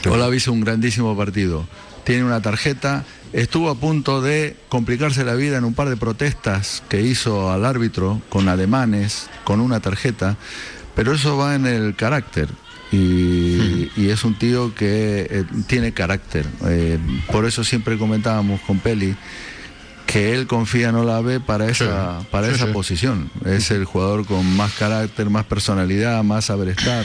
Olave 0.05 0.37
hizo 0.37 0.51
un 0.51 0.61
grandísimo 0.61 1.17
partido. 1.17 1.65
Tiene 2.03 2.23
una 2.23 2.41
tarjeta. 2.41 3.03
Estuvo 3.31 3.69
a 3.69 3.75
punto 3.75 4.21
de 4.21 4.55
complicarse 4.69 5.23
la 5.23 5.33
vida 5.33 5.57
en 5.57 5.63
un 5.63 5.73
par 5.73 5.89
de 5.89 5.97
protestas 5.97 6.83
que 6.89 7.01
hizo 7.01 7.51
al 7.51 7.65
árbitro 7.65 8.21
con 8.29 8.47
ademanes, 8.47 9.27
con 9.43 9.59
una 9.59 9.79
tarjeta. 9.79 10.37
Pero 10.95 11.13
eso 11.13 11.35
va 11.35 11.55
en 11.55 11.65
el 11.65 11.95
carácter. 11.95 12.47
Y, 12.91 13.89
y 13.95 14.09
es 14.09 14.23
un 14.23 14.37
tío 14.37 14.75
que 14.75 15.27
eh, 15.27 15.45
tiene 15.65 15.93
carácter. 15.93 16.45
Eh, 16.67 16.99
por 17.31 17.45
eso 17.45 17.63
siempre 17.63 17.97
comentábamos 17.97 18.61
con 18.61 18.77
Peli 18.77 19.15
que 20.13 20.33
él 20.35 20.45
confía 20.47 20.89
en 20.89 20.95
Olave 20.95 21.39
para 21.39 21.67
esa, 21.69 22.19
para 22.31 22.47
sí, 22.49 22.53
esa 22.55 22.67
sí. 22.67 22.71
posición. 22.71 23.31
Es 23.45 23.71
el 23.71 23.83
jugador 23.85 24.25
con 24.27 24.45
más 24.55 24.71
carácter, 24.73 25.29
más 25.31 25.43
personalidad, 25.45 26.23
más 26.23 26.45
saber 26.45 26.69
estar. 26.69 27.03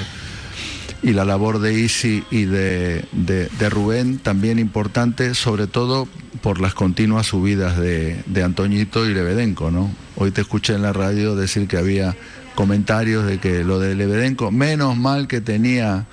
Y 1.02 1.12
la 1.12 1.24
labor 1.24 1.60
de 1.60 1.72
Isi 1.80 2.22
y 2.30 2.44
de, 2.44 3.04
de- 3.12 3.48
de 3.48 3.70
Rubén 3.70 4.18
también 4.18 4.58
importante, 4.58 5.34
sobre 5.34 5.66
todo 5.66 6.06
por 6.42 6.60
las 6.60 6.74
continuas 6.74 7.26
subidas 7.28 7.78
de, 7.78 8.22
de 8.26 8.42
Antoñito 8.42 9.08
y 9.08 9.14
Lebedenco, 9.14 9.70
¿no? 9.70 9.90
Hoy 10.16 10.30
te 10.32 10.40
escuché 10.42 10.74
en 10.74 10.82
la 10.82 10.92
radio 10.92 11.34
decir 11.34 11.66
que 11.66 11.78
había 11.78 12.14
comentarios 12.56 13.24
de 13.26 13.38
que 13.38 13.62
lo 13.64 13.78
de 13.78 13.94
Lebedenco, 13.94 14.50
menos 14.50 14.96
mal 14.96 15.28
que 15.28 15.40
tenía 15.40 16.06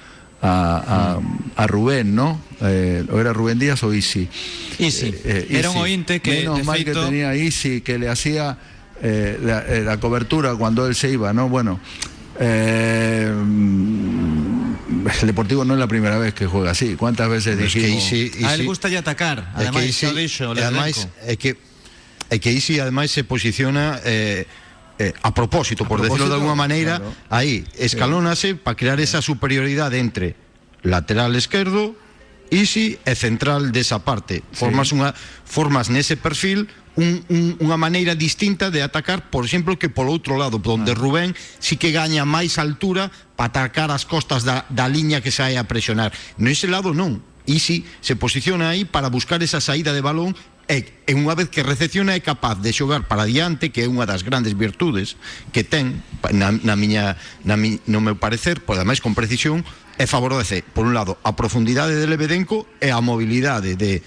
a, 0.46 1.18
a- 1.18 1.64
a 1.64 1.68
Rubén, 1.68 2.14
¿no? 2.16 2.40
Eh, 2.62 3.04
¿O 3.12 3.20
era 3.20 3.34
Rubén 3.34 3.58
Díaz 3.58 3.82
o 3.84 3.94
Isi? 3.94 4.28
Isi. 4.78 5.14
Eh, 5.24 5.48
Era 5.50 5.70
un 5.72 5.78
ointe 5.78 6.20
que, 6.22 6.46
Menos 6.46 6.64
mal 6.64 6.78
feito- 6.78 6.94
que 7.02 7.06
tenía 7.06 7.36
Isi, 7.36 7.82
que 7.82 7.98
le 7.98 8.10
hacía 8.10 8.58
eh, 9.02 9.40
la, 9.42 9.66
eh, 9.68 9.82
la 9.84 10.00
cobertura 10.00 10.56
cuando 10.56 10.86
él 10.88 10.94
se 10.96 11.10
iba, 11.12 11.34
¿no? 11.34 11.50
Bueno, 11.50 11.80
eh, 12.40 13.32
el 15.22 15.28
Deportivo 15.28 15.66
no 15.66 15.74
es 15.74 15.80
la 15.80 15.88
primera 15.88 16.18
vez 16.18 16.34
que 16.34 16.46
juega 16.46 16.72
así. 16.72 16.96
¿Cuántas 16.96 17.30
veces 17.30 17.60
es 17.60 17.74
que 17.74 17.80
dijimos? 17.80 18.12
Isi- 18.12 18.46
A 18.46 18.54
él 18.54 18.66
gusta 18.66 18.90
ya 18.90 19.00
atacar. 19.00 19.52
Además, 19.56 19.82
que 19.84 19.90
Isi, 19.90 20.06
e 20.06 20.54
Lebedenco. 20.54 21.10
é 21.28 21.38
que 21.38 21.58
que 22.40 22.52
Isi 22.52 22.80
ademais 22.80 23.12
se 23.12 23.24
posiciona 23.24 24.00
eh, 24.04 24.46
eh, 25.00 25.14
a 25.22 25.34
propósito, 25.34 25.86
por 25.86 26.00
A 26.00 26.04
decirlo 26.04 26.26
de 26.26 26.36
propósito, 26.36 26.42
alguna 26.42 26.56
maneira, 26.56 27.00
claro. 27.00 27.16
aí 27.30 27.66
escalónase 27.76 28.56
para 28.56 28.78
crear 28.78 29.00
esa 29.00 29.22
superioridade 29.22 30.00
entre 30.00 30.36
lateral 30.84 31.36
esquerdo, 31.36 31.96
Isi 32.54 33.02
e 33.02 33.18
central 33.18 33.74
desa 33.74 34.06
parte. 34.06 34.46
Formas 34.54 34.94
unha 34.94 35.18
formas 35.50 35.90
nese 35.90 36.14
perfil 36.14 36.70
un, 36.96 37.26
un, 37.28 37.58
unha 37.60 37.76
maneira 37.76 38.16
distinta 38.16 38.72
de 38.72 38.86
atacar, 38.86 39.34
por 39.34 39.44
exemplo, 39.44 39.76
que 39.76 39.90
polo 39.90 40.14
outro 40.14 40.38
lado, 40.38 40.62
onde 40.62 40.94
Rubén 40.94 41.36
sí 41.60 41.76
que 41.76 41.92
gaña 41.92 42.24
máis 42.24 42.62
altura 42.62 43.12
para 43.36 43.50
atacar 43.50 43.90
as 43.92 44.06
costas 44.06 44.48
da, 44.48 44.64
da 44.72 44.88
liña 44.88 45.20
que 45.20 45.34
sai 45.34 45.58
a 45.58 45.68
presionar. 45.68 46.14
No 46.38 46.48
ese 46.48 46.70
lado 46.70 46.94
non. 46.94 47.20
Isi 47.46 47.86
se 48.02 48.16
posiciona 48.16 48.74
aí 48.74 48.86
para 48.86 49.10
buscar 49.10 49.42
esa 49.44 49.62
saída 49.62 49.94
de 49.94 50.02
balón 50.02 50.38
e, 50.68 50.90
e 51.06 51.12
unha 51.14 51.38
vez 51.38 51.54
que 51.54 51.62
recepciona 51.62 52.18
é 52.18 52.22
capaz 52.22 52.58
de 52.58 52.74
xogar 52.74 53.06
para 53.06 53.30
diante, 53.30 53.70
que 53.70 53.86
é 53.86 53.88
unha 53.88 54.10
das 54.10 54.26
grandes 54.26 54.58
virtudes 54.58 55.18
que 55.54 55.62
ten 55.62 56.02
na, 56.34 56.50
na 56.50 56.74
miña 56.74 57.18
na 57.46 57.54
mi, 57.56 57.78
no 57.86 58.02
meu 58.02 58.18
parecer, 58.18 58.66
por 58.66 58.76
ademais 58.78 59.02
con 59.02 59.14
precisión, 59.14 59.62
e 59.96 60.10
favorece, 60.10 60.66
por 60.76 60.84
un 60.84 60.92
lado, 60.92 61.16
a 61.24 61.38
profundidade 61.40 61.96
de 61.96 62.04
Lebedenco 62.10 62.68
e 62.84 62.92
a 62.92 63.00
mobilidade 63.00 63.80
de 63.80 64.04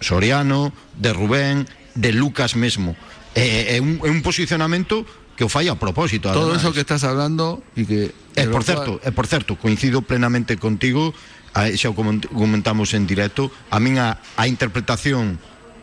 Soriano, 0.00 0.72
de 0.96 1.12
Rubén, 1.12 1.66
de 1.98 2.14
Lucas 2.14 2.54
mesmo. 2.54 2.96
É, 3.34 3.76
é, 3.76 3.82
un, 3.82 4.00
é 4.00 4.08
un 4.08 4.22
posicionamento 4.22 5.04
que 5.36 5.44
o 5.44 5.50
fai 5.52 5.68
a 5.68 5.76
propósito. 5.76 6.32
Todo 6.32 6.54
eso 6.56 6.72
que 6.72 6.80
estás 6.80 7.04
hablando 7.04 7.62
y 7.76 7.84
que... 7.84 8.14
E 8.34 8.42
de 8.42 8.46
lo 8.46 8.54
por 8.54 8.64
certo, 8.64 9.02
e 9.02 9.10
por 9.12 9.26
certo, 9.26 9.58
coincido 9.58 10.02
plenamente 10.02 10.56
contigo, 10.56 11.12
a, 11.54 11.68
xa 11.74 11.90
o 11.90 11.94
coment- 11.94 12.30
comentamos 12.30 12.94
en 12.94 13.04
directo, 13.04 13.52
a 13.70 13.78
min 13.78 13.98
a, 13.98 14.22
a 14.38 14.46
interpretación 14.46 15.38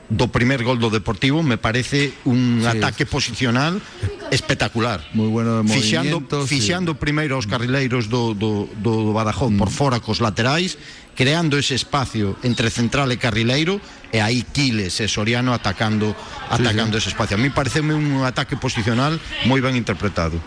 do 0.09 0.29
primer 0.29 0.61
gol 0.61 0.77
do 0.77 0.93
Deportivo 0.93 1.41
me 1.41 1.57
parece 1.57 2.13
un 2.29 2.61
Sí. 2.61 2.67
ataque 2.69 3.05
posicional 3.09 3.81
espectacular. 4.29 5.01
Muy 5.13 5.27
bueno 5.29 5.63
de 5.63 5.69
Fixando, 5.69 6.21
fixando 6.45 6.93
primeiro 6.95 7.37
os 7.37 7.47
carrileiros 7.49 8.09
do, 8.09 8.33
do, 8.37 8.69
do 8.77 9.13
Badajoz 9.13 9.53
por 9.57 9.69
fora 9.73 9.97
cos 9.99 10.21
laterais, 10.21 10.77
creando 11.17 11.57
ese 11.57 11.73
espacio 11.73 12.37
entre 12.45 12.69
central 12.69 13.09
e 13.09 13.17
carrileiro 13.17 13.81
e 14.13 14.21
aí 14.21 14.45
Quiles 14.45 14.99
e 15.01 15.07
Soriano 15.09 15.53
atacando 15.53 16.13
atacando 16.49 16.97
ese 16.97 17.09
espacio. 17.09 17.37
A 17.37 17.41
mí 17.41 17.49
pareceme 17.49 17.93
un 17.97 18.21
ataque 18.21 18.55
posicional 18.57 19.17
moi 19.49 19.61
ben 19.61 19.73
interpretado. 19.73 20.37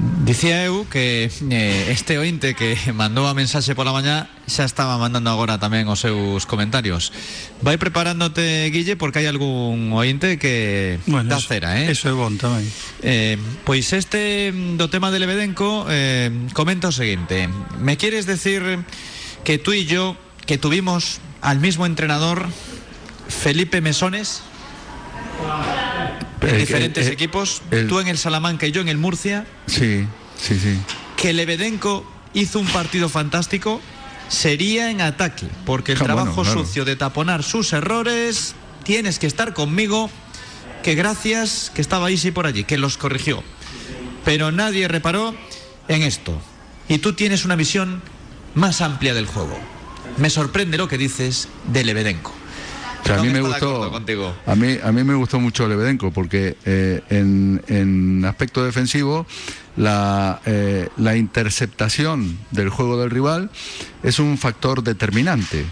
Dicía 0.00 0.64
eu 0.64 0.88
que 0.88 1.28
eh, 1.28 1.92
este 1.92 2.16
ointe 2.16 2.54
que 2.56 2.72
mandou 2.96 3.28
a 3.28 3.36
mensaxe 3.36 3.76
pola 3.76 3.92
mañá 3.92 4.32
xa 4.48 4.64
estaba 4.64 4.96
mandando 4.96 5.28
agora 5.28 5.60
tamén 5.60 5.92
os 5.92 6.00
seus 6.00 6.48
comentarios. 6.48 7.12
Vai 7.60 7.76
preparándote, 7.76 8.72
Guille, 8.72 8.96
porque 8.96 9.20
hai 9.20 9.28
algún 9.28 9.92
ointe 9.92 10.40
que 10.40 10.96
Bueno, 11.04 11.28
dá 11.28 11.36
eso- 11.36 11.48
cera, 11.52 11.76
eh? 11.84 11.92
Eso 11.92 12.08
é 12.08 12.16
bon 12.16 12.40
tamén. 12.40 12.64
Eh, 13.04 13.36
pois 13.68 13.92
este 13.92 14.48
mm, 14.56 14.80
do 14.80 14.88
tema 14.88 15.12
de 15.12 15.20
Lebedenco 15.20 15.84
eh, 15.92 16.32
comenta 16.56 16.88
o 16.88 16.94
seguinte 16.96 17.52
Me 17.76 18.00
quieres 18.00 18.24
decir 18.24 18.64
que 19.44 19.60
tú 19.60 19.72
y 19.76 19.84
yo 19.84 20.16
Que 20.48 20.56
tuvimos 20.56 21.20
al 21.44 21.60
mismo 21.60 21.84
entrenador 21.84 22.48
Felipe 23.28 23.80
Mesones 23.84 24.42
En 26.42 26.48
Eh, 26.54 26.58
diferentes 26.58 27.06
eh, 27.06 27.12
equipos 27.12 27.62
el- 27.70 27.86
Tú 27.88 28.00
en 28.00 28.08
el 28.08 28.18
Salamanca 28.18 28.66
y 28.66 28.72
yo 28.72 28.80
en 28.80 28.88
el 28.88 28.96
Murcia 28.98 29.46
Sí, 29.66 30.06
sí, 30.40 30.58
sí. 30.58 30.78
Que 31.16 31.32
Lebedenco 31.32 32.04
hizo 32.34 32.58
un 32.60 32.66
partido 32.66 33.08
fantástico 33.08 33.80
Sería 34.28 34.90
en 34.90 35.00
ataque 35.00 35.46
Porque 35.66 35.92
el 35.92 35.98
Ah, 35.98 36.00
bueno, 36.02 36.14
trabajo 36.22 36.42
claro. 36.42 36.60
sucio 36.64 36.84
de 36.84 36.96
taponar 36.96 37.42
sus 37.42 37.72
errores 37.72 38.54
Tienes 38.84 39.18
que 39.18 39.26
estar 39.26 39.52
conmigo 39.54 40.10
que 40.82 40.94
gracias 40.94 41.70
que 41.74 41.82
estaba 41.82 42.10
Isi 42.10 42.30
por 42.30 42.46
allí, 42.46 42.64
que 42.64 42.78
los 42.78 42.96
corrigió. 42.96 43.42
Pero 44.24 44.50
nadie 44.50 44.88
reparó 44.88 45.34
en 45.88 46.00
esto. 46.02 46.40
Y 46.88 46.96
tú 46.98 47.12
tienes 47.12 47.44
una 47.44 47.54
visión 47.54 48.00
más 48.54 48.80
amplia 48.80 49.12
del 49.12 49.26
juego. 49.26 49.60
Me 50.16 50.30
sorprende 50.30 50.78
lo 50.78 50.88
que 50.88 50.96
dices 50.96 51.48
de 51.66 51.84
Lebedenko. 51.84 52.32
O 53.02 53.06
sea, 53.06 53.18
a 53.18 53.22
mí 53.22 53.30
me 53.30 53.40
gustó. 53.40 53.90
contigo. 53.90 54.34
A 54.46 54.54
mí, 54.54 54.78
a 54.82 54.92
mí 54.92 55.04
me 55.04 55.14
gustó 55.14 55.40
mucho 55.40 55.66
Lebedenko 55.68 56.10
porque 56.10 56.56
eh, 56.64 57.00
en, 57.10 57.62
en 57.68 58.24
aspecto 58.24 58.64
defensivo 58.64 59.26
la, 59.76 60.40
eh, 60.46 60.88
la 60.96 61.16
interceptación 61.16 62.38
del 62.50 62.68
juego 62.68 63.00
del 63.00 63.10
rival 63.10 63.50
es 64.02 64.18
un 64.18 64.38
factor 64.38 64.82
determinante. 64.82 65.64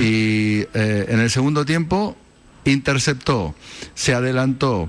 Y 0.00 0.66
eh, 0.74 1.06
en 1.08 1.20
el 1.20 1.30
segundo 1.30 1.64
tiempo 1.64 2.16
interceptó, 2.64 3.54
se 3.94 4.14
adelantó, 4.14 4.88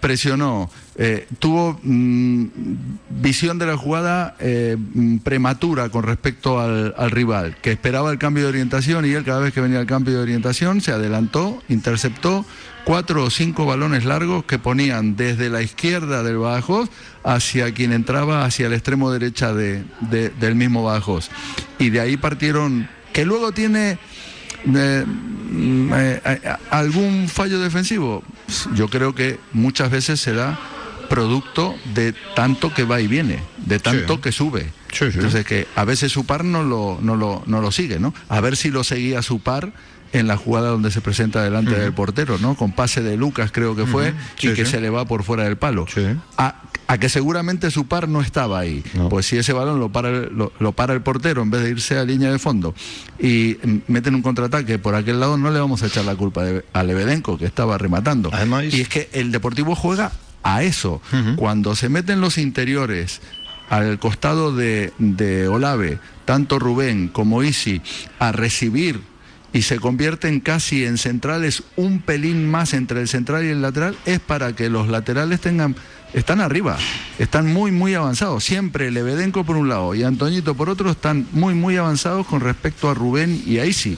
presionó, 0.00 0.70
eh, 1.00 1.28
tuvo 1.38 1.78
mm, 1.82 2.44
visión 3.20 3.58
de 3.58 3.66
la 3.66 3.76
jugada 3.76 4.34
eh, 4.40 4.76
mm, 4.76 5.18
prematura 5.18 5.90
con 5.90 6.02
respecto 6.02 6.58
al, 6.60 6.92
al 6.98 7.10
rival, 7.12 7.56
que 7.62 7.70
esperaba 7.70 8.10
el 8.10 8.18
cambio 8.18 8.42
de 8.44 8.48
orientación 8.50 9.06
y 9.06 9.10
él 9.10 9.24
cada 9.24 9.38
vez 9.40 9.52
que 9.54 9.60
venía 9.60 9.78
el 9.80 9.86
cambio 9.86 10.14
de 10.14 10.20
orientación 10.20 10.80
se 10.80 10.90
adelantó, 10.92 11.62
interceptó 11.68 12.44
cuatro 12.84 13.22
o 13.24 13.30
cinco 13.30 13.64
balones 13.64 14.04
largos 14.06 14.44
que 14.44 14.58
ponían 14.58 15.14
desde 15.14 15.50
la 15.50 15.62
izquierda 15.62 16.22
del 16.22 16.38
Badajoz 16.38 16.88
hacia 17.22 17.72
quien 17.74 17.92
entraba 17.92 18.44
hacia 18.44 18.66
el 18.66 18.72
extremo 18.72 19.10
derecha 19.12 19.52
de- 19.52 19.84
de- 20.10 20.30
del 20.30 20.54
mismo 20.56 20.82
Badajoz. 20.82 21.28
Y 21.78 21.90
de 21.90 22.00
ahí 22.00 22.16
partieron, 22.16 22.88
que 23.12 23.24
luego 23.24 23.52
tiene 23.52 23.98
eh, 24.74 25.04
mm, 25.06 25.92
algún 26.70 27.28
fallo 27.28 27.60
defensivo. 27.60 28.22
Yo 28.74 28.88
creo 28.88 29.14
que 29.14 29.38
muchas 29.52 29.90
veces 29.90 30.20
se 30.20 30.32
da 30.32 30.58
producto 31.08 31.74
de 31.94 32.14
tanto 32.34 32.72
que 32.72 32.84
va 32.84 33.00
y 33.00 33.06
viene, 33.06 33.40
de 33.66 33.78
tanto 33.78 34.14
Sí. 34.16 34.20
que 34.20 34.32
sube. 34.32 34.62
Sí, 34.92 35.06
sí. 35.10 35.16
Entonces 35.16 35.44
que 35.44 35.66
a 35.76 35.84
veces 35.84 36.12
su 36.12 36.24
par 36.26 36.44
no 36.44 36.62
lo, 36.62 36.98
no 37.02 37.16
lo, 37.16 37.42
no 37.46 37.60
lo 37.60 37.70
sigue, 37.72 37.98
¿no? 37.98 38.14
A 38.28 38.40
ver 38.40 38.56
si 38.56 38.70
lo 38.70 38.84
seguía 38.84 39.22
su 39.22 39.40
par 39.40 39.72
en 40.12 40.26
la 40.26 40.38
jugada 40.38 40.68
donde 40.70 40.90
se 40.90 41.02
presenta 41.02 41.42
delante 41.42 41.74
del 41.78 41.92
portero, 41.92 42.38
¿no? 42.38 42.54
Con 42.54 42.72
pase 42.72 43.02
de 43.02 43.16
Lucas 43.18 43.50
creo 43.52 43.76
que 43.76 43.84
fue 43.84 44.14
y 44.38 44.48
Sí, 44.48 44.54
que 44.54 44.64
sí. 44.64 44.70
se 44.72 44.80
le 44.80 44.88
va 44.88 45.04
por 45.04 45.22
fuera 45.22 45.44
del 45.44 45.58
palo. 45.58 45.84
Sí. 45.92 46.00
A, 46.38 46.62
a 46.86 46.96
que 46.98 47.10
seguramente 47.10 47.70
su 47.70 47.86
par 47.86 48.08
no 48.08 48.22
estaba 48.22 48.58
ahí. 48.60 48.82
No. 48.94 49.10
Pues 49.10 49.26
si 49.26 49.36
ese 49.36 49.52
balón 49.52 49.78
lo 49.80 49.90
para, 49.92 50.08
el, 50.08 50.30
lo, 50.34 50.50
lo 50.58 50.72
para 50.72 50.94
el 50.94 51.02
portero 51.02 51.42
en 51.42 51.50
vez 51.50 51.62
de 51.62 51.68
irse 51.70 51.98
a 51.98 52.04
línea 52.04 52.32
de 52.32 52.38
fondo 52.38 52.74
y 53.20 53.58
meten 53.86 54.14
un 54.14 54.22
contraataque 54.22 54.78
por 54.78 54.94
aquel 54.94 55.20
lado, 55.20 55.36
no 55.36 55.50
le 55.50 55.60
vamos 55.60 55.82
a 55.82 55.86
echar 55.88 56.06
la 56.06 56.16
culpa 56.16 56.42
de- 56.42 56.64
a 56.72 56.82
Lebedenko, 56.82 57.36
que 57.36 57.44
estaba 57.44 57.76
rematando. 57.76 58.30
Además- 58.32 58.64
y 58.72 58.80
es 58.80 58.88
que 58.88 59.10
el 59.12 59.30
Deportivo 59.30 59.74
juega 59.74 60.10
a 60.42 60.62
eso. 60.62 61.00
Cuando 61.36 61.74
se 61.74 61.88
meten 61.88 62.20
los 62.20 62.38
interiores 62.38 63.20
al 63.68 63.98
costado 63.98 64.54
de, 64.54 64.92
de 64.98 65.48
Olave, 65.48 65.98
tanto 66.24 66.58
Rubén 66.58 67.08
como 67.08 67.42
Isi, 67.42 67.82
a 68.18 68.32
recibir 68.32 69.00
y 69.52 69.62
se 69.62 69.78
convierten 69.78 70.40
casi 70.40 70.84
en 70.84 70.98
centrales 70.98 71.62
un 71.76 72.00
pelín 72.00 72.50
más 72.50 72.74
entre 72.74 73.00
el 73.00 73.08
central 73.08 73.44
y 73.44 73.48
el 73.48 73.62
lateral, 73.62 73.96
es 74.04 74.20
para 74.20 74.54
que 74.54 74.68
los 74.68 74.88
laterales 74.88 75.40
tengan, 75.40 75.74
están 76.12 76.40
arriba, 76.40 76.76
están 77.18 77.52
muy, 77.52 77.72
muy 77.72 77.94
avanzados. 77.94 78.44
Siempre 78.44 78.90
Lebedenko 78.90 79.44
por 79.44 79.56
un 79.56 79.68
lado 79.68 79.94
y 79.94 80.02
Antoñito 80.02 80.54
por 80.54 80.68
otro 80.68 80.90
están 80.90 81.26
muy, 81.32 81.54
muy 81.54 81.76
avanzados 81.76 82.26
con 82.26 82.40
respecto 82.40 82.90
a 82.90 82.94
Rubén 82.94 83.42
y 83.46 83.58
a 83.58 83.66
Isi. 83.66 83.96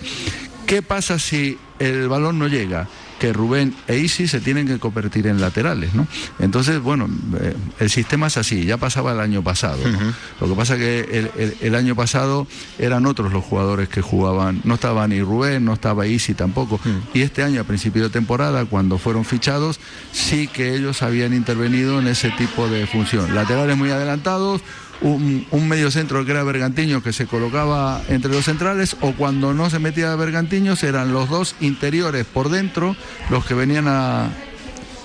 ¿Qué 0.66 0.82
pasa 0.82 1.18
si 1.18 1.59
el 1.80 2.09
balón 2.09 2.38
no 2.38 2.47
llega? 2.47 2.88
Que 3.21 3.33
Rubén 3.35 3.75
e 3.87 3.99
Isi 3.99 4.27
se 4.27 4.41
tienen 4.41 4.66
que 4.66 4.79
convertir 4.79 5.27
en 5.27 5.41
laterales, 5.43 5.95
¿no? 5.95 6.07
Entonces, 6.39 6.81
bueno, 6.81 7.07
eh, 7.41 7.55
el 7.79 7.91
sistema 7.91 8.29
es 8.29 8.37
así, 8.39 8.64
ya 8.64 8.79
pasaba 8.79 9.12
el 9.12 9.21
año 9.21 9.43
pasado. 9.45 9.79
¿no? 9.87 9.99
Lo 10.41 10.49
que 10.49 10.55
pasa 10.59 10.77
que 10.79 11.01
el, 11.01 11.31
el- 11.41 11.57
el 11.61 11.75
año 11.75 11.95
pasado 11.95 12.47
eran 12.79 13.05
otros 13.05 13.31
los 13.33 13.45
jugadores 13.45 13.89
que 13.91 14.01
jugaban, 14.01 14.62
no 14.64 14.75
estaba 14.75 15.07
ni 15.07 15.21
Rubén, 15.23 15.64
no 15.66 15.75
estaba 15.75 16.07
Isi 16.07 16.33
tampoco. 16.35 16.81
Y 17.12 17.21
este 17.21 17.43
año, 17.43 17.61
a 17.61 17.64
principio 17.64 18.03
de 18.05 18.09
temporada, 18.11 18.64
cuando 18.64 18.97
fueron 18.97 19.25
fichados, 19.27 19.79
sí 20.12 20.49
que 20.49 20.75
ellos 20.75 21.03
habían 21.03 21.35
intervenido 21.35 22.01
en 22.01 22.07
ese 22.09 22.31
tipo 22.31 22.68
de 22.68 22.87
función. 22.87 23.35
Laterales 23.35 23.77
muy 23.77 23.91
adelantados, 23.91 24.62
un, 25.01 25.46
un 25.51 25.68
medio 25.68 25.90
centro 25.90 26.24
que 26.24 26.30
era 26.32 26.42
Bergantiño 26.44 27.03
que 27.03 27.12
se 27.12 27.26
colocaba 27.26 28.03
entre 28.09 28.30
los 28.32 28.44
centrales 28.44 28.96
o 29.01 29.12
cuando 29.12 29.55
no 29.55 29.70
se 29.70 29.78
metía 29.78 30.14
Bergantiños 30.16 30.82
eran 30.82 31.12
los 31.12 31.28
dos 31.28 31.55
interiores 31.61 32.26
por 32.26 32.48
dentro 32.51 32.96
los 33.30 33.44
que 33.46 33.55
venían 33.55 33.88
a, 33.88 34.28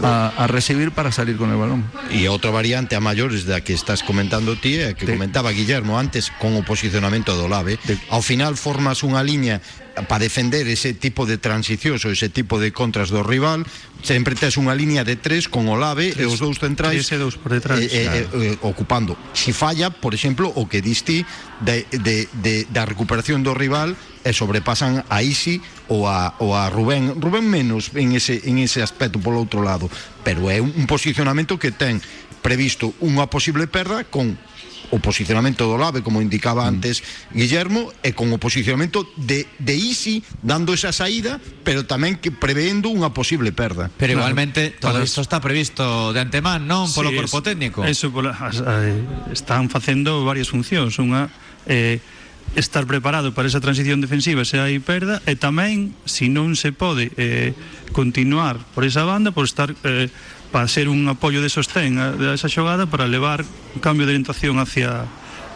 a- 0.03 0.33
a 0.35 0.47
recibir 0.47 0.91
para 0.91 1.11
salir 1.11 1.37
con 1.37 1.49
el 1.51 1.55
balón. 1.55 1.87
E 2.11 2.27
outra 2.27 2.51
variante 2.51 2.95
a 2.95 3.01
maiores 3.01 3.47
da 3.47 3.63
que 3.63 3.71
estás 3.71 4.03
comentando 4.03 4.59
ti 4.59 4.75
é 4.83 4.91
que 4.91 5.07
De- 5.07 5.15
comentaba 5.15 5.55
Guillermo 5.55 5.95
antes 5.95 6.27
con 6.35 6.51
o 6.59 6.67
posicionamento 6.67 7.31
do 7.39 7.47
Lave 7.47 7.79
De- 7.87 7.95
ao 8.11 8.19
final 8.19 8.59
formas 8.59 8.99
unha 9.07 9.23
liña 9.23 9.63
para 10.03 10.19
defender 10.19 10.67
ese 10.67 10.93
tipo 10.93 11.23
de 11.23 11.39
transicións 11.39 12.03
ou 12.03 12.11
ese 12.11 12.27
tipo 12.27 12.59
de 12.59 12.75
contras 12.75 13.07
do 13.07 13.23
rival 13.23 13.63
sempre 14.03 14.35
tes 14.35 14.59
unha 14.59 14.75
liña 14.75 15.07
de 15.07 15.15
tres 15.15 15.47
con 15.47 15.71
o 15.71 15.79
Lave 15.79 16.11
e 16.11 16.27
os 16.27 16.37
dous 16.37 16.59
centrais 16.59 17.07
tres 17.07 17.15
e 17.15 17.17
dous 17.17 17.39
por 17.39 17.55
detrás, 17.55 17.79
eh, 17.79 17.89
eh, 17.89 18.27
eh, 18.27 18.57
ocupando. 18.61 19.15
Si 19.31 19.55
falla, 19.55 19.89
por 19.89 20.13
exemplo, 20.13 20.51
o 20.51 20.67
que 20.67 20.83
diste 20.83 21.23
de, 21.63 21.87
de, 21.89 22.27
de, 22.43 22.67
da 22.69 22.83
recuperación 22.83 23.41
do 23.41 23.55
rival 23.55 23.95
e 24.21 24.31
sobrepasan 24.35 25.07
a 25.07 25.23
Isi 25.23 25.63
ou 25.87 26.05
a, 26.05 26.35
ou 26.43 26.53
a 26.53 26.67
Rubén. 26.69 27.17
Rubén 27.17 27.47
menos 27.47 27.95
en 27.95 28.13
ese, 28.13 28.45
en 28.45 28.59
ese 28.61 28.83
aspecto 28.83 29.17
polo 29.17 29.41
outro 29.41 29.63
lado 29.63 29.87
pero 30.25 30.49
é 30.49 30.57
un, 30.59 30.73
un 30.73 30.85
posicionamento 30.89 31.57
que 31.61 31.71
ten 31.71 32.01
previsto 32.45 32.93
unha 33.01 33.25
posible 33.25 33.65
perda 33.65 34.05
con 34.05 34.37
o 34.91 34.97
posicionamento 35.01 35.65
do 35.65 35.77
Lave, 35.77 36.01
como 36.05 36.21
indicaba 36.21 36.65
antes 36.67 37.01
Guillermo, 37.33 37.89
e 38.05 38.11
con 38.13 38.29
o 38.33 38.37
posicionamento 38.37 39.07
de, 39.17 39.45
de 39.57 39.73
Isi 39.77 40.21
dando 40.43 40.73
esa 40.75 40.93
saída, 40.93 41.39
pero 41.65 41.85
tamén 41.89 42.17
que 42.21 42.29
preveendo 42.33 42.89
unha 42.91 43.09
posible 43.13 43.49
perda. 43.55 43.89
Pero 43.97 44.13
Claro. 44.17 44.27
igualmente 44.27 44.75
todo 44.77 44.99
Para- 44.99 45.07
isto 45.07 45.21
está 45.23 45.41
previsto 45.41 46.13
de 46.13 46.19
antemán, 46.21 46.65
non? 46.69 46.89
Polo 46.93 47.09
Sí, 47.11 47.17
corpo 47.17 47.39
es- 47.41 47.47
técnico. 47.53 47.79
Eso, 47.85 48.09
pola, 48.13 48.35
as, 48.35 48.61
eh, 48.61 49.01
están 49.33 49.67
facendo 49.71 50.21
varias 50.25 50.49
funcións. 50.51 50.97
Unha 51.01 51.29
eh, 51.65 51.97
estar 52.55 52.85
preparado 52.85 53.33
para 53.33 53.49
esa 53.49 53.59
transición 53.59 53.99
defensiva 53.99 54.45
se 54.45 54.61
hai 54.61 54.77
perda 54.79 55.19
e 55.25 55.33
tamén, 55.35 55.97
se 56.05 56.29
non 56.29 56.53
se 56.53 56.71
pode 56.71 57.09
eh, 57.17 57.51
continuar 57.91 58.61
por 58.77 58.85
esa 58.85 59.03
banda, 59.03 59.33
por 59.33 59.43
estar 59.49 59.73
eh, 59.83 60.07
para 60.55 60.69
ser 60.69 60.87
un 60.87 61.03
apoio 61.11 61.43
de 61.43 61.51
sostén 61.51 61.99
a, 61.99 62.15
de 62.15 62.31
esa 62.31 62.47
xogada 62.47 62.87
para 62.87 63.11
levar 63.11 63.43
un 63.43 63.83
cambio 63.83 64.07
de 64.07 64.15
orientación 64.15 64.55
hacia 64.63 65.03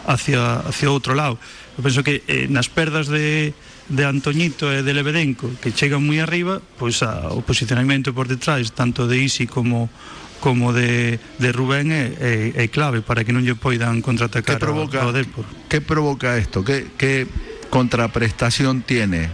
hacia 0.04 0.60
hacia 0.60 0.92
outro 0.92 1.16
lado. 1.16 1.40
Eu 1.40 1.80
penso 1.80 2.04
que 2.04 2.20
eh, 2.28 2.52
nas 2.52 2.68
perdas 2.68 3.08
de 3.08 3.56
de 3.88 4.04
Antoñito 4.04 4.68
e 4.68 4.84
de 4.84 4.92
Lebedenco 4.92 5.48
que 5.64 5.72
chegan 5.72 6.04
moi 6.04 6.20
arriba, 6.20 6.60
pois 6.76 7.00
a, 7.00 7.32
o 7.32 7.40
posicionamento 7.40 8.12
por 8.12 8.28
detrás 8.28 8.76
tanto 8.76 9.08
de 9.08 9.24
Isi 9.24 9.48
como 9.48 9.88
como 10.36 10.76
de, 10.76 11.16
de 11.40 11.48
Rubén 11.48 11.96
é, 11.96 12.04
é, 12.20 12.32
é 12.60 12.66
clave 12.68 13.00
para 13.00 13.24
que 13.24 13.32
non 13.32 13.40
lle 13.40 13.56
poidan 13.56 14.04
¿Qué 14.04 14.04
contraatacar 14.04 14.60
provoca, 14.60 15.00
ao, 15.00 15.16
ao 15.16 15.16
Depor. 15.16 15.48
¿Qué 15.72 15.80
provoca 15.80 16.36
esto? 16.36 16.60
¿Qué, 16.60 16.92
qué 17.00 17.24
contraprestación 17.72 18.84
tiene 18.84 19.32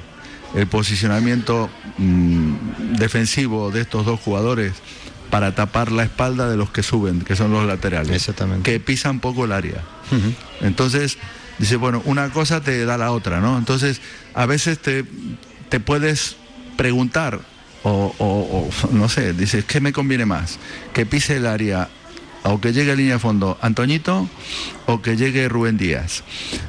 el 0.55 0.71
posicionamiento 0.71 1.67
mm, 1.99 2.95
defensivo 3.03 3.75
de 3.75 3.83
estos 3.83 4.07
dos 4.07 4.23
jugadores 4.23 4.79
para 5.31 5.55
tapar 5.55 5.93
la 5.93 6.03
espalda 6.05 6.49
de 6.49 6.57
los 6.57 6.71
que 6.71 6.83
suben, 6.83 7.21
que 7.23 7.37
son 7.37 7.53
los 7.53 7.67
laterales? 7.67 8.15
Exactamente. 8.15 8.71
Que 8.71 8.81
pisan 8.81 9.21
poco 9.21 9.45
el 9.45 9.53
área. 9.53 9.83
Entonces, 10.61 11.19
dice, 11.59 11.77
bueno, 11.77 12.03
una 12.05 12.31
cosa 12.31 12.61
te 12.61 12.85
da 12.85 12.97
la 12.99 13.11
otra, 13.13 13.41
¿no? 13.41 13.59
Entonces, 13.59 14.01
a 14.35 14.47
veces 14.47 14.79
te, 14.81 15.05
te 15.69 15.81
puedes 15.81 16.37
preguntar, 16.77 17.41
o, 17.83 18.15
o- 18.19 18.71
o, 18.87 18.93
no 18.93 19.09
sé, 19.09 19.33
dices, 19.33 19.65
¿qué 19.65 19.81
me 19.81 19.93
conviene 19.93 20.27
más? 20.27 20.59
¿Que 20.93 21.07
pise 21.07 21.37
el 21.37 21.47
área 21.47 21.89
o 22.47 22.61
que 22.63 22.73
llegue 22.73 22.93
a 22.93 22.95
línea 22.95 23.15
de 23.15 23.19
fondo 23.19 23.59
Antoñito 23.61 24.31
o 24.87 25.03
que 25.03 25.17
llegue 25.19 25.49
Rubén 25.51 25.77
Díaz? 25.77 26.23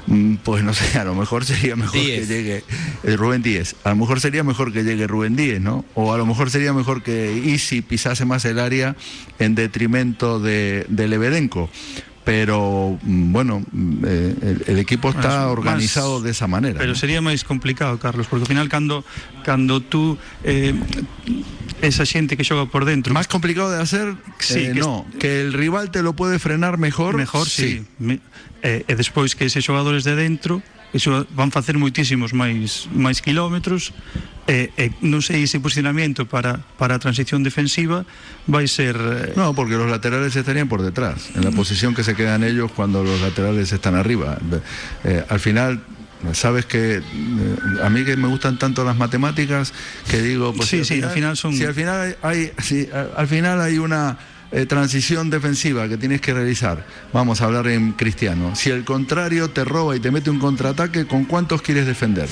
Mm, 0.09 0.41
Pues 0.41 0.63
no 0.65 0.73
sé, 0.77 0.97
a 0.97 1.05
lo 1.05 1.13
mejor 1.13 1.45
sería 1.45 1.75
mejor 1.77 1.93
Díez. 1.93 2.25
que 2.27 2.33
llegue 2.33 2.57
eh, 3.05 3.15
Rubén 3.15 3.41
Díez. 3.45 3.75
A 3.85 3.89
lo 3.93 3.95
mejor 4.01 4.19
sería 4.19 4.43
mejor 4.43 4.73
que 4.73 4.83
llegue 4.83 5.05
Rubén 5.05 5.35
Díez, 5.37 5.61
¿no? 5.61 5.85
O 5.93 6.13
a 6.13 6.17
lo 6.17 6.25
mejor 6.25 6.49
sería 6.49 6.73
mejor 6.73 7.03
que 7.03 7.31
Isi 7.45 7.81
pisase 7.81 8.25
más 8.25 8.43
el 8.45 8.57
área 8.59 8.95
en 9.39 9.53
detrimento 9.55 10.39
de, 10.39 10.85
de 10.89 11.07
Lebedenko. 11.07 11.69
Pero 12.27 12.99
mm, 13.03 13.31
bueno, 13.31 13.63
mm, 13.71 14.03
eh, 14.05 14.35
el, 14.41 14.63
el 14.67 14.77
equipo 14.79 15.09
está 15.15 15.47
Más- 15.47 15.51
organizado 15.55 16.15
más- 16.15 16.23
de 16.23 16.31
esa 16.31 16.47
manera. 16.47 16.79
Pero 16.79 16.91
¿no? 16.91 16.99
sería 16.99 17.21
máis 17.23 17.47
complicado, 17.47 17.95
Carlos, 18.03 18.27
porque 18.27 18.43
ao 18.43 18.51
final 18.51 18.67
cando 18.67 19.07
cando 19.47 19.79
tú 19.79 20.17
eh, 20.43 20.75
esa 21.81 22.05
xente 22.05 22.35
que 22.37 22.43
xoga 22.43 22.65
por 22.65 22.85
dentro 22.85 23.13
Más 23.13 23.27
complicado 23.27 23.69
de 23.71 23.81
hacer, 23.81 24.15
Sí, 24.39 24.65
eh, 24.65 24.71
que 24.73 24.79
no. 24.79 25.05
Que 25.19 25.41
el 25.41 25.53
rival 25.53 25.91
te 25.91 26.01
lo 26.01 26.13
puede 26.13 26.39
frenar 26.39 26.77
mejor. 26.77 27.15
mejor 27.15 27.47
sí, 27.47 27.85
Me, 27.99 28.19
e, 28.65 28.81
e 28.87 28.93
despois 28.97 29.35
que 29.37 29.45
eses 29.45 29.61
xogadores 29.65 30.01
de 30.03 30.15
dentro 30.17 30.61
xoga- 30.97 31.27
van 31.35 31.51
facer 31.53 31.77
moitísimos 31.77 32.33
máis 32.33 32.89
máis 32.95 33.21
kilómetros 33.21 33.93
e, 34.49 34.71
e 34.79 34.89
non 35.05 35.19
sei 35.21 35.43
ese 35.45 35.59
posicionamento 35.61 36.25
para, 36.25 36.63
para 36.79 36.95
a 36.95 36.99
transición 37.03 37.43
defensiva 37.45 38.07
vai 38.49 38.65
ser 38.65 38.95
eh, 38.97 39.37
No, 39.37 39.53
porque 39.53 39.75
los 39.77 39.85
laterales 39.91 40.33
estarían 40.33 40.65
por 40.71 40.81
detrás, 40.81 41.29
en 41.37 41.43
la 41.45 41.51
posición 41.53 41.93
que 41.93 42.01
se 42.07 42.15
quedan 42.15 42.41
ellos 42.47 42.71
cuando 42.73 43.03
los 43.03 43.19
laterales 43.21 43.69
están 43.75 43.93
arriba. 43.99 44.39
Eh, 45.03 45.21
al 45.27 45.39
final, 45.43 45.83
sabes 46.33 46.65
que 46.65 46.97
eh, 46.97 47.01
a 47.83 47.89
mí 47.89 48.03
que 48.03 48.15
me 48.17 48.27
gustan 48.27 48.57
tanto 48.57 48.83
las 48.83 48.97
matemáticas 48.97 49.73
que 50.09 50.21
digo, 50.21 50.53
pues 50.53 50.69
Sí, 50.69 50.79
si 50.83 50.95
sí, 50.95 51.01
al 51.03 51.11
final 51.11 51.37
son- 51.37 51.53
si 51.55 51.63
al 51.65 51.73
final 51.73 52.17
hay, 52.21 52.51
si 52.61 52.87
al 53.15 53.27
final 53.27 53.61
hay 53.61 53.77
una 53.77 54.17
eh, 54.51 54.65
transición 54.65 55.29
defensiva 55.29 55.89
que 55.89 55.97
tienes 55.97 56.21
que 56.21 56.33
realizar. 56.33 56.85
Vamos 57.11 57.41
a 57.41 57.45
hablar 57.45 57.67
en 57.67 57.91
cristiano. 57.91 58.55
Si 58.55 58.69
el 58.69 58.85
contrario 58.85 59.49
te 59.49 59.65
roba 59.65 59.95
y 59.95 59.99
te 59.99 60.09
mete 60.09 60.29
un 60.29 60.39
contraataque, 60.39 61.05
¿con 61.05 61.25
cuántos 61.25 61.61
quieres 61.61 61.85
defender? 61.85 62.29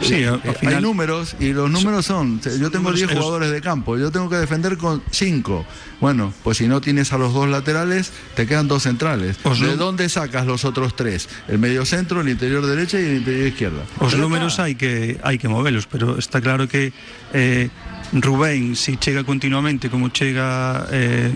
Sí, 0.00 0.24
al- 0.24 0.34
al 0.42 0.50
Eh, 0.50 0.54
final- 0.58 0.74
hay 0.76 0.82
números 0.82 1.36
y 1.38 1.52
los 1.52 1.70
números 1.70 2.04
son, 2.06 2.40
yo 2.40 2.70
tengo 2.70 2.90
números 2.90 2.96
10 2.98 3.10
en 3.10 3.14
los- 3.16 3.24
jugadores 3.24 3.50
de 3.52 3.60
campo, 3.60 3.96
yo 3.96 4.10
tengo 4.10 4.28
que 4.28 4.36
defender 4.36 4.76
con 4.76 5.02
5. 5.10 5.64
Bueno, 6.00 6.32
pues 6.42 6.58
si 6.58 6.66
no 6.68 6.80
tienes 6.80 7.12
a 7.12 7.18
los 7.18 7.32
dos 7.34 7.48
laterales, 7.48 8.12
te 8.34 8.46
quedan 8.46 8.66
dos 8.68 8.82
centrales. 8.84 9.36
Os 9.44 9.60
¿De 9.60 9.76
dónde 9.76 10.08
sacas 10.08 10.46
los 10.46 10.64
otros 10.64 10.94
tres? 10.96 11.28
El 11.48 11.58
medio 11.58 11.84
centro, 11.84 12.20
el 12.20 12.28
interior 12.28 12.64
derecha 12.66 12.98
y 13.00 13.04
el 13.04 13.16
interior 13.18 13.46
izquierda. 13.48 13.82
Os 13.98 14.12
Pero 14.12 14.22
números 14.22 14.52
está. 14.54 14.64
hai 14.64 14.74
que 14.74 15.18
hai 15.22 15.38
que 15.38 15.48
movelos, 15.48 15.86
pero 15.86 16.18
está 16.18 16.40
claro 16.40 16.66
que 16.68 16.92
eh, 17.32 17.70
Rubén 18.12 18.74
si 18.74 18.96
chega 18.96 19.22
continuamente 19.24 19.90
como 19.90 20.08
chega 20.10 20.86
eh, 20.90 21.30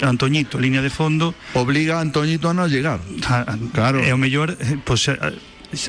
Antoñito, 0.00 0.58
línea 0.60 0.80
de 0.80 0.90
fondo, 0.90 1.34
Obliga 1.54 1.98
a 1.98 2.00
Antoñito 2.00 2.48
a 2.48 2.54
no 2.54 2.66
llegar. 2.68 3.00
a, 3.26 3.58
Claro. 3.74 3.98
é 3.98 4.14
o 4.14 4.18
mellor, 4.18 4.54
eh, 4.58 4.78
pois, 4.86 5.08
eh, 5.10 5.18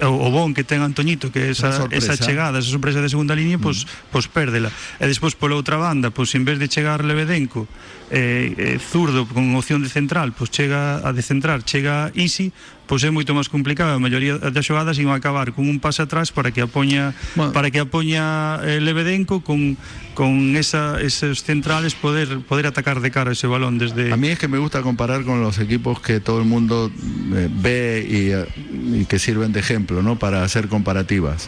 o 0.04 0.28
bon 0.32 0.52
que 0.52 0.68
ten 0.68 0.84
Antoñito 0.84 1.32
que 1.32 1.56
esa, 1.56 1.88
esa 1.92 2.20
chegada, 2.20 2.60
esa 2.60 2.68
sorpresa 2.68 3.00
de 3.00 3.08
segunda 3.08 3.32
línea 3.32 3.56
pois, 3.56 3.88
mm. 3.88 4.12
pois 4.12 4.28
pérdela 4.28 4.68
e 5.00 5.06
despois 5.08 5.40
pola 5.40 5.56
outra 5.56 5.80
banda, 5.80 6.12
pois 6.12 6.36
en 6.36 6.44
vez 6.44 6.60
de 6.60 6.68
chegar 6.68 7.08
Lebedenco 7.08 7.64
eh, 8.12 8.52
eh, 8.58 8.78
zurdo 8.80 9.24
con 9.24 9.56
opción 9.56 9.80
de 9.80 9.88
central 9.88 10.36
pois 10.36 10.52
chega 10.52 11.00
a 11.00 11.16
de 11.16 11.24
chega 11.64 12.12
Isi 12.12 12.52
pois 12.90 13.06
é 13.06 13.14
moito 13.14 13.38
máis 13.38 13.46
complicado 13.46 13.94
a 13.94 14.02
maioría 14.02 14.42
das 14.42 14.66
xogadas 14.66 14.98
iban 14.98 15.14
a 15.14 15.22
acabar 15.22 15.54
con 15.54 15.70
un 15.70 15.78
pase 15.78 16.02
atrás 16.02 16.34
para 16.34 16.50
que 16.50 16.66
apoña 16.66 17.14
Bueno. 17.38 17.54
para 17.54 17.70
que 17.70 17.78
apoña 17.78 18.58
eh, 18.66 18.82
Lebedenco 18.82 19.46
con, 19.46 19.78
con 20.18 20.58
esa, 20.58 20.98
esos 21.00 21.46
centrales 21.46 21.94
poder 21.94 22.42
poder 22.50 22.66
atacar 22.66 22.98
de 23.00 23.14
cara 23.14 23.32
ese 23.38 23.46
balón 23.46 23.78
desde 23.78 24.10
A 24.12 24.18
mí 24.18 24.30
es 24.34 24.40
que 24.42 24.50
me 24.50 24.58
gusta 24.58 24.82
comparar 24.82 25.22
con 25.24 25.38
los 25.46 25.60
equipos 25.62 26.02
que 26.02 26.20
todo 26.20 26.40
el 26.42 26.46
mundo 26.50 26.90
eh, 27.38 27.48
ve 27.48 28.02
y, 28.10 28.34
eh, 28.34 29.02
y 29.02 29.06
que 29.06 29.20
sirven 29.20 29.54
de 29.54 29.60
ejemplo, 29.62 30.02
¿no? 30.02 30.18
Para 30.18 30.42
hacer 30.44 30.68
comparativas. 30.68 31.48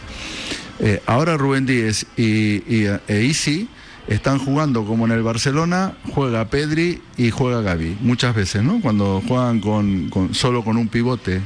Eh, 0.80 1.02
ahora 1.06 1.38
Rubén 1.38 1.66
Díez 1.66 2.06
y, 2.18 2.62
y, 2.70 2.86
eh, 2.86 3.00
e 3.08 3.22
Isi 3.26 3.68
están 4.08 4.40
jugando 4.40 4.84
como 4.86 5.06
en 5.06 5.12
el 5.12 5.24
Barcelona, 5.24 5.94
juega 6.14 6.46
Pedri 6.50 7.02
y 7.18 7.30
juega 7.32 7.62
Gaby, 7.62 7.98
muchas 8.02 8.36
veces, 8.36 8.64
¿no? 8.64 8.82
Cuando 8.82 9.22
juegan 9.28 9.60
con, 9.60 10.10
con- 10.10 10.34
solo 10.34 10.64
con 10.64 10.78
un 10.78 10.88
pivote. 10.88 11.42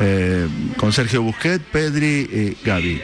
eh, 0.00 0.46
con 0.76 0.92
Sergio 0.92 1.22
Busquets, 1.22 1.64
Pedri 1.72 2.06
y 2.30 2.56
Gaby. 2.64 3.00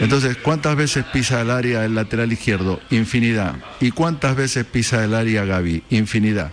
Entonces, 0.00 0.36
¿cuántas 0.36 0.76
veces 0.76 1.04
pisa 1.12 1.40
el 1.40 1.50
área 1.50 1.84
el 1.84 1.94
lateral 1.94 2.30
izquierdo? 2.30 2.78
Infinidad. 2.90 3.56
¿Y 3.80 3.90
cuántas 3.90 4.36
veces 4.36 4.64
pisa 4.66 5.02
el 5.02 5.14
área 5.14 5.44
Gaby? 5.46 5.82
Infinidad. 5.90 6.52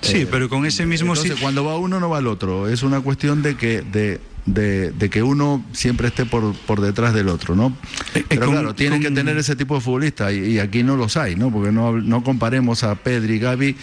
Sí, 0.00 0.26
pero 0.30 0.48
con 0.48 0.64
ese 0.64 0.86
mismo 0.86 1.14
Entonces, 1.14 1.38
cuando 1.40 1.64
va 1.64 1.76
uno 1.76 1.98
no 1.98 2.08
va 2.08 2.20
el 2.20 2.28
otro. 2.28 2.68
Es 2.68 2.84
una 2.84 3.00
cuestión 3.00 3.42
de 3.42 3.56
que 3.56 3.82
de, 3.82 4.20
de- 4.46 4.90
de 4.92 5.10
que 5.10 5.22
uno 5.22 5.64
siempre 5.72 6.08
esté 6.08 6.24
por, 6.26 6.54
por 6.66 6.80
detrás 6.80 7.14
del 7.14 7.28
otro, 7.28 7.54
¿no? 7.56 7.76
Eh, 8.14 8.24
Pero 8.28 8.46
con- 8.46 8.54
claro, 8.54 8.74
tienen 8.74 9.00
que 9.02 9.10
tener 9.10 9.36
ese 9.36 9.56
tipo 9.56 9.74
de 9.74 9.80
futbolistas 9.80 10.32
y, 10.32 10.36
y 10.52 10.58
aquí 10.58 10.82
no 10.82 10.96
los 10.96 11.16
hay, 11.16 11.36
¿no? 11.36 11.50
Porque 11.50 11.72
no, 11.72 11.92
no 12.00 12.22
comparemos 12.24 12.82
a 12.84 12.94
Pedri 12.94 13.34
y 13.34 13.38
Gaby 13.38 13.76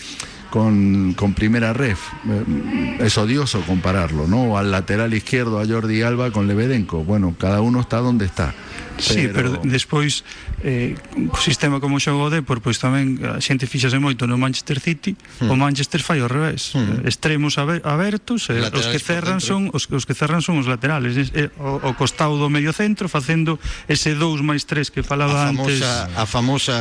con, 0.49 1.14
con 1.14 1.34
primera 1.34 1.74
ref. 1.74 1.99
Eh, 2.30 2.97
Es 3.01 3.18
odioso 3.18 3.62
compararlo, 3.62 4.28
¿no? 4.28 4.43
O 4.43 4.58
al 4.58 4.72
lateral 4.72 5.14
izquierdo 5.14 5.60
a 5.60 5.66
Jordi 5.68 6.01
Alba 6.01 6.32
con 6.32 6.47
Lebedenko. 6.47 7.03
Bueno, 7.03 7.36
cada 7.38 7.62
uno 7.62 7.82
está 7.82 7.97
donde 7.97 8.26
está. 8.26 8.53
Pero... 8.98 9.14
Sí, 9.14 9.30
pero 9.30 9.50
despois 9.64 10.26
eh, 10.66 10.98
o 11.16 11.38
sistema 11.38 11.78
como 11.78 12.02
xogou 12.02 12.28
o 12.28 12.34
Depor 12.34 12.66
pois 12.66 12.82
tamén 12.82 13.22
a 13.22 13.38
xente 13.38 13.70
fixase 13.70 14.02
moito 14.02 14.26
no 14.26 14.41
Manchester 14.41 14.82
City 14.82 15.14
mm. 15.14 15.48
o 15.48 15.54
hmm. 15.54 15.62
Manchester 15.62 16.02
fai 16.02 16.18
ao 16.26 16.30
revés 16.30 16.74
mm. 16.74 17.06
extremos 17.06 17.62
abertos 17.62 18.50
eh, 18.50 18.66
os 18.74 18.89
que 18.89 18.98
cerran 18.98 19.38
son 19.38 19.70
os, 19.70 19.86
os 19.86 20.04
que 20.10 20.18
cerran 20.18 20.41
son 20.41 20.58
os 20.58 20.66
laterales 20.66 21.14
eh, 21.14 21.54
o, 21.62 21.78
o 21.78 21.91
costado 21.93 22.41
do 22.41 22.50
medio 22.50 22.74
centro 22.74 23.06
facendo 23.06 23.62
ese 23.86 24.18
2 24.18 24.41
máis 24.41 24.66
3 24.66 24.89
que 24.89 25.06
falaba 25.06 25.45
a 25.45 25.54
famosa, 25.54 26.10
antes 26.10 26.18
a 26.18 26.26
famosa 26.26 26.78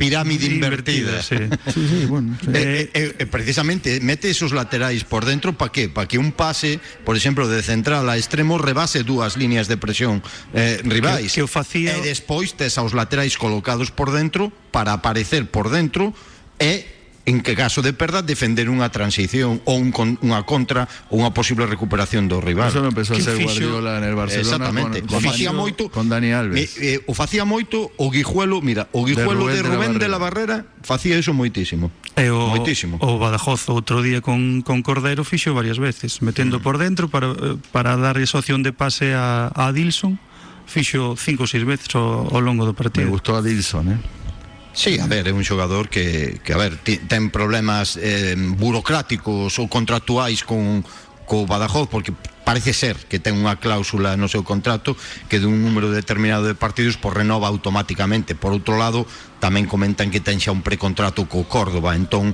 pirámide 0.00 0.48
invertida, 0.48 1.20
invertida 1.20 1.22
sí. 1.22 1.38
sí, 1.68 1.82
sí, 1.84 2.00
bueno, 2.08 2.32
sí. 2.40 2.48
Eh, 2.48 2.56
eh, 2.56 2.90
eh, 2.96 3.14
eh 3.20 3.26
precisamente 3.28 4.00
mete 4.00 4.32
esos 4.32 4.56
laterais 4.56 5.04
por 5.04 5.28
dentro 5.28 5.52
para 5.52 5.68
que? 5.68 5.92
para 5.92 6.08
que 6.08 6.16
un 6.16 6.32
pase 6.32 6.80
por 7.04 7.12
exemplo 7.12 7.44
de 7.44 7.60
central 7.60 8.08
a 8.08 8.16
extremo 8.16 8.56
rebase 8.56 9.04
dúas 9.04 9.36
líneas 9.36 9.68
de 9.68 9.76
presión 9.76 10.24
eh, 10.56 10.80
rivais 10.80 11.28
que, 11.28 11.40
que 11.40 11.42
o 11.44 11.48
facía... 11.58 11.98
E 11.98 12.06
despois 12.06 12.54
tes 12.54 12.78
aos 12.78 12.94
laterais 12.94 13.34
colocados 13.34 13.90
por 13.90 14.14
dentro 14.14 14.54
para 14.70 14.94
aparecer 14.94 15.50
por 15.50 15.74
dentro 15.74 16.14
e 16.62 16.98
en 17.28 17.42
que 17.42 17.54
caso 17.54 17.82
de 17.82 17.92
perda 17.92 18.24
defender 18.24 18.72
unha 18.72 18.88
transición 18.88 19.60
ou 19.68 19.76
un 19.76 19.92
con, 19.92 20.16
unha 20.24 20.48
contra 20.48 20.88
ou 21.12 21.20
unha 21.20 21.36
posible 21.36 21.68
recuperación 21.68 22.24
do 22.24 22.40
rival. 22.40 22.72
Eso 22.72 22.80
non 22.80 22.96
a 22.96 23.04
ser 23.04 23.36
fixo? 23.36 23.68
Guardiola 23.68 24.00
en 24.00 24.04
el 24.08 24.16
Barcelona 24.16 24.48
Exactamente. 24.48 24.96
Con, 25.04 25.20
con, 25.20 25.20
facía 25.28 25.52
Dani, 25.52 25.60
moito, 25.60 25.82
con 25.92 26.08
Dani 26.08 26.32
Alves. 26.32 26.80
Eh, 26.80 27.04
eh, 27.04 27.10
o 27.10 27.12
facía 27.12 27.44
moito 27.44 27.92
o 28.00 28.08
Guijuelo, 28.08 28.64
mira, 28.64 28.88
o 28.96 29.04
Guijuelo 29.04 29.44
de 29.52 29.60
Rubén 29.60 30.00
de 30.00 30.08
la, 30.08 30.08
de 30.08 30.08
la 30.08 30.18
Barrera 30.18 30.56
facía 30.80 31.20
eso 31.20 31.36
moitísimo. 31.36 31.92
E 32.16 32.32
o, 32.32 32.48
moitísimo. 32.48 32.96
O 33.04 33.20
Badajoz 33.20 33.68
outro 33.68 34.00
día 34.00 34.24
con, 34.24 34.64
con 34.64 34.80
Cordero 34.80 35.20
fixo 35.20 35.52
varias 35.52 35.76
veces, 35.76 36.24
metendo 36.24 36.58
mm. 36.58 36.64
por 36.64 36.80
dentro 36.80 37.12
para, 37.12 37.36
eh, 37.36 37.60
para 37.76 38.00
dar 38.00 38.16
esa 38.16 38.40
opción 38.40 38.64
de 38.64 38.72
pase 38.72 39.12
a, 39.12 39.52
a 39.52 39.68
Adilson 39.68 40.16
fixo 40.68 41.16
cinco 41.16 41.42
ou 41.42 41.48
seis 41.48 41.64
veces 41.64 41.88
ao, 41.96 42.28
ao 42.28 42.40
longo 42.44 42.68
do 42.68 42.76
partido. 42.76 43.08
Me 43.08 43.16
gustou 43.16 43.34
a 43.34 43.42
Dilson, 43.42 43.88
eh? 43.88 44.00
Sí, 44.76 45.00
a 45.00 45.08
ver, 45.08 45.26
é 45.26 45.34
un 45.34 45.42
xogador 45.42 45.88
que, 45.88 46.38
que 46.44 46.52
a 46.54 46.60
ver, 46.60 46.78
ten 46.84 47.32
problemas 47.34 47.98
eh, 47.98 48.36
burocráticos 48.36 49.58
ou 49.58 49.66
contractuais 49.66 50.46
con, 50.46 50.86
co 51.26 51.48
Badajoz, 51.48 51.88
porque 51.88 52.12
parece 52.44 52.72
ser 52.72 52.96
que 53.10 53.20
ten 53.20 53.36
unha 53.36 53.60
cláusula 53.60 54.16
no 54.16 54.32
seu 54.32 54.40
contrato 54.40 54.96
que 55.28 55.36
dun 55.36 55.60
número 55.60 55.92
determinado 55.92 56.48
de 56.48 56.56
partidos 56.56 56.96
por 56.96 57.12
renova 57.12 57.44
automáticamente. 57.50 58.32
Por 58.32 58.56
outro 58.56 58.80
lado, 58.80 59.04
tamén 59.36 59.68
comentan 59.68 60.08
que 60.08 60.24
ten 60.24 60.40
xa 60.40 60.54
un 60.54 60.64
precontrato 60.64 61.28
co 61.28 61.44
Córdoba, 61.44 61.92
entón 61.92 62.32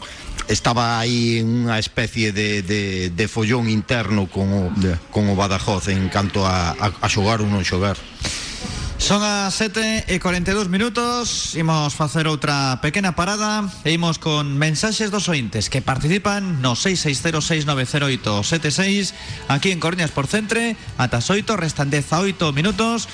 estaba 0.49 0.99
aí 1.01 1.39
en 1.41 1.65
unha 1.65 1.79
especie 1.81 2.33
de, 2.33 2.61
de, 2.63 3.11
de 3.11 3.27
follón 3.29 3.69
interno 3.73 4.27
con 4.29 4.53
o, 4.53 4.71
Ya. 4.81 5.01
con 5.11 5.29
o 5.29 5.37
Badajoz 5.37 5.89
en 5.89 6.09
canto 6.13 6.47
a, 6.47 6.71
a, 6.77 6.93
a 7.01 7.09
xogar 7.09 7.41
ou 7.41 7.49
non 7.49 7.65
xogar. 7.65 7.97
Son 9.05 9.21
as 9.21 9.53
7 9.61 10.09
e 10.09 10.17
42 10.17 10.73
minutos 10.73 11.53
Imos 11.61 11.93
facer 11.93 12.25
outra 12.25 12.81
pequena 12.81 13.13
parada 13.13 13.69
E 13.85 13.93
imos 13.93 14.17
con 14.17 14.57
mensaxes 14.57 15.13
dos 15.13 15.29
ointes 15.29 15.69
Que 15.69 15.85
participan 15.85 16.65
no 16.65 16.73
660690876 16.73 19.13
Aquí 19.53 19.69
en 19.73 19.81
Coruñas 19.83 20.09
por 20.09 20.25
Centre 20.27 20.77
Ata 20.97 21.19
as 21.21 21.29
8, 21.29 21.45
restan 21.59 21.91
18 21.91 22.55
minutos 22.57 23.05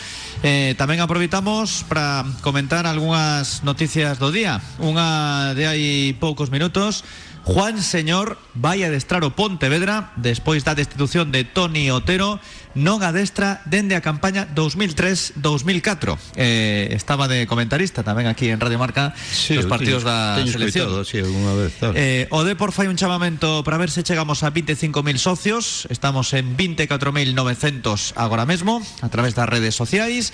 eh, 0.43 0.75
Tamén 0.81 1.05
aproveitamos 1.05 1.85
para 1.85 2.25
comentar 2.41 2.89
algunhas 2.89 3.61
noticias 3.63 4.17
do 4.17 4.33
día. 4.33 4.61
Unha 4.81 5.53
de 5.53 5.65
hai 5.69 5.83
poucos 6.17 6.49
minutos 6.49 7.05
Juan 7.45 7.83
Señor 7.83 8.39
vai 8.55 8.85
adestrar 8.85 9.25
o 9.25 9.35
Pontevedra 9.35 10.13
despois 10.17 10.63
da 10.63 10.77
destitución 10.77 11.33
de 11.33 11.45
Toni 11.45 11.91
Otero 11.91 12.39
non 12.79 13.03
adestra 13.03 13.65
dende 13.67 13.99
a 13.99 14.05
campaña 14.05 14.47
2003-2004 14.55 16.39
eh, 16.39 16.95
estaba 16.95 17.27
de 17.27 17.51
comentarista 17.51 18.07
tamén 18.07 18.31
aquí 18.31 18.53
en 18.53 18.63
Radio 18.63 18.79
Marca 18.79 19.11
os 19.11 19.67
partidos 19.67 20.07
da 20.07 20.39
selección. 20.47 21.03
sí, 21.03 21.19
alguna 21.19 21.55
vez, 21.59 21.75
claro. 21.79 21.95
Eh, 21.99 22.31
o 22.31 22.47
Depor 22.47 22.71
fai 22.71 22.87
un 22.87 22.95
chamamento 22.95 23.67
para 23.67 23.81
ver 23.81 23.91
se 23.91 24.07
chegamos 24.07 24.43
a 24.47 24.53
25.000 24.55 25.19
socios. 25.19 25.87
Estamos 25.91 26.33
en 26.33 26.57
24.900 26.57 28.15
agora 28.17 28.47
mesmo 28.47 28.83
A 29.03 29.09
través 29.09 29.35
das 29.35 29.49
redes 29.49 29.75
sociais. 29.75 30.33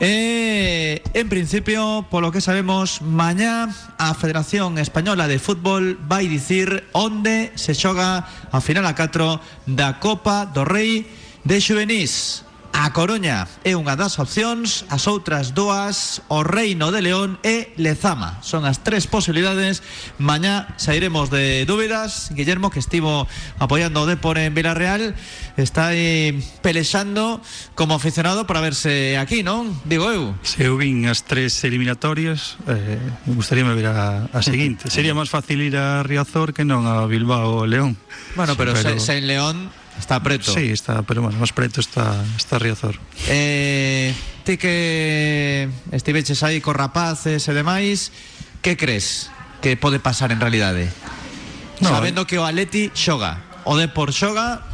E, 0.00 0.99
en 1.14 1.28
principio, 1.28 2.06
polo 2.10 2.30
que 2.30 2.40
sabemos 2.40 3.02
Mañá 3.02 3.66
a 3.98 4.14
Federación 4.14 4.78
Española 4.78 5.26
de 5.26 5.38
Fútbol 5.38 5.98
Vai 6.06 6.30
dicir 6.30 6.86
onde 6.92 7.50
se 7.58 7.74
xoga 7.74 8.26
a 8.50 8.58
final 8.62 8.86
a 8.86 8.94
4 8.94 9.40
Da 9.66 9.98
Copa 9.98 10.46
do 10.46 10.62
Rei 10.62 11.06
de 11.42 11.58
Xuvenís 11.58 12.46
A 12.80 12.96
Coruña 12.96 13.44
é 13.60 13.76
unha 13.76 13.92
das 13.92 14.16
opcións, 14.16 14.88
as 14.88 15.04
outras 15.04 15.52
dúas, 15.52 16.24
o 16.32 16.40
Reino 16.40 16.88
de 16.88 17.04
León 17.04 17.36
e 17.44 17.76
Lezama. 17.76 18.40
Son 18.40 18.64
as 18.64 18.80
tres 18.80 19.04
posibilidades. 19.04 19.84
Mañá 20.16 20.72
sairemos 20.80 21.28
de 21.28 21.68
dúbidas. 21.68 22.32
Guillermo, 22.32 22.72
que 22.72 22.80
estivo 22.80 23.28
apoiando 23.60 24.00
o 24.00 24.08
Depor 24.08 24.40
en 24.40 24.56
Villarreal, 24.56 25.12
está 25.60 25.92
aí 25.92 26.40
pelexando 26.64 27.44
como 27.76 28.00
aficionado 28.00 28.48
para 28.48 28.64
verse 28.64 29.20
aquí, 29.20 29.44
non? 29.44 29.76
Digo 29.84 30.08
eu. 30.08 30.32
Se 30.40 30.64
eu 30.64 30.80
vin 30.80 31.04
as 31.04 31.28
tres 31.28 31.60
eliminatorias 31.68 32.56
eh, 32.64 32.96
Me 33.28 33.36
gustaría 33.36 33.68
ver 33.68 33.92
a, 33.92 34.24
a 34.32 34.40
seguinte 34.40 34.88
Sería 34.94 35.12
máis 35.12 35.28
fácil 35.28 35.60
ir 35.60 35.76
a 35.76 36.00
Riazor 36.00 36.56
que 36.56 36.64
non 36.64 36.88
a 36.88 37.04
Bilbao 37.04 37.60
ou 37.60 37.68
León 37.68 38.00
Bueno, 38.40 38.56
pero, 38.56 38.72
Pero- 38.72 38.96
Se, 38.96 39.04
se 39.04 39.20
en 39.20 39.28
León 39.28 39.56
Está 40.00 40.22
preto. 40.22 40.52
Sí, 40.52 40.72
está, 40.72 41.02
pero 41.04 41.20
bueno, 41.20 41.36
máis 41.36 41.52
preto 41.52 41.84
está, 41.84 42.16
está 42.40 42.56
Riazor. 42.56 42.96
Eh, 43.28 44.16
ti 44.48 44.56
que 44.56 45.68
estiveches 45.92 46.40
aí 46.40 46.64
co 46.64 46.72
rapaces 46.72 47.44
e 47.44 47.52
demais, 47.52 48.08
que 48.64 48.80
crees 48.80 49.28
que 49.60 49.76
pode 49.76 50.00
pasar 50.00 50.32
en 50.32 50.40
realidade? 50.40 50.88
No, 51.84 51.92
Sabendo 51.92 52.24
que 52.24 52.40
o 52.40 52.48
Atleti 52.48 52.88
xoga, 52.96 53.44
o 53.68 53.76
Depor 53.76 54.16
xoga, 54.16 54.64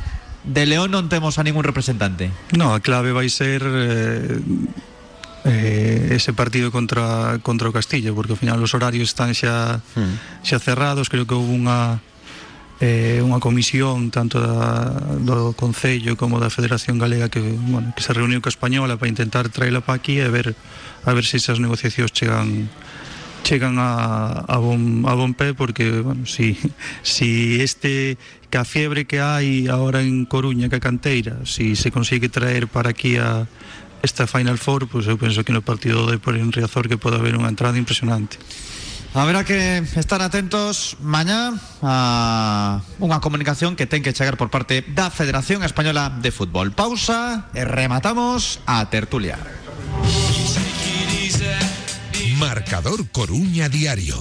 de 0.46 0.62
León 0.62 0.94
non 0.94 1.10
temos 1.10 1.36
a 1.36 1.44
ningún 1.44 1.66
representante. 1.66 2.30
No, 2.54 2.70
a 2.70 2.78
clave 2.78 3.10
vai 3.10 3.26
ser 3.26 3.66
eh, 3.66 4.38
eh, 5.42 6.14
ese 6.14 6.30
partido 6.38 6.70
contra 6.70 7.42
contra 7.42 7.66
o 7.66 7.74
Castillo, 7.74 8.14
porque 8.14 8.34
ao 8.34 8.38
final 8.38 8.62
os 8.62 8.70
horarios 8.78 9.10
están 9.10 9.34
xa 9.34 9.82
hmm. 9.98 10.46
xa 10.46 10.62
cerrados, 10.62 11.10
creo 11.10 11.26
que 11.26 11.34
houve 11.34 11.50
unha 11.50 11.98
eh, 12.80 13.24
unha 13.24 13.40
comisión 13.40 14.12
tanto 14.12 14.36
da, 14.36 14.92
do 15.24 15.56
Concello 15.56 16.20
como 16.20 16.36
da 16.36 16.52
Federación 16.52 17.00
Galega 17.00 17.32
que, 17.32 17.40
bueno, 17.40 17.96
que 17.96 18.04
se 18.04 18.12
reuniu 18.12 18.44
co 18.44 18.52
Española 18.52 19.00
para 19.00 19.08
intentar 19.08 19.48
traela 19.48 19.80
para 19.80 19.96
aquí 19.96 20.20
e 20.20 20.28
ver 20.28 20.52
a 21.06 21.10
ver 21.16 21.24
se 21.24 21.40
esas 21.40 21.56
negociacións 21.56 22.12
chegan 22.12 22.68
chegan 23.46 23.78
a, 23.78 24.42
a, 24.42 24.58
bon, 24.58 25.06
a 25.06 25.14
bon 25.14 25.30
pé 25.32 25.54
porque, 25.54 26.02
bueno, 26.02 26.26
si, 26.26 26.58
si 27.02 27.62
este 27.62 28.18
que 28.50 28.58
a 28.58 28.66
fiebre 28.66 29.06
que 29.06 29.22
hai 29.22 29.70
ahora 29.70 30.02
en 30.02 30.26
Coruña, 30.26 30.68
que 30.68 30.76
a 30.76 30.84
canteira 30.84 31.46
si 31.46 31.78
se 31.78 31.94
consigue 31.94 32.28
traer 32.28 32.66
para 32.68 32.90
aquí 32.90 33.16
a 33.16 33.46
esta 34.02 34.26
Final 34.26 34.58
Four, 34.58 34.86
pois 34.90 35.06
pues 35.06 35.14
eu 35.14 35.16
penso 35.16 35.46
que 35.46 35.54
no 35.54 35.64
partido 35.64 36.04
de 36.10 36.18
por 36.18 36.36
en 36.36 36.52
Riazor 36.52 36.90
que 36.90 37.00
pode 37.00 37.16
haber 37.16 37.38
unha 37.38 37.48
entrada 37.48 37.80
impresionante. 37.80 38.36
Habrá 39.14 39.44
que 39.44 39.78
estar 39.96 40.22
atentos 40.22 40.96
mañá 41.00 41.54
a 41.82 42.80
unha 43.00 43.18
comunicación 43.20 43.76
que 43.76 43.88
ten 43.88 44.04
que 44.04 44.12
chegar 44.12 44.36
por 44.36 44.50
parte 44.52 44.84
da 44.92 45.08
Federación 45.08 45.64
Española 45.64 46.10
de 46.10 46.30
Fútbol. 46.32 46.72
Pausa 46.72 47.48
e 47.56 47.64
rematamos 47.64 48.60
a 48.66 48.84
tertulia. 48.92 49.40
Marcador 52.36 53.08
Coruña 53.10 53.68
Diario. 53.68 54.20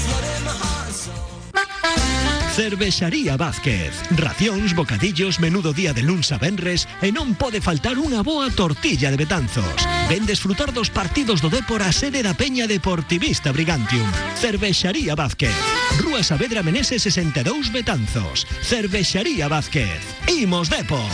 Cervexaría 2.55 3.37
Vázquez. 3.37 3.95
Racións, 4.11 4.75
bocadillos, 4.75 5.39
menudo 5.39 5.71
día 5.71 5.93
de 5.93 6.03
luns 6.03 6.35
a 6.35 6.37
venres 6.37 6.83
e 6.99 7.07
non 7.07 7.31
pode 7.39 7.63
faltar 7.63 7.95
unha 7.95 8.19
boa 8.27 8.51
tortilla 8.51 9.07
de 9.07 9.15
Betanzos. 9.15 9.87
Ven 10.11 10.27
desfrutar 10.27 10.75
dos 10.75 10.91
partidos 10.91 11.39
do 11.39 11.47
Depor 11.47 11.79
a 11.79 11.95
sede 11.95 12.19
da 12.19 12.35
Peña 12.35 12.67
Deportivista 12.67 13.55
Brigantium. 13.55 14.03
Cervexaría 14.35 15.15
Vázquez. 15.15 15.55
Rúa 16.03 16.27
Saavedra 16.27 16.59
Meneses 16.59 17.07
62 17.07 17.71
Betanzos. 17.71 18.43
Cervexaría 18.67 19.47
Vázquez. 19.47 20.03
Imos 20.27 20.67
Depor. 20.67 21.07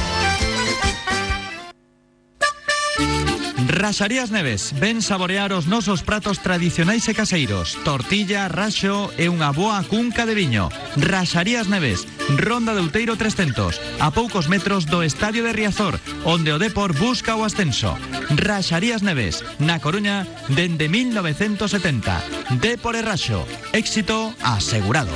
Raxarías 3.66 4.30
Neves, 4.30 4.74
ven 4.78 5.01
saborear 5.01 5.49
os 5.51 5.66
nosos 5.66 6.05
pratos 6.05 6.38
tradicionais 6.45 7.10
e 7.10 7.18
caseiros. 7.18 7.74
Tortilla, 7.82 8.45
raxo 8.45 9.10
e 9.18 9.26
unha 9.26 9.49
boa 9.49 9.82
cunca 9.82 10.30
de 10.30 10.38
viño. 10.38 10.70
Raxarías 10.93 11.66
Neves, 11.66 12.05
Ronda 12.38 12.78
de 12.78 12.86
Outeiro 12.86 13.18
300 13.18 13.82
A 13.99 14.12
poucos 14.12 14.45
metros 14.45 14.86
do 14.86 15.01
Estadio 15.01 15.47
de 15.47 15.53
Riazor 15.53 15.97
Onde 16.28 16.51
o 16.53 16.60
Depor 16.60 16.93
busca 16.93 17.34
o 17.34 17.41
ascenso. 17.41 17.97
Raxarías 18.30 19.01
Neves, 19.01 19.41
na 19.58 19.82
Coruña, 19.82 20.28
dende 20.53 20.86
1970 20.86 22.62
Depor 22.62 22.93
e 22.93 23.01
Raxo, 23.01 23.41
éxito 23.74 24.36
asegurado 24.45 25.16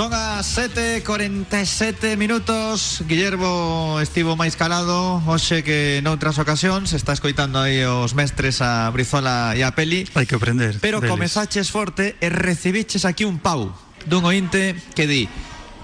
Son 0.00 0.14
as 0.14 0.56
7.47 0.56 2.16
minutos 2.16 3.04
Guillermo 3.04 4.00
estivo 4.00 4.32
máis 4.32 4.56
calado 4.56 5.20
Hoxe 5.28 5.60
que 5.60 6.00
noutras 6.00 6.40
ocasións 6.40 6.96
Está 6.96 7.12
escoitando 7.12 7.60
aí 7.60 7.84
os 7.84 8.16
mestres 8.16 8.64
a 8.64 8.88
Brizola 8.96 9.52
e 9.52 9.60
a 9.60 9.76
Peli 9.76 10.08
Hai 10.16 10.24
que 10.24 10.40
aprender 10.40 10.80
Pero 10.80 11.04
deles. 11.04 11.12
comezaches 11.12 11.68
forte 11.68 12.16
e 12.16 12.32
recibiches 12.32 13.04
aquí 13.04 13.28
un 13.28 13.44
pau 13.44 13.76
Dun 14.08 14.24
ointe 14.24 14.72
que 14.96 15.04
di 15.04 15.28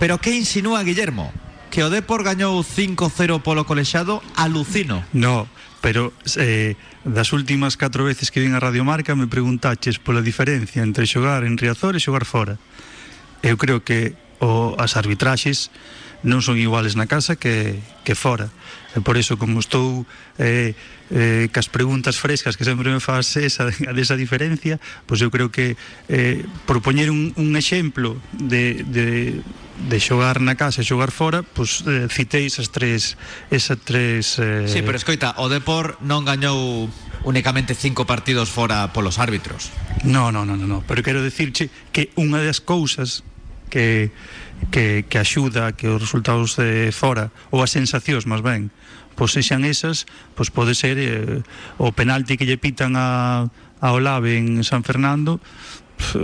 Pero 0.01 0.17
que 0.17 0.33
insinúa 0.33 0.81
Guillermo? 0.81 1.29
Que 1.69 1.85
o 1.85 1.93
Depor 1.93 2.25
gañou 2.25 2.57
5-0 2.65 3.45
polo 3.45 3.69
colexado 3.69 4.25
Alucino 4.33 5.05
No, 5.13 5.45
pero 5.85 6.17
eh, 6.41 6.81
das 7.05 7.37
últimas 7.37 7.77
catro 7.77 8.09
veces 8.09 8.33
que 8.33 8.41
vin 8.41 8.57
a 8.57 8.65
Radio 8.65 8.81
Marca 8.81 9.13
me 9.13 9.29
preguntaches 9.29 10.01
pola 10.01 10.25
diferencia 10.25 10.81
entre 10.81 11.05
xogar 11.05 11.45
en 11.45 11.61
Riazor 11.61 11.95
e 11.95 12.01
xogar 12.01 12.25
fora. 12.25 12.57
Eu 13.47 13.57
creo 13.57 13.87
que 13.87 14.19
o, 14.43 14.75
as 14.77 14.99
arbitraxes 14.99 15.71
non 16.27 16.43
son 16.43 16.59
iguales 16.59 16.99
na 16.99 17.07
casa 17.07 17.39
que, 17.39 17.79
que 18.03 18.19
fora. 18.19 18.51
E 18.97 19.05
por 19.05 19.15
iso, 19.21 19.37
como 19.37 19.61
estou 19.61 20.09
eh, 20.41 20.75
eh, 21.13 21.47
cas 21.53 21.69
preguntas 21.69 22.19
frescas 22.19 22.57
que 22.57 22.65
sempre 22.65 22.89
me 22.91 22.99
faz 22.99 23.37
esa, 23.37 23.69
desa 23.97 24.17
diferencia, 24.19 24.81
pois 25.07 25.21
eu 25.23 25.31
creo 25.31 25.53
que 25.53 25.79
eh, 26.09 26.43
por 26.67 26.83
poñer 26.83 27.13
un, 27.13 27.31
un 27.37 27.55
exemplo 27.55 28.19
de, 28.33 28.83
de, 28.83 29.39
de 29.87 29.97
xogar 30.01 30.41
na 30.41 30.57
casa 30.57 30.81
e 30.81 30.89
xogar 30.89 31.13
fora, 31.13 31.45
pois 31.45 31.85
eh, 31.87 32.09
citei 32.11 32.49
esas 32.49 32.73
tres, 32.73 33.15
esas 33.53 33.79
tres 33.85 34.41
eh, 34.41 34.67
Sí, 34.67 34.81
pero 34.83 34.97
escoita, 34.99 35.37
o 35.39 35.47
Depor 35.53 36.01
non 36.03 36.25
gañou 36.25 36.89
únicamente 37.23 37.77
cinco 37.77 38.09
partidos 38.09 38.49
fora 38.49 38.91
polos 38.91 39.21
árbitros 39.21 39.71
No, 40.03 40.33
no, 40.33 40.49
no, 40.49 40.57
no, 40.57 40.67
no. 40.67 40.79
pero 40.89 41.05
quero 41.05 41.21
dicirche 41.23 41.69
que 41.93 42.11
unha 42.17 42.41
das 42.41 42.65
cousas 42.65 43.23
que 43.69 44.11
que, 44.71 45.05
que 45.09 45.19
axuda 45.19 45.73
que 45.73 45.89
os 45.89 46.01
resultados 46.01 46.57
de 46.57 46.91
fora 46.93 47.31
ou 47.53 47.61
as 47.61 47.71
sensacións 47.71 48.25
máis 48.25 48.41
ben 48.41 48.73
pois 49.17 49.33
sexan 49.33 49.65
esas, 49.65 50.05
pois 50.37 50.53
pode 50.53 50.77
ser 50.77 51.01
eh, 51.01 51.41
o 51.81 51.93
penalti 51.93 52.37
que 52.37 52.45
lle 52.45 52.61
pitan 52.61 52.95
a, 53.01 53.49
a 53.81 53.89
Olave 53.93 54.37
en 54.37 54.61
San 54.65 54.85
Fernando 54.85 55.41
pf, 55.97 56.21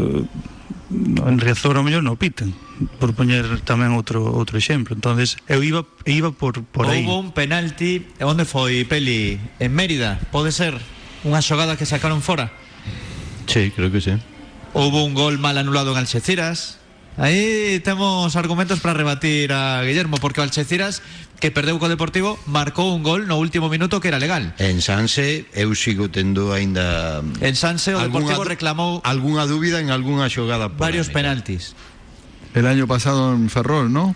en 0.92 1.36
Riazor 1.40 1.80
ao 1.80 1.84
mellor 1.84 2.04
non 2.04 2.20
pitan 2.20 2.52
por 3.00 3.16
poñer 3.16 3.64
tamén 3.64 3.96
outro 3.96 4.20
outro 4.20 4.60
exemplo. 4.60 4.92
Entonces 4.92 5.40
eu 5.48 5.64
iba 5.64 5.88
iba 6.04 6.34
por 6.34 6.60
por 6.68 6.90
aí. 6.90 7.06
Houve 7.06 7.16
un 7.16 7.30
penalti 7.32 8.04
onde 8.20 8.44
foi 8.44 8.84
Peli? 8.84 9.40
En 9.56 9.72
Mérida 9.72 10.20
pode 10.28 10.52
ser? 10.52 10.76
Unha 11.22 11.40
xogada 11.40 11.78
que 11.78 11.86
sacaron 11.86 12.20
fora 12.20 12.50
Sí, 13.46 13.72
creo 13.74 13.90
que 13.90 14.00
sí. 14.00 14.12
Houve 14.72 15.02
un 15.02 15.14
gol 15.14 15.38
mal 15.38 15.58
anulado 15.58 15.92
en 15.92 15.98
Algeciras 15.98 16.81
Aí 17.18 17.80
temos 17.84 18.34
argumentos 18.36 18.80
para 18.80 18.94
rebatir 18.94 19.52
a 19.52 19.82
Guillermo 19.84 20.16
Porque 20.16 20.40
o 20.40 20.48
que 21.42 21.50
perdeu 21.50 21.76
co 21.82 21.90
Deportivo 21.90 22.38
Marcou 22.46 22.94
un 22.94 23.02
gol 23.02 23.26
no 23.28 23.36
último 23.36 23.68
minuto 23.68 24.00
que 24.00 24.08
era 24.08 24.22
legal 24.22 24.54
En 24.62 24.80
Sanse 24.80 25.44
eu 25.52 25.74
sigo 25.76 26.08
tendo 26.08 26.54
aínda 26.56 27.20
En 27.42 27.52
Sanse 27.58 27.92
o 27.92 28.00
Deportivo 28.00 28.46
reclamou 28.46 29.02
algunha 29.04 29.44
dúbida 29.44 29.82
en 29.82 29.90
algunha 29.90 30.30
xogada 30.32 30.70
varios 30.72 31.10
penaltis 31.12 31.74
El 32.54 32.64
año 32.70 32.86
pasado 32.86 33.32
en 33.34 33.48
Ferrol, 33.50 33.92
¿no? 33.92 34.14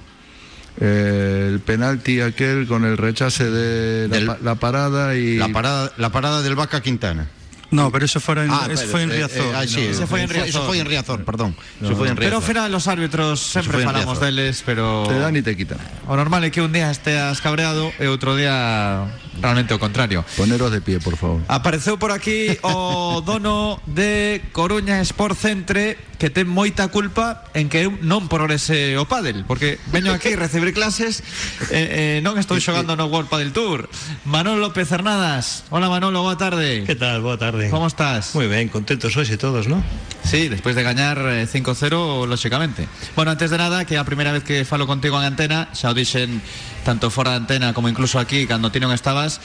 Eh, 0.78 1.48
el 1.52 1.60
penalti 1.60 2.20
aquel 2.20 2.66
con 2.68 2.84
el 2.84 2.96
rechace 3.00 3.48
de 3.50 4.08
la, 4.08 4.14
Del- 4.16 4.26
pa- 4.26 4.38
la 4.42 4.54
parada 4.56 5.16
y 5.16 5.36
La 5.40 5.48
parada, 5.48 5.92
la 5.96 6.10
parada 6.12 6.42
del 6.42 6.54
Vaca 6.54 6.82
Quintana. 6.82 7.28
No, 7.70 7.90
pero 7.90 8.04
eso 8.04 8.20
fuera 8.20 8.44
en, 8.44 8.50
Ah, 8.50 8.68
eso 8.70 8.82
pero, 8.86 8.90
fue 8.90 9.02
en 9.02 9.10
eh, 9.10 9.14
Riazor. 9.16 9.46
eh, 9.46 9.52
ah, 9.56 9.64
sí, 9.66 9.80
Ese 9.90 10.06
foi 10.06 10.20
en 10.22 10.30
Eso 10.30 10.38
Riazor. 10.38 10.66
foi 10.70 10.78
en 10.78 10.86
Riazor, 10.86 11.24
perdón. 11.26 11.56
Eso 11.82 11.96
foi 11.98 12.08
en 12.08 12.14
Pero 12.14 12.38
Riazor. 12.38 12.42
final 12.46 12.70
los 12.70 12.86
árbitros 12.86 13.40
sempre 13.42 13.82
falamos 13.82 14.20
deles, 14.20 14.62
pero 14.64 15.02
Te 15.08 15.18
dan 15.18 15.34
y 15.34 15.42
te 15.42 15.56
quitan. 15.56 15.78
o 16.06 16.14
normal 16.14 16.44
é 16.46 16.50
que 16.54 16.62
un 16.62 16.70
día 16.70 16.90
esteas 16.94 17.42
cabreado 17.42 17.90
e 17.98 18.06
outro 18.06 18.38
día 18.38 19.02
realmente 19.40 19.74
o 19.74 19.78
contrario. 19.78 20.24
Poneros 20.36 20.72
de 20.72 20.80
pie, 20.80 21.00
por 21.00 21.16
favor. 21.16 21.42
Apareceu 21.48 21.98
por 21.98 22.12
aquí 22.12 22.56
o 22.62 23.22
dono 23.26 23.80
de 23.86 24.42
Coruña 24.52 25.00
Sport 25.00 25.36
Centre 25.38 25.98
que 26.16 26.32
ten 26.32 26.48
moita 26.48 26.88
culpa 26.88 27.44
en 27.52 27.68
que 27.68 27.84
eu 27.84 27.92
non 28.00 28.24
progrese 28.32 28.96
o 28.96 29.04
pádel 29.04 29.44
porque 29.44 29.76
veño 29.92 30.16
aquí 30.16 30.32
a 30.32 30.40
recibir 30.40 30.72
clases 30.72 31.20
e 31.68 32.16
eh, 32.16 32.24
non 32.24 32.40
estou 32.40 32.56
xogando 32.56 32.96
no 32.96 33.04
World 33.12 33.28
Padel 33.28 33.52
Tour 33.52 33.84
Manolo 34.24 34.64
López 34.64 34.88
Hernadas 34.88 35.68
Hola 35.68 35.92
Manolo, 35.92 36.24
boa 36.24 36.40
tarde 36.40 36.88
¿Qué 36.88 36.96
tal? 36.96 37.20
Boa 37.20 37.36
tarde. 37.36 37.68
Como 37.68 37.86
estás? 37.86 38.34
Muy 38.34 38.46
bien, 38.48 38.68
contentos 38.68 39.12
sois 39.12 39.28
y 39.30 39.36
todos, 39.36 39.68
¿no? 39.68 39.82
Sí, 40.24 40.48
después 40.48 40.74
de 40.74 40.82
gañar 40.82 41.18
eh, 41.18 41.46
5-0, 41.46 42.26
lógicamente. 42.26 42.88
Bueno, 43.14 43.30
antes 43.30 43.50
de 43.50 43.58
nada, 43.58 43.84
que 43.84 43.94
é 43.94 43.98
a 43.98 44.04
primeira 44.04 44.32
vez 44.32 44.42
que 44.42 44.64
falo 44.64 44.86
contigo 44.86 45.18
en 45.18 45.26
antena, 45.26 45.70
xa 45.70 45.90
o 45.90 45.94
dixen 45.94 46.42
tanto 46.86 47.10
fora 47.10 47.34
de 47.34 47.42
antena 47.42 47.74
como 47.74 47.90
incluso 47.90 48.22
aquí, 48.22 48.46
cando 48.46 48.70
ti 48.70 48.78
non 48.78 48.94
estabas, 48.94 49.42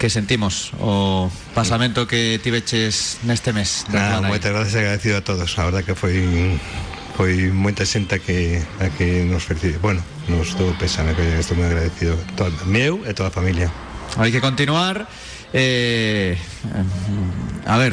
que 0.00 0.08
sentimos 0.08 0.72
o 0.80 1.28
pasamento 1.52 2.08
que 2.08 2.40
tiveches 2.40 3.20
neste 3.28 3.52
mes. 3.52 3.84
de 3.92 4.00
Nada, 4.00 4.24
moitas 4.24 4.48
gracias 4.48 4.80
agradecido 4.80 5.20
a 5.20 5.22
todos. 5.22 5.52
A 5.60 5.68
verdad 5.68 5.84
que 5.84 5.92
foi 5.92 6.56
foi 7.12 7.52
moita 7.52 7.84
xente 7.84 8.16
a 8.16 8.20
que 8.24 8.64
a 8.80 8.88
que 8.96 9.28
nos 9.28 9.44
felicite. 9.44 9.76
Bueno, 9.84 10.00
nos 10.32 10.56
todo 10.56 10.72
pésame 10.80 11.12
que 11.12 11.36
estou 11.36 11.60
moi 11.60 11.68
agradecido 11.68 12.16
todo 12.40 12.56
meu 12.64 13.04
e 13.04 13.12
toda 13.12 13.28
a 13.28 13.34
familia. 13.36 13.68
Hai 14.16 14.32
que 14.32 14.40
continuar. 14.40 15.04
Eh, 15.52 16.40
a 17.68 17.76
ver, 17.76 17.92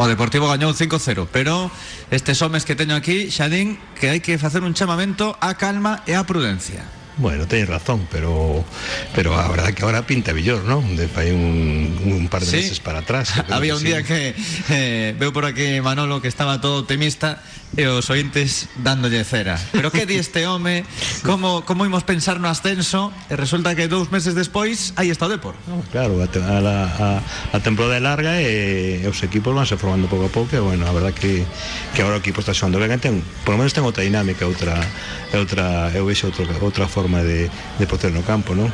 o 0.00 0.08
Deportivo 0.08 0.48
gañou 0.48 0.72
5-0, 0.72 1.28
pero 1.28 1.68
estes 2.08 2.40
homes 2.40 2.64
que 2.64 2.72
teño 2.72 2.96
aquí 2.96 3.28
xa 3.28 3.52
din 3.52 3.76
que 4.00 4.08
hai 4.08 4.24
que 4.24 4.40
facer 4.40 4.64
un 4.64 4.72
chamamento 4.72 5.36
á 5.44 5.60
calma 5.60 6.00
e 6.08 6.16
á 6.16 6.24
prudencia. 6.24 6.97
Bueno, 7.18 7.46
tenéis 7.46 7.68
razón, 7.68 8.06
pero 8.12 8.64
pero 9.14 9.34
a 9.38 9.48
verdad 9.48 9.74
que 9.74 9.82
ahora 9.82 10.06
pinta 10.06 10.32
mellor, 10.32 10.64
¿no? 10.64 10.80
De 10.80 11.08
un, 11.32 12.00
un 12.04 12.28
par 12.28 12.40
de 12.42 12.46
Sí. 12.46 12.56
meses 12.56 12.80
para 12.80 13.00
atrás. 13.00 13.32
Había 13.50 13.74
un 13.74 13.80
sí. 13.80 13.86
día 13.88 14.02
que 14.04 14.34
eh, 14.70 15.14
veo 15.18 15.32
por 15.32 15.44
aquí 15.44 15.80
Manolo 15.80 16.22
que 16.22 16.28
estaba 16.28 16.60
todo 16.60 16.78
optimista 16.80 17.42
e 17.76 17.84
os 17.86 18.08
ointes 18.08 18.70
dándolle 18.80 19.22
cera. 19.24 19.60
Pero 19.72 19.92
que 19.92 20.06
di 20.06 20.16
este 20.16 20.46
home? 20.46 20.84
Como 21.26 21.66
como 21.66 21.84
imos 21.84 22.02
pensar 22.06 22.40
no 22.40 22.48
ascenso? 22.48 23.12
E 23.28 23.36
resulta 23.36 23.76
que 23.76 23.90
dous 23.90 24.08
meses 24.08 24.32
despois 24.32 24.96
aí 24.96 25.12
está 25.12 25.26
o 25.26 25.30
Depor. 25.30 25.54
No, 25.68 25.84
claro, 25.92 26.22
a, 26.22 26.26
te, 26.30 26.40
a, 26.40 26.58
a, 26.58 27.08
a 27.52 27.58
temporada 27.60 27.96
é 27.96 28.02
larga 28.02 28.40
e, 28.40 29.04
e 29.04 29.06
os 29.06 29.20
equipos 29.22 29.52
vanse 29.52 29.76
formando 29.76 30.08
pouco 30.08 30.26
a 30.26 30.32
pouco 30.32 30.54
e, 30.56 30.60
bueno, 30.60 30.88
a 30.88 30.92
verdad 30.92 31.12
que, 31.12 31.44
que 31.92 32.00
agora 32.00 32.16
o 32.16 32.22
equipo 32.22 32.40
está 32.40 32.56
xogando 32.56 32.80
ben, 32.80 32.96
ten, 32.98 33.20
por 33.44 33.52
lo 33.54 33.58
menos 33.60 33.76
ten 33.76 33.84
outra 33.84 34.02
dinámica, 34.02 34.48
outra, 34.48 34.78
outra, 35.36 35.92
eu 35.92 36.06
vexo 36.08 36.32
outra, 36.32 36.48
outra 36.64 36.86
forma 36.88 37.20
de, 37.22 37.50
de 37.50 37.84
poter 37.86 38.10
no 38.10 38.24
campo, 38.24 38.56
non? 38.56 38.72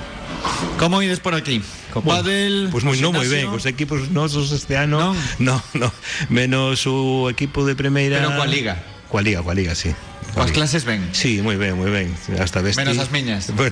Como 0.79 1.01
ides 1.03 1.21
por 1.21 1.35
aquí? 1.35 1.63
Co 1.95 2.03
Padel, 2.03 2.69
Pois 2.73 2.83
moi, 2.85 2.99
co 2.99 3.03
non 3.07 3.13
moi 3.15 3.29
ben, 3.31 3.47
gimnasio? 3.49 3.57
os 3.57 3.65
equipos 3.71 4.11
nosos 4.11 4.51
este 4.51 4.75
ano 4.77 4.99
Non? 4.99 5.15
no, 5.39 5.57
no, 5.79 5.89
menos 6.29 6.85
o 6.91 7.31
equipo 7.31 7.63
de 7.65 7.79
primeira 7.79 8.19
Pero 8.19 8.35
coa 8.35 8.47
Liga. 8.49 8.83
Coa 9.09 9.23
Liga, 9.23 9.41
coa 9.47 9.55
Liga, 9.55 9.75
sí 9.79 9.95
Coas 10.35 10.51
clases 10.51 10.83
ben. 10.83 10.99
Sí, 11.15 11.39
moi 11.47 11.55
ben, 11.55 11.79
moi 11.79 11.87
ben 11.95 12.11
Hasta 12.43 12.59
vesti 12.59 12.83
Menos 12.83 12.99
as 12.99 13.15
miñas. 13.15 13.47
Bueno, 13.55 13.71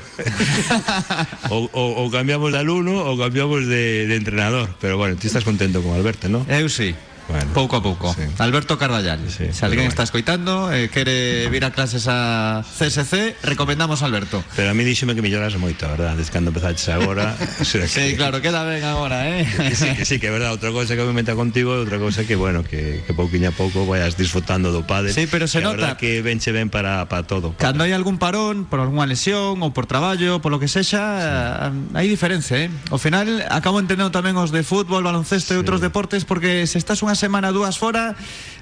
o, 1.50 1.66
o, 1.74 2.07
o 2.07 2.11
cambiamos 2.14 2.55
de 2.55 2.59
alumno 2.62 3.03
ou 3.03 3.18
cambiamos 3.18 3.66
de, 3.66 4.07
de 4.07 4.14
entrenador 4.14 4.70
Pero 4.78 4.94
bueno, 4.96 5.18
ti 5.18 5.26
estás 5.26 5.42
contento 5.42 5.82
con 5.82 5.98
Alberto, 5.98 6.30
¿no? 6.30 6.46
Eu 6.46 6.70
sí. 6.70 6.94
Bueno, 7.29 7.51
pouco 7.55 7.77
a 7.77 7.83
pouco. 7.83 8.12
sí. 8.14 8.23
Alberto 8.39 8.79
Cardallal. 8.79 9.20
Sí, 9.31 9.53
Se 9.53 9.64
alguén 9.64 9.89
pero 9.89 9.95
está 9.95 10.03
escoitando 10.03 10.73
e 10.73 10.85
eh, 10.85 10.89
quere 10.91 11.49
vir 11.49 11.64
a 11.64 11.70
clases 11.70 12.07
a 12.11 12.62
CSC, 12.66 13.37
recomendamos 13.43 14.03
a 14.03 14.07
Alberto. 14.07 14.43
Pero 14.57 14.70
a 14.70 14.75
mí 14.75 14.85
díxeme 14.85 15.14
que 15.14 15.23
melloras 15.23 15.55
moito, 15.57 15.87
verdad 15.89 16.16
Desde 16.16 16.33
cando 16.33 16.51
empezaches 16.51 16.89
agora 16.91 17.35
Sí, 17.62 17.79
que- 17.79 18.16
claro, 18.16 18.43
queda 18.43 18.64
ben 18.64 18.85
agora, 18.85 19.29
eh? 19.31 19.47
Que 19.47 19.75
sí, 19.75 19.89
que 19.95 20.05
sí, 20.05 20.18
que 20.18 20.29
é 20.29 20.35
verdad 20.35 20.51
Outra 20.53 20.73
cosa 20.75 20.97
que 20.97 21.05
me 21.07 21.14
meta 21.14 21.33
contigo 21.39 21.73
e 21.75 21.79
outra 21.81 21.97
cosa 22.03 22.27
que, 22.27 22.35
bueno, 22.37 22.66
que, 22.66 23.01
que 23.07 23.12
pouquiño 23.14 23.49
a 23.51 23.55
pouco 23.57 23.87
vayas 23.87 24.18
disfrutando 24.18 24.75
do 24.75 24.85
pádel 24.85 25.14
Sí, 25.14 25.25
pero 25.31 25.47
se 25.47 25.62
Que 25.62 25.64
nota. 25.64 25.97
que 25.97 26.20
venche 26.20 26.53
ben 26.53 26.68
para, 26.68 27.09
para 27.09 27.25
todo 27.25 27.55
Cando 27.57 27.85
hai 27.87 27.95
algún 27.95 28.18
parón 28.18 28.66
por 28.66 28.83
algunha 28.83 29.07
lesión 29.07 29.62
ou 29.62 29.70
por 29.73 29.87
traballo, 29.87 30.43
polo 30.43 30.59
que 30.61 30.68
sexa, 30.68 31.70
sí. 31.70 31.97
hai 31.97 32.07
diferencia, 32.11 32.59
eh? 32.59 32.68
Ao 32.91 32.99
final 32.99 33.45
acabo 33.49 33.79
entendendo 33.81 34.11
tamén 34.12 34.37
os 34.37 34.51
de 34.53 34.66
fútbol, 34.66 35.07
baloncesto 35.07 35.53
sí. 35.53 35.57
e 35.57 35.61
outros 35.61 35.81
deportes 35.81 36.27
porque 36.27 36.66
se 36.68 36.77
estás 36.77 37.01
unha 37.01 37.12
semana 37.15 37.53
dúas 37.53 37.79
fora, 37.79 38.15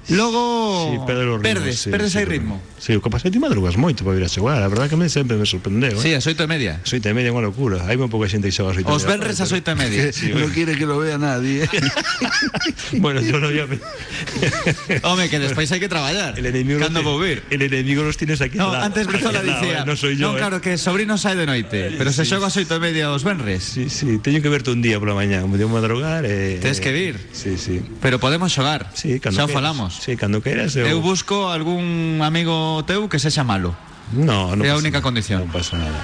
logo 0.09 0.91
Sí, 0.91 0.97
perdes 1.05 1.41
perdes, 1.41 1.79
sí, 1.79 1.89
perdes 1.89 2.11
sí, 2.13 2.17
aí 2.19 2.25
ritmo. 2.25 2.61
Sí, 2.81 2.95
o 2.97 3.01
que 3.01 3.09
pasa 3.13 3.27
é 3.27 3.29
que 3.29 3.37
ti 3.37 3.39
madrugas 3.39 3.77
moito 3.77 4.01
para 4.01 4.17
vir 4.17 4.25
a 4.25 4.31
xogar 4.31 4.57
A 4.57 4.67
verdad 4.67 4.89
que 4.89 4.97
me 4.97 5.05
sempre 5.13 5.37
me 5.37 5.45
sorprendeu 5.45 5.93
Sí, 6.01 6.09
eh? 6.11 6.17
as 6.17 6.25
oito 6.25 6.41
e 6.41 6.49
media. 6.49 6.81
Soite 6.81 7.05
e 7.09 7.13
media 7.13 7.29
é 7.29 7.33
unha 7.37 7.45
locura 7.45 7.85
Hai 7.85 7.93
moi 8.01 8.09
pouca 8.09 8.25
xente 8.25 8.49
que 8.49 8.55
xoga 8.55 8.73
as 8.73 8.81
oito 8.81 8.89
e 8.89 8.91
Os 8.91 9.05
media 9.05 9.13
venres 9.21 9.37
da 9.37 9.45
as 9.45 9.53
tarde, 9.53 9.61
oito 9.61 9.69
e 9.69 9.75
media. 9.77 10.01
Que 10.17 10.33
no 10.33 10.49
quiere 10.49 10.73
que 10.73 10.85
lo 10.89 10.97
vea 10.97 11.21
nadie. 11.21 11.69
pero- 11.69 11.85
Bueno, 12.97 13.21
yo 13.21 13.37
no 13.37 13.53
ya 13.53 13.69
me... 13.69 13.77
Home, 15.05 15.29
que 15.29 15.37
despois 15.37 15.69
hai 15.69 15.77
que 15.77 15.85
traballar. 15.85 16.33
El 16.33 16.49
enemigo 16.49 16.81
Cando 16.81 17.05
los 17.05 17.05
vou 17.05 17.17
vir. 17.21 17.45
El 17.53 17.61
enemigo 17.61 18.01
los 18.01 18.17
tienes 18.17 18.41
aquí 18.41 18.57
No, 18.57 18.73
antes 18.73 19.05
Brizola 19.05 19.45
dicía 19.45 19.85
eh, 19.85 19.85
No 19.85 19.93
soy 19.93 20.17
yo 20.17 20.33
No, 20.33 20.35
eh. 20.35 20.41
claro, 20.41 20.57
que 20.65 20.81
sobrino 20.81 21.21
sai 21.21 21.37
de 21.37 21.45
noite 21.45 21.93
Pero 21.93 22.09
se 22.09 22.25
xoga 22.25 22.49
as 22.49 22.57
oito 22.57 22.73
e 22.73 22.81
media 22.81 23.13
os 23.13 23.21
venres 23.21 23.61
Sí, 23.61 23.93
sí, 23.93 24.17
teño 24.17 24.41
que 24.41 24.49
verte 24.49 24.73
un 24.73 24.81
día 24.81 24.97
pola 24.97 25.13
mañá 25.13 25.45
Me 25.45 25.61
dio 25.61 25.69
madrugar 25.69 26.25
e... 26.25 26.57
Tens 26.57 26.81
que 26.81 26.89
vir. 26.89 27.21
Sí, 27.37 27.61
sí 27.61 27.85
Pero 28.01 28.17
podemos 28.17 28.40
xogar 28.49 28.89
Sí, 28.95 29.19
cando 29.19 29.37
Xa 29.37 29.45
o 29.45 29.47
queiras. 29.51 29.53
falamos 29.53 29.91
Sí, 29.99 30.15
cando 30.17 30.39
queiras 30.41 30.73
eu... 30.79 30.87
Eu 30.87 30.97
busco 31.03 31.51
algún 31.53 32.23
amigo 32.25 32.81
teu 32.89 33.05
que 33.11 33.19
sexa 33.19 33.43
malo 33.45 33.75
No, 34.15 34.55
no 34.55 34.63
É 34.65 34.71
a 34.71 34.79
única 34.79 34.99
nada, 34.99 35.05
condición. 35.05 35.45
Non 35.45 35.51
pasa 35.53 35.75
nada 35.77 36.01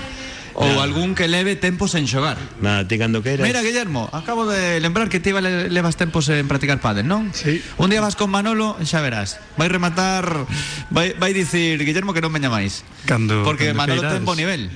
Ou 0.58 0.66
Nada. 0.66 0.90
algún 0.90 1.14
que 1.14 1.30
leve 1.30 1.54
tempos 1.54 1.94
en 1.94 2.10
xogar 2.10 2.42
Nada, 2.66 2.82
ti 2.90 2.98
cando 2.98 3.22
queiras 3.22 3.46
Mira, 3.46 3.62
Guillermo, 3.62 4.10
acabo 4.10 4.50
de 4.50 4.82
lembrar 4.82 5.06
que 5.06 5.22
ti 5.22 5.30
vale- 5.30 5.70
levas 5.70 5.98
tempos 6.02 6.26
en 6.34 6.50
practicar 6.50 6.82
pádel, 6.82 7.06
non? 7.06 7.30
Sí. 7.30 7.62
Un 7.78 7.94
día 7.94 8.02
vas 8.02 8.18
con 8.18 8.34
Manolo, 8.34 8.74
xa 8.82 9.02
verás 9.06 9.38
Vai 9.54 9.70
rematar 9.70 10.26
Vai, 10.90 11.14
vai 11.14 11.30
dicir 11.38 11.78
Guillermo 11.86 12.10
que 12.14 12.26
non 12.26 12.34
veña 12.34 12.50
máis 12.50 12.82
Cando, 13.06 13.46
Porque 13.46 13.70
cando 13.70 13.78
Manolo 13.86 14.02
queirades. 14.02 14.18
ten 14.18 14.26
bo 14.26 14.34
nivel 14.34 14.70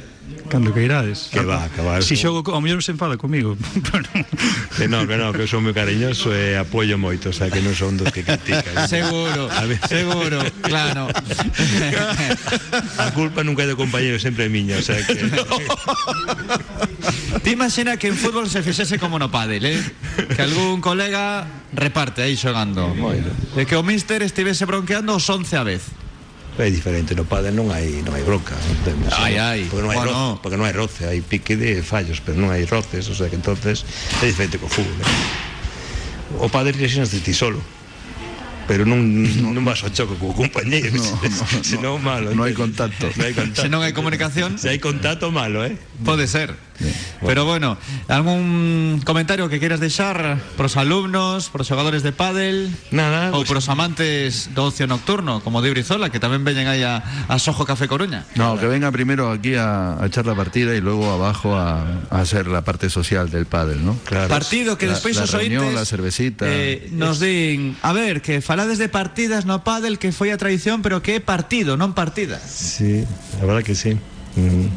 Cando 0.52 0.74
que 0.74 0.84
irades. 0.84 1.30
Que 1.32 1.40
va, 1.48 1.70
que 1.70 1.82
va. 1.82 2.02
Si 2.04 2.20
xogo, 2.20 2.44
ao 2.52 2.60
mellor 2.60 2.84
se 2.84 2.92
enfada 2.92 3.16
comigo. 3.16 3.56
Que 4.76 4.88
no, 4.88 5.08
que 5.08 5.16
no, 5.16 5.32
que 5.32 5.46
eu 5.46 5.48
son 5.48 5.64
moi 5.64 5.72
cariñoso 5.72 6.34
e 6.34 6.58
apoio 6.60 6.98
moito, 7.00 7.30
o 7.30 7.36
sea, 7.36 7.48
que 7.48 7.64
non 7.64 7.72
son 7.72 7.96
dos 7.96 8.10
que 8.12 8.26
critican. 8.26 8.84
Seguro, 8.92 9.48
A 9.48 9.64
ver. 9.64 9.80
seguro, 9.88 10.42
claro 10.60 11.06
A 13.06 13.08
culpa 13.14 13.46
nunca 13.46 13.64
é 13.64 13.70
do 13.70 13.78
compañero, 13.78 14.18
sempre 14.18 14.48
é 14.48 14.50
miña, 14.50 14.76
o 14.76 14.84
sea, 14.84 14.98
que 15.06 15.22
Ti 17.46 17.50
imagina 17.54 17.96
que 17.96 18.10
en 18.10 18.18
fútbol 18.18 18.50
se 18.50 18.66
fixese 18.66 18.98
como 18.98 19.22
no 19.22 19.30
pádel, 19.30 19.64
eh? 19.70 19.80
Que 20.36 20.42
algún 20.42 20.82
colega 20.82 21.46
reparte 21.78 22.26
aí 22.26 22.36
xogando 22.36 22.90
E 23.56 23.64
que 23.70 23.78
o 23.78 23.86
míster 23.86 24.26
estivese 24.26 24.66
bronqueando 24.66 25.14
os 25.16 25.30
11 25.30 25.56
a 25.56 25.64
vez 25.64 26.01
é 26.60 26.70
diferente, 26.70 27.16
no 27.16 27.24
padre 27.26 27.52
non 27.52 27.72
hai 27.72 28.04
non 28.04 28.14
hai 28.14 28.24
bronca, 28.28 28.54
non 28.60 28.78
ten- 28.84 29.00
Ai, 29.16 29.38
ai, 29.40 29.62
porque 29.72 29.82
non 29.88 29.92
hai 29.96 29.98
bueno. 30.04 30.12
roce, 30.12 30.40
porque 30.44 30.58
non 30.60 30.66
hai 30.68 30.76
roce, 30.76 31.02
hai 31.08 31.20
pique 31.24 31.56
de 31.56 31.80
fallos, 31.82 32.20
pero 32.22 32.36
non 32.38 32.52
hai 32.52 32.68
roces, 32.68 33.08
o 33.10 33.16
sea, 33.16 33.32
que 33.32 33.40
entonces 33.40 33.82
é 34.22 34.26
diferente 34.28 34.60
co 34.60 34.68
fútbol. 34.68 34.94
Eh? 35.02 36.44
O 36.44 36.48
padre 36.52 36.76
lesionas 36.78 37.12
de 37.12 37.20
ti 37.24 37.34
solo. 37.34 37.60
Pero 38.70 38.86
non, 38.86 39.02
non 39.52 39.64
vas 39.68 39.84
ao 39.84 39.92
choque 39.92 40.16
co 40.16 40.32
compañeiro, 40.32 40.96
No, 40.96 41.04
no, 41.84 41.92
malo. 42.00 42.32
no 42.32 42.46
hai 42.48 42.54
contacto. 42.56 43.10
Non 43.16 43.26
hai 43.28 43.34
contacto. 43.36 43.66
Se 43.66 43.70
non 43.72 43.82
hai 43.84 43.92
comunicación 43.92 44.56
Se 44.56 44.70
hai 44.72 44.80
contacto 44.80 45.28
malo, 45.34 45.66
eh? 45.66 45.76
Pode 46.06 46.28
ser 46.30 46.56
Pero 47.22 47.46
bueno, 47.46 47.78
algún 48.08 49.02
comentario 49.06 49.50
que 49.50 49.60
queiras 49.60 49.80
deixar 49.80 50.38
Pros 50.58 50.78
alumnos, 50.78 51.50
pros 51.50 51.68
xogadores 51.68 52.04
de 52.04 52.12
pádel 52.12 52.70
Nada, 52.92 53.30
Ou 53.34 53.42
pues- 53.46 53.50
pros 53.50 53.70
amantes 53.70 54.50
do 54.54 54.70
ocio 54.70 54.86
nocturno 54.88 55.42
Como 55.46 55.62
de 55.62 55.70
Brizola, 55.72 56.10
que 56.10 56.20
tamén 56.20 56.44
veñen 56.46 56.68
aí 56.68 56.84
a, 56.84 57.02
a 57.30 57.36
Sojo 57.40 57.66
Café 57.66 57.88
Coruña 57.88 58.26
No, 58.36 58.58
que 58.60 58.66
venga 58.68 58.90
primero 58.92 59.32
aquí 59.32 59.56
a, 59.56 59.98
a 60.02 60.06
echar 60.06 60.26
la 60.26 60.36
partida 60.36 60.76
y 60.76 60.82
luego 60.82 61.10
abajo 61.12 61.56
a, 61.58 62.08
a 62.10 62.22
hacer 62.22 62.48
la 62.48 62.62
parte 62.66 62.90
social 62.90 63.30
del 63.30 63.46
pádel, 63.46 63.86
¿no? 63.86 63.98
Claro. 64.06 64.28
Partido 64.30 64.78
que 64.78 64.86
La- 64.88 64.94
despois 64.98 65.16
la 65.18 65.24
os 65.30 65.34
ointes 65.34 65.74
la 65.74 65.86
cervecita. 65.86 66.46
eh, 66.48 66.90
Nos 66.92 67.20
din 67.20 67.78
A 67.82 67.94
ver, 67.94 68.22
que 68.22 68.42
falades 68.42 68.78
de 68.78 68.90
partidas 68.90 69.46
no 69.46 69.64
pádel 69.64 69.98
Que 70.02 70.12
foi 70.12 70.30
a 70.34 70.38
tradición, 70.38 70.82
pero 70.82 71.02
que 71.02 71.18
é 71.18 71.22
partido, 71.22 71.78
non 71.78 71.94
partida 71.94 72.38
Sí, 72.42 73.06
la 73.40 73.46
verdad 73.46 73.64
que 73.64 73.76
sí. 73.76 73.94
Mm. 74.36 74.68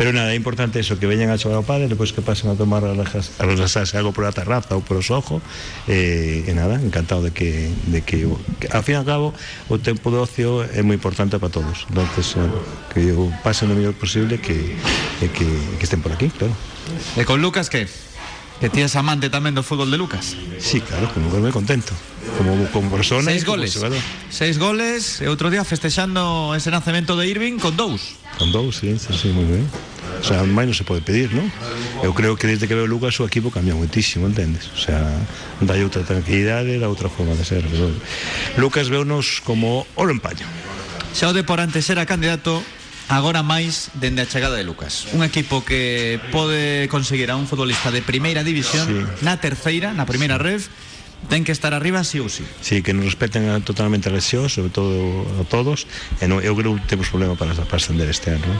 Pero 0.00 0.16
nada, 0.16 0.32
é 0.32 0.36
importante 0.40 0.80
eso, 0.80 0.96
que 0.96 1.04
veñan 1.04 1.28
a 1.28 1.36
xogar 1.36 1.60
ao 1.60 1.66
padre, 1.68 1.84
depois 1.84 2.08
que 2.16 2.24
pasen 2.24 2.48
a 2.48 2.56
tomar 2.56 2.80
a 2.88 2.96
relaxarse 2.96 3.92
algo 4.00 4.16
por 4.16 4.24
a 4.24 4.32
terraza 4.32 4.72
ou 4.72 4.80
por 4.80 4.96
os 4.96 5.12
ojos, 5.12 5.44
e, 5.84 6.40
e 6.48 6.52
nada, 6.56 6.80
encantado 6.80 7.20
de 7.28 7.36
que, 7.36 7.68
de 7.84 8.00
que, 8.00 8.24
o- 8.24 8.40
que 8.56 8.64
ao 8.72 8.80
fin 8.80 8.96
e 8.96 9.00
ao 9.00 9.04
cabo, 9.04 9.36
o 9.68 9.76
tempo 9.76 10.08
de 10.08 10.16
ocio 10.16 10.64
é 10.72 10.80
moi 10.80 10.96
importante 10.96 11.36
para 11.36 11.52
todos. 11.52 11.84
Entonces, 11.92 12.32
eh, 12.32 12.48
que 12.96 13.12
o 13.12 13.28
pasen 13.44 13.68
o 13.68 13.76
mellor 13.76 13.92
posible 13.92 14.40
que, 14.40 14.72
e 15.20 15.28
que, 15.28 15.44
que 15.76 15.84
estén 15.84 16.00
por 16.00 16.16
aquí, 16.16 16.32
claro. 16.32 16.56
E 17.20 17.28
con 17.28 17.44
Lucas 17.44 17.68
que? 17.68 17.84
Que 18.60 18.68
ti 18.68 18.84
es 18.84 18.92
amante 18.94 19.32
tamén 19.32 19.56
do 19.56 19.64
fútbol 19.64 19.88
de 19.88 19.96
Lucas. 19.96 20.36
Sí, 20.60 20.84
claro, 20.84 21.08
como 21.16 21.32
moi 21.32 21.48
contento. 21.48 21.96
Como, 22.36 22.52
como 22.68 22.92
persona 22.92 23.24
Seis 23.24 23.48
como 23.48 23.64
goles. 23.64 23.80
Seis 24.28 24.60
goles 24.60 25.24
e 25.24 25.26
outro 25.32 25.48
día 25.48 25.64
festexando 25.64 26.52
ese 26.52 26.68
nacemento 26.68 27.16
de 27.16 27.24
Irving 27.24 27.56
con 27.56 27.72
dous. 27.72 28.20
Con 28.36 28.52
dous, 28.52 28.84
sí, 28.84 28.92
sí, 29.00 29.16
sí, 29.16 29.32
moi 29.32 29.48
ben. 29.48 29.64
O 30.20 30.24
sea, 30.24 30.44
máis 30.44 30.68
non 30.68 30.76
se 30.76 30.84
pode 30.84 31.00
pedir, 31.00 31.32
non? 31.32 31.48
Eu 32.04 32.12
creo 32.12 32.36
que 32.36 32.44
desde 32.44 32.68
que 32.68 32.76
veo 32.76 32.84
Lucas 32.84 33.16
o 33.16 33.24
equipo 33.24 33.48
cambia 33.48 33.72
moitísimo, 33.72 34.28
entendes? 34.28 34.68
O 34.76 34.80
sea, 34.80 35.00
dai 35.64 35.80
outra 35.80 36.04
tranquilidade, 36.04 36.76
dá 36.76 36.92
outra 36.92 37.08
forma 37.08 37.32
de 37.32 37.48
ser. 37.48 37.64
Pero 37.64 37.88
Lucas 38.60 38.92
veunos 38.92 39.40
como 39.40 39.88
oro 39.96 40.12
en 40.12 40.20
paño. 40.20 40.44
Xa 41.16 41.32
o 41.32 41.34
de 41.34 41.40
por 41.48 41.64
antes 41.64 41.88
era 41.88 42.04
candidato 42.04 42.60
agora 43.10 43.42
máis 43.42 43.90
dende 43.98 44.22
a 44.22 44.30
chegada 44.30 44.54
de 44.54 44.62
Lucas. 44.62 45.10
Un 45.12 45.26
equipo 45.26 45.66
que 45.66 46.22
pode 46.30 46.86
conseguir 46.86 47.28
a 47.30 47.36
un 47.36 47.50
futbolista 47.50 47.90
de 47.90 48.00
primeira 48.06 48.46
división 48.46 48.86
Sí. 48.86 49.26
na 49.26 49.36
terceira, 49.42 49.90
na 49.92 50.06
primeira 50.06 50.38
ref, 50.38 50.70
ten 51.28 51.42
que 51.44 51.52
estar 51.52 51.74
arriba 51.76 52.00
sí 52.06 52.16
ou 52.22 52.30
sí. 52.30 52.46
Sí, 52.64 52.80
que 52.80 52.94
nos 52.94 53.04
respeten 53.04 53.50
a- 53.50 53.60
totalmente 53.60 54.08
a 54.08 54.12
lesión, 54.14 54.46
sobre 54.48 54.70
todo 54.72 55.26
a 55.36 55.44
todos, 55.44 55.84
e 56.22 56.30
non, 56.30 56.38
eu 56.40 56.54
creo 56.56 56.78
que 56.78 56.86
temos 56.88 57.10
problema 57.12 57.34
para, 57.36 57.52
para 57.52 57.76
ascender 57.82 58.06
este 58.08 58.30
ano. 58.32 58.46
non? 58.46 58.58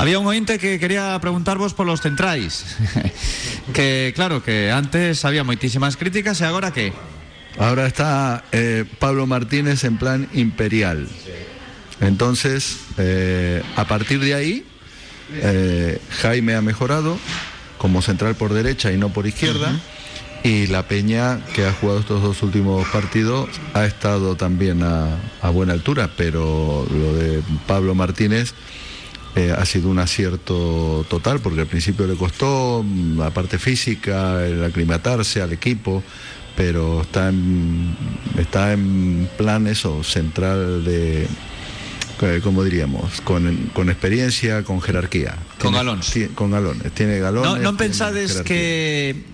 Había 0.00 0.16
un 0.18 0.26
ointe 0.26 0.56
que 0.58 0.80
quería 0.80 1.14
preguntarvos 1.20 1.76
polos 1.76 2.00
centrais. 2.02 2.64
que 3.76 4.10
claro, 4.16 4.42
que 4.42 4.72
antes 4.72 5.22
había 5.28 5.44
moitísimas 5.44 5.94
críticas 6.00 6.40
e 6.40 6.48
agora 6.48 6.72
que? 6.72 6.90
Ahora 7.60 7.84
está 7.86 8.42
eh, 8.56 8.86
Pablo 8.98 9.26
Martínez 9.28 9.84
en 9.84 9.94
plan 10.00 10.26
imperial. 10.32 11.06
Entonces, 12.00 12.78
eh, 12.98 13.62
a 13.76 13.86
partir 13.86 14.20
de 14.20 14.34
ahí, 14.34 14.64
eh, 15.34 16.00
Jaime 16.22 16.54
ha 16.54 16.62
mejorado 16.62 17.18
como 17.78 18.02
central 18.02 18.34
por 18.34 18.52
derecha 18.52 18.92
y 18.92 18.98
no 18.98 19.10
por 19.10 19.26
izquierda. 19.26 19.78
Y 20.42 20.68
la 20.68 20.88
Peña, 20.88 21.44
que 21.54 21.66
ha 21.66 21.72
jugado 21.72 22.00
estos 22.00 22.22
dos 22.22 22.42
últimos 22.42 22.88
partidos, 22.88 23.50
ha 23.74 23.84
estado 23.84 24.36
también 24.36 24.82
a, 24.82 25.18
a 25.42 25.50
buena 25.50 25.74
altura, 25.74 26.10
pero 26.16 26.86
lo 26.90 27.14
de 27.14 27.42
Pablo 27.66 27.94
Martínez 27.94 28.54
eh, 29.36 29.54
ha 29.56 29.64
sido 29.64 29.90
un 29.90 29.98
acierto 30.00 31.06
total, 31.08 31.40
porque 31.40 31.60
al 31.60 31.68
principio 31.68 32.06
le 32.06 32.16
costó 32.16 32.82
mm, 32.84 33.18
la 33.18 33.30
parte 33.30 33.58
física, 33.58 34.44
el 34.44 34.64
aclimatarse 34.64 35.40
al 35.40 35.52
equipo, 35.52 36.02
pero 36.56 37.02
está 37.02 37.28
en, 37.28 37.96
está 38.38 38.72
en 38.72 39.28
plan 39.38 39.68
eso, 39.68 40.02
central 40.02 40.84
de, 40.84 41.28
eh, 42.22 42.40
¿cómo 42.42 42.62
diríamos? 42.64 43.20
Con, 43.22 43.70
con 43.72 43.88
experiencia, 43.90 44.62
con 44.64 44.80
jerarquía. 44.80 45.36
Con 45.58 45.72
galones. 45.72 46.12
Con 46.34 46.50
galones, 46.50 46.92
tiene 46.92 47.18
galones. 47.18 47.48
Non, 47.48 47.60
non 47.64 47.74
pensades 47.80 48.40
que 48.44 49.24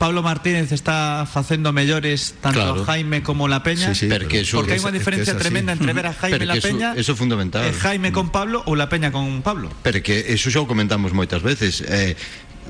Pablo 0.00 0.22
Martínez 0.24 0.72
está 0.72 1.28
facendo 1.28 1.76
mellores 1.76 2.32
tanto 2.40 2.56
Claro. 2.60 2.84
Jaime 2.88 3.20
como 3.22 3.48
la 3.52 3.60
Peña? 3.62 3.92
Sí, 3.92 4.06
sí, 4.06 4.08
Porque 4.08 4.40
eso- 4.48 4.56
Porque 4.56 4.72
hai 4.72 4.80
unha 4.80 4.88
es- 4.88 4.88
es 4.88 4.92
que 4.92 4.98
diferencia 5.04 5.32
es 5.36 5.38
tremenda 5.44 5.76
entre 5.76 5.92
ver 5.92 6.06
a 6.08 6.14
Jaime 6.16 6.40
e 6.40 6.48
la 6.48 6.56
eso- 6.56 6.68
Peña 6.72 6.88
eso 6.96 7.12
é 7.12 7.16
fundamental. 7.20 7.68
e 7.68 7.76
Jaime 7.76 8.08
con 8.08 8.32
Pablo 8.32 8.64
ou 8.64 8.72
la 8.80 8.88
Peña 8.88 9.12
con 9.12 9.44
Pablo. 9.44 9.68
Pero 9.84 10.00
que 10.00 10.32
eso 10.32 10.48
xa 10.48 10.64
o 10.64 10.66
comentamos 10.70 11.12
moitas 11.12 11.44
veces 11.44 11.84
eh, 11.84 12.16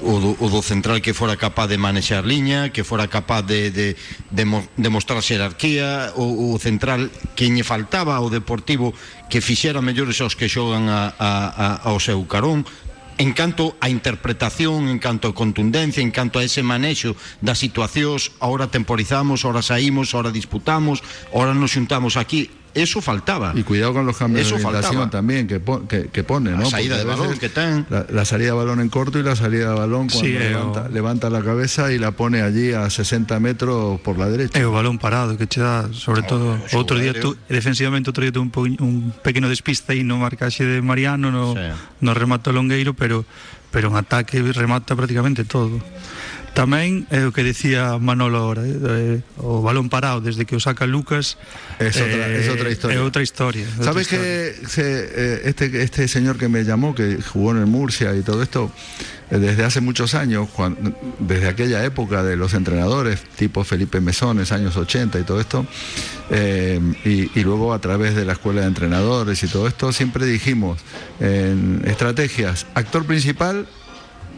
o 0.03 0.21
do, 0.21 0.31
o 0.41 0.47
do 0.49 0.61
central 0.65 1.01
que 1.05 1.13
fora 1.13 1.37
capaz 1.37 1.69
de 1.69 1.77
manexar 1.77 2.25
liña, 2.25 2.73
que 2.73 2.85
fora 2.85 3.09
capaz 3.09 3.43
de, 3.45 3.71
de, 3.71 3.97
de, 4.31 4.45
mo, 4.45 4.65
de 4.77 4.89
mostrar 4.89 5.21
xerarquía, 5.23 6.13
o, 6.17 6.53
o 6.53 6.59
central 6.59 7.13
que 7.37 7.49
lle 7.49 7.65
faltaba 7.65 8.17
ao 8.17 8.33
Deportivo 8.33 8.97
que 9.29 9.45
fixera 9.45 9.85
mellores 9.85 10.21
aos 10.21 10.35
que 10.35 10.49
xogan 10.49 10.89
a, 10.89 11.13
a, 11.17 11.31
a, 11.53 11.67
ao 11.89 12.01
seu 12.01 12.25
carón, 12.25 12.65
en 13.21 13.37
canto 13.37 13.77
a 13.85 13.93
interpretación, 13.93 14.89
en 14.89 14.97
canto 14.97 15.29
a 15.29 15.37
contundencia, 15.37 16.01
en 16.01 16.09
canto 16.09 16.41
a 16.41 16.45
ese 16.45 16.65
manexo 16.65 17.13
das 17.45 17.61
situacións, 17.61 18.33
ahora 18.41 18.73
temporizamos, 18.73 19.45
ahora 19.45 19.61
saímos, 19.61 20.17
ahora 20.17 20.33
disputamos, 20.33 21.05
ahora 21.29 21.53
nos 21.53 21.77
xuntamos 21.77 22.17
aquí, 22.17 22.49
eso 22.75 23.01
faltaba. 23.01 23.53
Y 23.55 23.63
cuidado 23.63 23.93
con 23.95 24.07
los 24.07 24.17
cambios 24.17 24.47
Eso 24.47 24.57
de 24.57 24.65
orientación 24.65 24.95
faltaba. 25.03 25.11
también 25.11 25.47
que, 25.47 25.61
pon- 25.61 25.87
que, 25.89 26.07
que 26.09 26.23
pone, 26.25 26.51
¿no? 26.53 26.59
La 26.63 26.67
salida 26.67 26.97
Porque 26.97 27.11
de 27.11 27.17
balón 27.21 27.39
que 27.39 27.49
ten. 27.49 27.87
La, 27.91 28.07
la 28.11 28.25
salida 28.25 28.49
de 28.49 28.57
balón 28.57 28.81
en 28.81 28.89
corto 28.89 29.19
y 29.19 29.23
la 29.23 29.37
salida 29.37 29.71
de 29.71 29.75
balón 29.79 30.09
cuando 30.09 30.21
Sí, 30.21 30.37
eh, 30.37 30.51
levanta, 30.51 30.83
o- 30.83 30.89
levanta 30.89 31.31
la 31.31 31.43
cabeza 31.43 31.93
y 31.93 31.99
la 31.99 32.13
pone 32.13 32.43
allí 32.43 32.73
a 32.73 32.89
60 32.91 33.41
metros 33.41 34.01
por 34.01 34.19
la 34.19 34.29
derecha. 34.29 34.59
O 34.67 34.73
balón 34.73 34.99
parado 34.99 35.37
que 35.37 35.47
che 35.47 35.61
dá, 35.61 35.89
sobre 35.93 36.23
todo 36.23 36.59
o 36.73 36.77
outro 36.79 36.99
día 36.99 37.13
tu, 37.13 37.37
defensivamente 37.49 38.11
outro 38.11 38.23
día 38.23 38.33
tu 38.33 38.41
un, 38.43 38.51
po- 38.51 38.63
un 38.69 39.13
pequeno 39.23 39.49
despiste 39.49 39.93
aí 39.93 40.05
no 40.05 40.19
marcaxe 40.19 40.65
de 40.65 40.81
Mariano 40.83 41.31
no, 41.31 41.55
Sí. 41.55 41.67
no 42.01 42.15
remato 42.15 42.53
longueiro, 42.53 42.95
pero 42.95 43.25
pero 43.71 43.89
en 43.91 43.97
ataque 43.97 44.43
remata 44.53 44.97
prácticamente 44.97 45.45
todo. 45.45 45.79
Tamén 46.51 47.07
é 47.15 47.25
o 47.25 47.33
que 47.33 47.47
decía 47.47 47.95
Manolo 48.03 48.43
ahora, 48.43 48.67
eh, 48.67 49.23
o 49.39 49.63
balón 49.63 49.87
parado 49.89 50.19
desde 50.21 50.45
que 50.45 50.59
o 50.59 50.61
saca 50.61 50.83
Lucas 50.85 51.39
Es 51.79 51.95
historia. 51.95 52.27
É 52.27 52.51
outra 52.51 52.69
historia. 52.69 52.97
é 52.99 53.01
outra 53.01 53.23
¿Sabes 53.81 54.11
historia. 54.11 54.19
que 54.19 54.67
se- 54.67 55.07
eh, 55.15 55.49
este, 55.49 55.71
este 55.81 56.09
señor 56.11 56.37
que 56.43 56.51
me 56.51 56.65
llamó, 56.67 56.93
que 56.95 57.23
jugó 57.23 57.53
en 57.53 57.59
el 57.63 57.67
Murcia 57.71 58.13
y 58.19 58.23
todo 58.27 58.43
esto, 58.43 58.67
eh, 59.31 59.39
desde 59.39 59.63
hace 59.65 59.81
muchos 59.81 60.13
años, 60.19 60.51
desde 61.23 61.47
aquella 61.49 61.85
época 61.87 62.23
de 62.27 62.37
los 62.37 62.53
entrenadores, 62.53 63.23
tipo 63.39 63.63
Felipe 63.63 64.01
Mesones, 64.03 64.51
años 64.51 64.77
80 64.77 65.21
y 65.21 65.23
todo 65.23 65.41
esto, 65.41 65.65
eh, 66.31 66.81
y, 67.07 67.31
y 67.39 67.45
luego 67.45 67.73
a 67.73 67.79
través 67.81 68.17
de 68.17 68.25
la 68.27 68.33
escuela 68.35 68.63
de 68.63 68.67
entrenadores 68.67 69.41
y 69.45 69.47
todo 69.49 69.69
esto, 69.69 69.93
siempre 69.93 70.27
dijimos 70.27 70.81
en 71.21 71.81
estrategias, 71.87 72.67
actor 72.75 73.07
principal, 73.07 73.67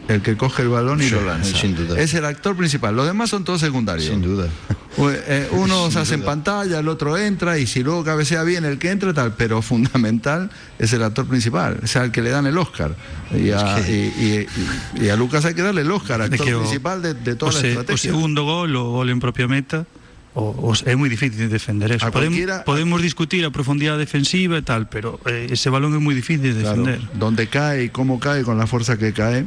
el 0.07 0.21
que 0.21 0.35
coge 0.35 0.63
el 0.63 0.69
balón 0.69 1.01
y 1.01 1.05
Sí, 1.05 1.11
lo 1.11 1.23
lanza. 1.25 1.57
sin 1.61 1.75
duda. 1.75 1.99
Es 1.99 2.13
el 2.13 2.25
actor 2.25 2.55
principal, 2.55 2.95
los 2.95 3.05
demás 3.05 3.29
son 3.29 3.43
todos 3.43 3.61
secundarios. 3.61 4.07
Sin 4.09 4.21
duda. 4.21 4.47
Eh, 4.95 5.49
Uno 5.53 5.89
se 5.89 5.97
hace 5.97 6.13
en 6.13 6.19
duda. 6.19 6.29
pantalla, 6.33 6.77
el 6.77 6.87
otro 6.87 7.17
entra 7.17 7.57
y 7.57 7.65
si 7.65 7.81
luego 7.81 8.03
cabecea 8.03 8.43
bien 8.43 8.63
el 8.63 8.77
que 8.77 8.91
entra 8.91 9.11
tal, 9.11 9.33
pero 9.33 9.63
fundamental 9.63 10.51
es 10.77 10.93
el 10.93 11.01
actor 11.01 11.25
principal, 11.25 11.79
o 11.83 11.87
sea, 11.87 12.03
el 12.03 12.11
que 12.11 12.21
le 12.21 12.29
dan 12.29 12.45
el 12.45 12.55
Oscar. 12.59 12.95
Y 13.33 13.49
a, 13.49 13.79
Es 13.79 13.85
que- 13.87 14.47
y, 14.95 15.01
y- 15.01 15.05
y 15.05 15.09
a 15.09 15.15
Lucas 15.15 15.45
hay 15.45 15.55
que 15.55 15.63
darle 15.63 15.81
el 15.81 15.89
Oscar, 15.89 16.19
De 16.19 16.25
actor 16.25 16.45
que 16.45 16.53
o- 16.53 16.59
principal 16.59 17.01
de, 17.01 17.15
de 17.15 17.31
o, 17.31 17.37
toda 17.37 17.53
la 17.53 17.59
se, 17.59 17.65
o 17.65 17.69
estrategia. 17.71 18.11
segundo 18.11 18.43
gol, 18.43 18.75
o 18.75 18.83
gol 18.91 19.09
en 19.09 19.19
propia 19.19 19.47
meta, 19.47 19.87
o, 20.35 20.53
o, 20.61 20.73
é 20.85 20.93
moi 20.93 21.09
difícil 21.09 21.41
de 21.41 21.49
defender 21.49 21.89
eso. 21.89 22.05
Podemos, 22.13 23.01
discutir 23.01 23.41
a 23.45 23.49
profundidade 23.49 23.97
defensiva 23.97 24.57
e 24.57 24.61
tal, 24.61 24.93
pero 24.93 25.17
eh, 25.25 25.49
ese 25.49 25.73
balón 25.73 25.97
é 25.97 26.01
moi 26.01 26.13
difícil 26.13 26.53
de 26.53 26.61
Claro, 26.61 26.85
defender. 26.85 27.01
donde 27.17 27.49
cae 27.49 27.85
y 27.85 27.89
cómo 27.89 28.21
cae 28.21 28.45
con 28.45 28.61
la 28.61 28.69
fuerza 28.69 28.93
que 29.01 29.09
cae. 29.09 29.45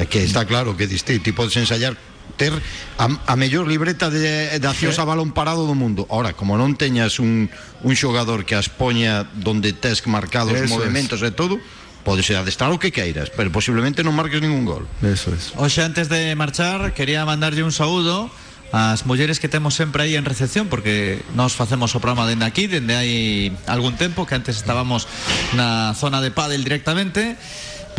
É 0.00 0.08
que 0.08 0.24
está 0.24 0.48
claro 0.48 0.72
que 0.80 0.88
diste, 0.88 1.20
ti 1.20 1.36
podes 1.36 1.52
ensayar 1.60 1.92
ter 2.40 2.56
a, 2.96 3.06
a 3.28 3.36
mellor 3.36 3.68
libreta 3.68 4.08
de, 4.08 4.56
de 4.56 4.66
accións 4.66 4.96
a 4.96 5.04
balón 5.04 5.36
parado 5.36 5.68
do 5.68 5.76
mundo. 5.76 6.08
Ahora, 6.08 6.32
como 6.32 6.56
non 6.56 6.72
teñas 6.72 7.20
un, 7.20 7.52
un 7.84 7.92
xogador 7.92 8.48
que 8.48 8.56
as 8.56 8.72
poña 8.72 9.28
donde 9.36 9.76
tes 9.76 10.00
marcados 10.08 10.56
os 10.56 10.72
movimentos 10.72 11.20
e 11.20 11.28
todo, 11.36 11.60
podes 12.00 12.32
adestrar 12.32 12.72
o 12.72 12.80
que 12.80 12.88
queiras, 12.96 13.28
pero 13.28 13.52
posiblemente 13.52 14.00
non 14.00 14.16
marques 14.16 14.40
ningún 14.40 14.64
gol. 14.64 14.88
Eso 15.04 15.36
es. 15.36 15.52
Oxe, 15.60 15.84
antes 15.84 16.08
de 16.08 16.32
marchar, 16.32 16.96
quería 16.96 17.28
mandarlle 17.28 17.60
un 17.60 17.76
saúdo 17.76 18.32
ás 18.70 19.02
mulleres 19.02 19.42
que 19.42 19.50
temos 19.50 19.74
sempre 19.74 20.06
aí 20.06 20.14
en 20.14 20.22
recepción 20.22 20.70
porque 20.70 21.26
nós 21.34 21.58
facemos 21.58 21.90
o 21.98 21.98
programa 21.98 22.30
dende 22.30 22.46
aquí, 22.46 22.70
dende 22.70 22.94
hai 22.94 23.50
algún 23.66 23.98
tempo 23.98 24.30
que 24.30 24.38
antes 24.38 24.62
estábamos 24.62 25.10
na 25.58 25.90
zona 25.98 26.22
de 26.22 26.30
pádel 26.30 26.62
directamente 26.62 27.34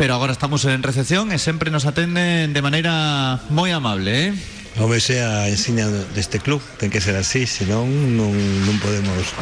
pero 0.02 0.14
agora 0.14 0.32
estamos 0.32 0.64
en 0.64 0.82
recepción 0.82 1.30
e 1.30 1.38
sempre 1.38 1.70
nos 1.70 1.86
atenden 1.86 2.50
de 2.50 2.58
maneira 2.58 3.38
moi 3.54 3.70
amable, 3.70 4.34
eh? 4.34 4.61
Sea 5.02 5.42
a 5.42 5.48
ensiña 5.48 5.84
deste 6.14 6.38
club, 6.38 6.62
ten 6.78 6.88
que 6.88 7.00
ser 7.00 7.16
así, 7.16 7.44
senón 7.44 8.16
non, 8.16 8.32
non 8.32 8.76
podemos 8.80 9.34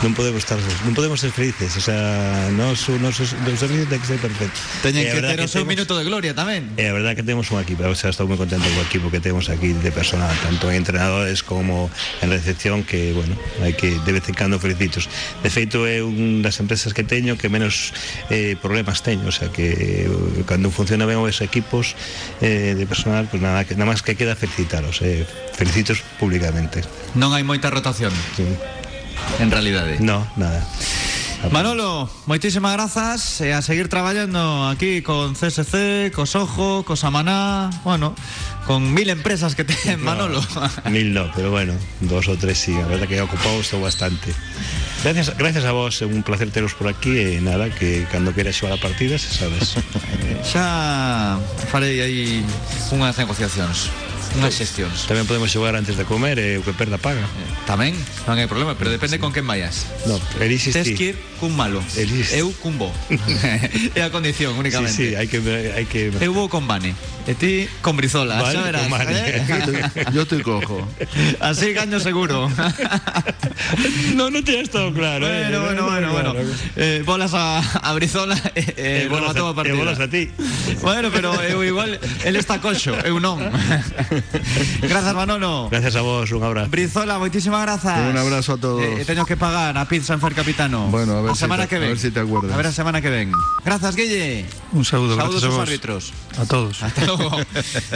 non 0.00 0.16
podemos 0.16 0.40
estar 0.40 0.56
non 0.86 0.94
podemos 0.96 1.20
ser 1.20 1.34
felices, 1.34 1.76
o 1.76 1.82
sea, 1.84 2.48
nos 2.54 2.88
nos 3.02 3.18
o 3.20 3.56
servicio 3.60 3.84
ten 3.90 4.00
que 4.00 4.08
ser 4.08 4.22
perfecto. 4.22 4.56
Teñen 4.80 5.04
E 5.04 5.12
que 5.12 5.20
ter 5.20 5.42
o 5.42 5.50
seu 5.50 5.68
minuto 5.68 5.98
de 5.98 6.06
gloria 6.08 6.32
tamén. 6.32 6.64
E 6.80 6.88
a 6.88 6.94
verdad 6.96 7.12
que 7.12 7.26
temos 7.26 7.52
un 7.52 7.60
equipo, 7.60 7.84
o 7.84 7.98
sea, 7.98 8.08
estou 8.08 8.24
moi 8.24 8.40
contento 8.40 8.64
co 8.72 8.80
equipo 8.80 9.12
que 9.12 9.20
temos 9.20 9.52
aquí 9.52 9.76
de 9.76 9.92
personal, 9.92 10.32
tanto 10.40 10.72
en 10.72 10.80
entrenadores 10.80 11.44
como 11.44 11.92
en 12.24 12.32
recepción, 12.32 12.80
que, 12.86 13.12
bueno, 13.12 13.36
hai 13.60 13.76
que 13.76 14.00
de 14.00 14.12
vez 14.14 14.24
en 14.30 14.36
cando 14.38 14.56
felicitos. 14.62 15.10
De 15.44 15.50
feito, 15.52 15.84
é 15.90 16.00
un 16.00 16.40
das 16.40 16.56
empresas 16.62 16.96
que 16.96 17.04
teño 17.04 17.36
que 17.36 17.52
menos 17.52 17.92
eh, 18.32 18.56
problemas 18.56 19.04
teño, 19.04 19.28
o 19.28 19.34
sea, 19.34 19.52
que 19.52 20.06
eh, 20.06 20.44
cando 20.48 20.72
funciona 20.72 21.04
ben 21.04 21.20
os 21.20 21.44
equipos 21.44 21.98
eh, 22.40 22.78
de 22.78 22.84
personal, 22.88 23.28
pues 23.28 23.42
nada, 23.42 23.68
que, 23.68 23.76
nada 23.76 23.90
máis 23.90 24.00
que 24.06 24.16
queda 24.16 24.38
felicitaros, 24.70 25.02
eh, 25.02 25.26
felicitos 25.54 26.02
públicamente. 26.18 26.82
Non 27.18 27.34
hai 27.34 27.42
moita 27.42 27.70
rotación, 27.74 28.14
Sí. 28.38 28.46
en 29.42 29.50
realidade. 29.50 29.98
No, 29.98 30.22
nada. 30.38 30.62
Manolo, 31.50 32.04
moitísimas 32.28 32.76
grazas 32.76 33.40
e 33.40 33.50
a 33.56 33.64
seguir 33.64 33.88
traballando 33.88 34.68
aquí 34.68 35.00
con 35.00 35.32
CSC, 35.32 36.12
co 36.12 36.28
Sojo, 36.28 36.84
co 36.84 36.94
Samaná, 37.00 37.72
bueno, 37.82 38.12
con 38.68 38.92
mil 38.92 39.08
empresas 39.08 39.56
que 39.56 39.64
ten 39.64 39.98
Manolo. 40.04 40.38
Mil 40.92 41.10
no, 41.16 41.32
pero 41.34 41.50
bueno, 41.50 41.72
dos 42.04 42.28
o 42.28 42.36
tres 42.36 42.60
sí, 42.60 42.76
a 42.76 42.84
verdad 42.86 43.08
que 43.08 43.18
ocupado 43.24 43.58
esto 43.58 43.80
bastante. 43.80 44.30
Gracias, 45.02 45.32
gracias 45.40 45.64
a 45.64 45.72
vos, 45.72 46.04
un 46.04 46.20
placer 46.22 46.52
teros 46.52 46.76
por 46.76 46.92
aquí 46.92 47.16
e 47.16 47.40
nada, 47.40 47.72
que 47.72 48.04
cando 48.12 48.36
queras 48.36 48.54
xogar 48.60 48.76
a 48.76 48.80
partida, 48.80 49.16
se 49.16 49.32
sabes. 49.32 49.80
Xa 50.44 51.40
farei 51.72 52.04
aí 52.04 52.44
unhas 52.92 53.16
negociacións, 53.16 53.88
unhas 54.38 54.54
xestións. 54.54 55.06
Tamén 55.10 55.26
podemos 55.26 55.50
xogar 55.50 55.74
antes 55.74 55.96
de 55.98 56.04
comer 56.06 56.38
e 56.38 56.58
o 56.58 56.62
que 56.62 56.70
perda 56.76 56.98
paga. 57.00 57.24
Tamén, 57.66 57.94
non 58.28 58.38
hai 58.38 58.46
problema, 58.46 58.78
pero 58.78 58.90
depende 58.92 59.18
con 59.18 59.34
quen 59.34 59.46
vayas. 59.48 59.90
No, 60.06 60.16
elises 60.38 60.74
Tes 60.76 60.86
ti. 60.90 60.94
que 60.94 61.04
ir 61.12 61.16
cun 61.40 61.56
malo. 61.56 61.80
Elises. 61.98 62.36
Eu 62.38 62.52
cun 62.62 62.76
bo. 62.78 62.90
é 63.98 64.02
a 64.06 64.10
condición 64.14 64.54
Sí, 64.54 64.60
únicamente. 64.60 64.94
sí, 64.94 65.06
hai 65.18 65.26
que 65.26 65.38
hai 65.74 65.86
que 65.88 66.12
Eu 66.22 66.30
vou 66.36 66.46
con 66.52 66.66
Bane. 66.68 66.94
E 67.28 67.36
ti 67.36 67.68
con 67.84 67.94
Brizola, 68.00 68.40
Vale, 68.40 68.56
xa 68.56 68.64
verás. 68.64 68.88
eh? 69.12 70.08
Yo 70.16 70.24
estoy 70.24 70.40
cojo. 70.42 70.82
Así 71.40 71.72
gaño 71.76 72.00
seguro. 72.00 72.46
No, 74.16 74.28
non 74.32 74.40
te 74.42 74.56
ha 74.58 74.62
estado 74.64 74.88
claro, 74.92 75.24
eh. 75.28 75.46
bueno, 75.52 75.84
bueno, 75.84 76.12
bueno, 76.12 76.32
bueno. 76.32 76.32
Eh, 76.76 77.02
bolas 77.04 77.32
a, 77.36 77.60
a 77.60 77.92
Brizola 77.94 78.34
e 78.56 78.60
eh, 78.60 79.04
Eh, 79.04 79.08
bolas, 79.08 79.36
a 79.36 79.48
a, 79.48 79.54
partida. 79.54 79.76
bolas 79.76 80.00
a 80.00 80.08
ti. 80.08 80.30
Bueno, 80.82 81.12
pero 81.12 81.32
eu 81.44 81.60
igual, 81.64 82.00
el 82.24 82.34
está 82.36 82.58
coxo, 82.60 82.96
eu 83.04 83.20
non. 83.20 83.38
Grazas, 84.82 85.14
Manolo. 85.14 85.68
Gracias 85.70 85.96
a 85.96 86.00
vos, 86.02 86.30
un 86.32 86.42
abrazo. 86.42 86.70
Brizola, 86.70 87.18
moitísimas 87.18 87.62
grazas. 87.62 87.98
Un 88.10 88.16
abrazo 88.16 88.54
a 88.54 88.58
todos. 88.58 88.82
Eh, 88.82 89.04
teño 89.04 89.24
que 89.26 89.36
pagar 89.36 89.76
a 89.76 89.84
pizza 89.86 90.14
en 90.14 90.20
Fer 90.20 90.34
Capitano. 90.34 90.88
Bueno, 90.88 91.18
a 91.18 91.22
ver 91.22 91.32
si 91.34 91.40
semana 91.46 91.64
te- 91.64 91.68
que 91.68 91.76
a 91.76 91.78
ven. 91.80 91.88
ver 91.90 91.98
si 91.98 92.10
te 92.10 92.20
acuerdas. 92.20 92.52
A 92.52 92.56
ver 92.56 92.66
a 92.68 92.72
semana 92.72 93.00
que 93.00 93.10
ven. 93.10 93.32
Grazas, 93.64 93.96
Guille. 93.96 94.46
Un 94.72 94.84
Saúdos 94.84 95.16
gracias 95.16 95.44
a 95.44 95.48
vos. 95.48 95.58
árbitros. 95.60 96.12
A 96.38 96.44
todos. 96.44 96.82
Hasta 96.86 97.04
logo. 97.06 97.30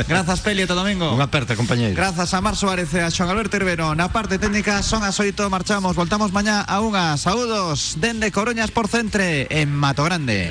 Grazas, 0.08 0.40
Peli, 0.40 0.64
domingo. 0.66 1.14
Unha 1.14 1.28
aperta, 1.30 1.54
compañeiro. 1.54 1.94
Grazas 1.94 2.32
a 2.34 2.40
Mar 2.40 2.56
Suárez 2.56 2.92
a 2.94 3.10
Xoan 3.10 3.30
Alberto 3.30 3.56
Herbero 3.56 3.94
Na 3.94 4.08
parte 4.10 4.38
técnica 4.38 4.82
son 4.82 5.04
as 5.06 5.16
8 5.20 5.48
Marchamos, 5.50 5.94
voltamos 5.94 6.32
mañá 6.34 6.60
a 6.66 6.80
unha 6.82 7.14
Saúdos 7.20 8.00
dende 8.02 8.32
Coruñas 8.34 8.72
por 8.74 8.88
Centre 8.90 9.46
En 9.50 9.70
Mato 9.70 10.02
Grande 10.04 10.50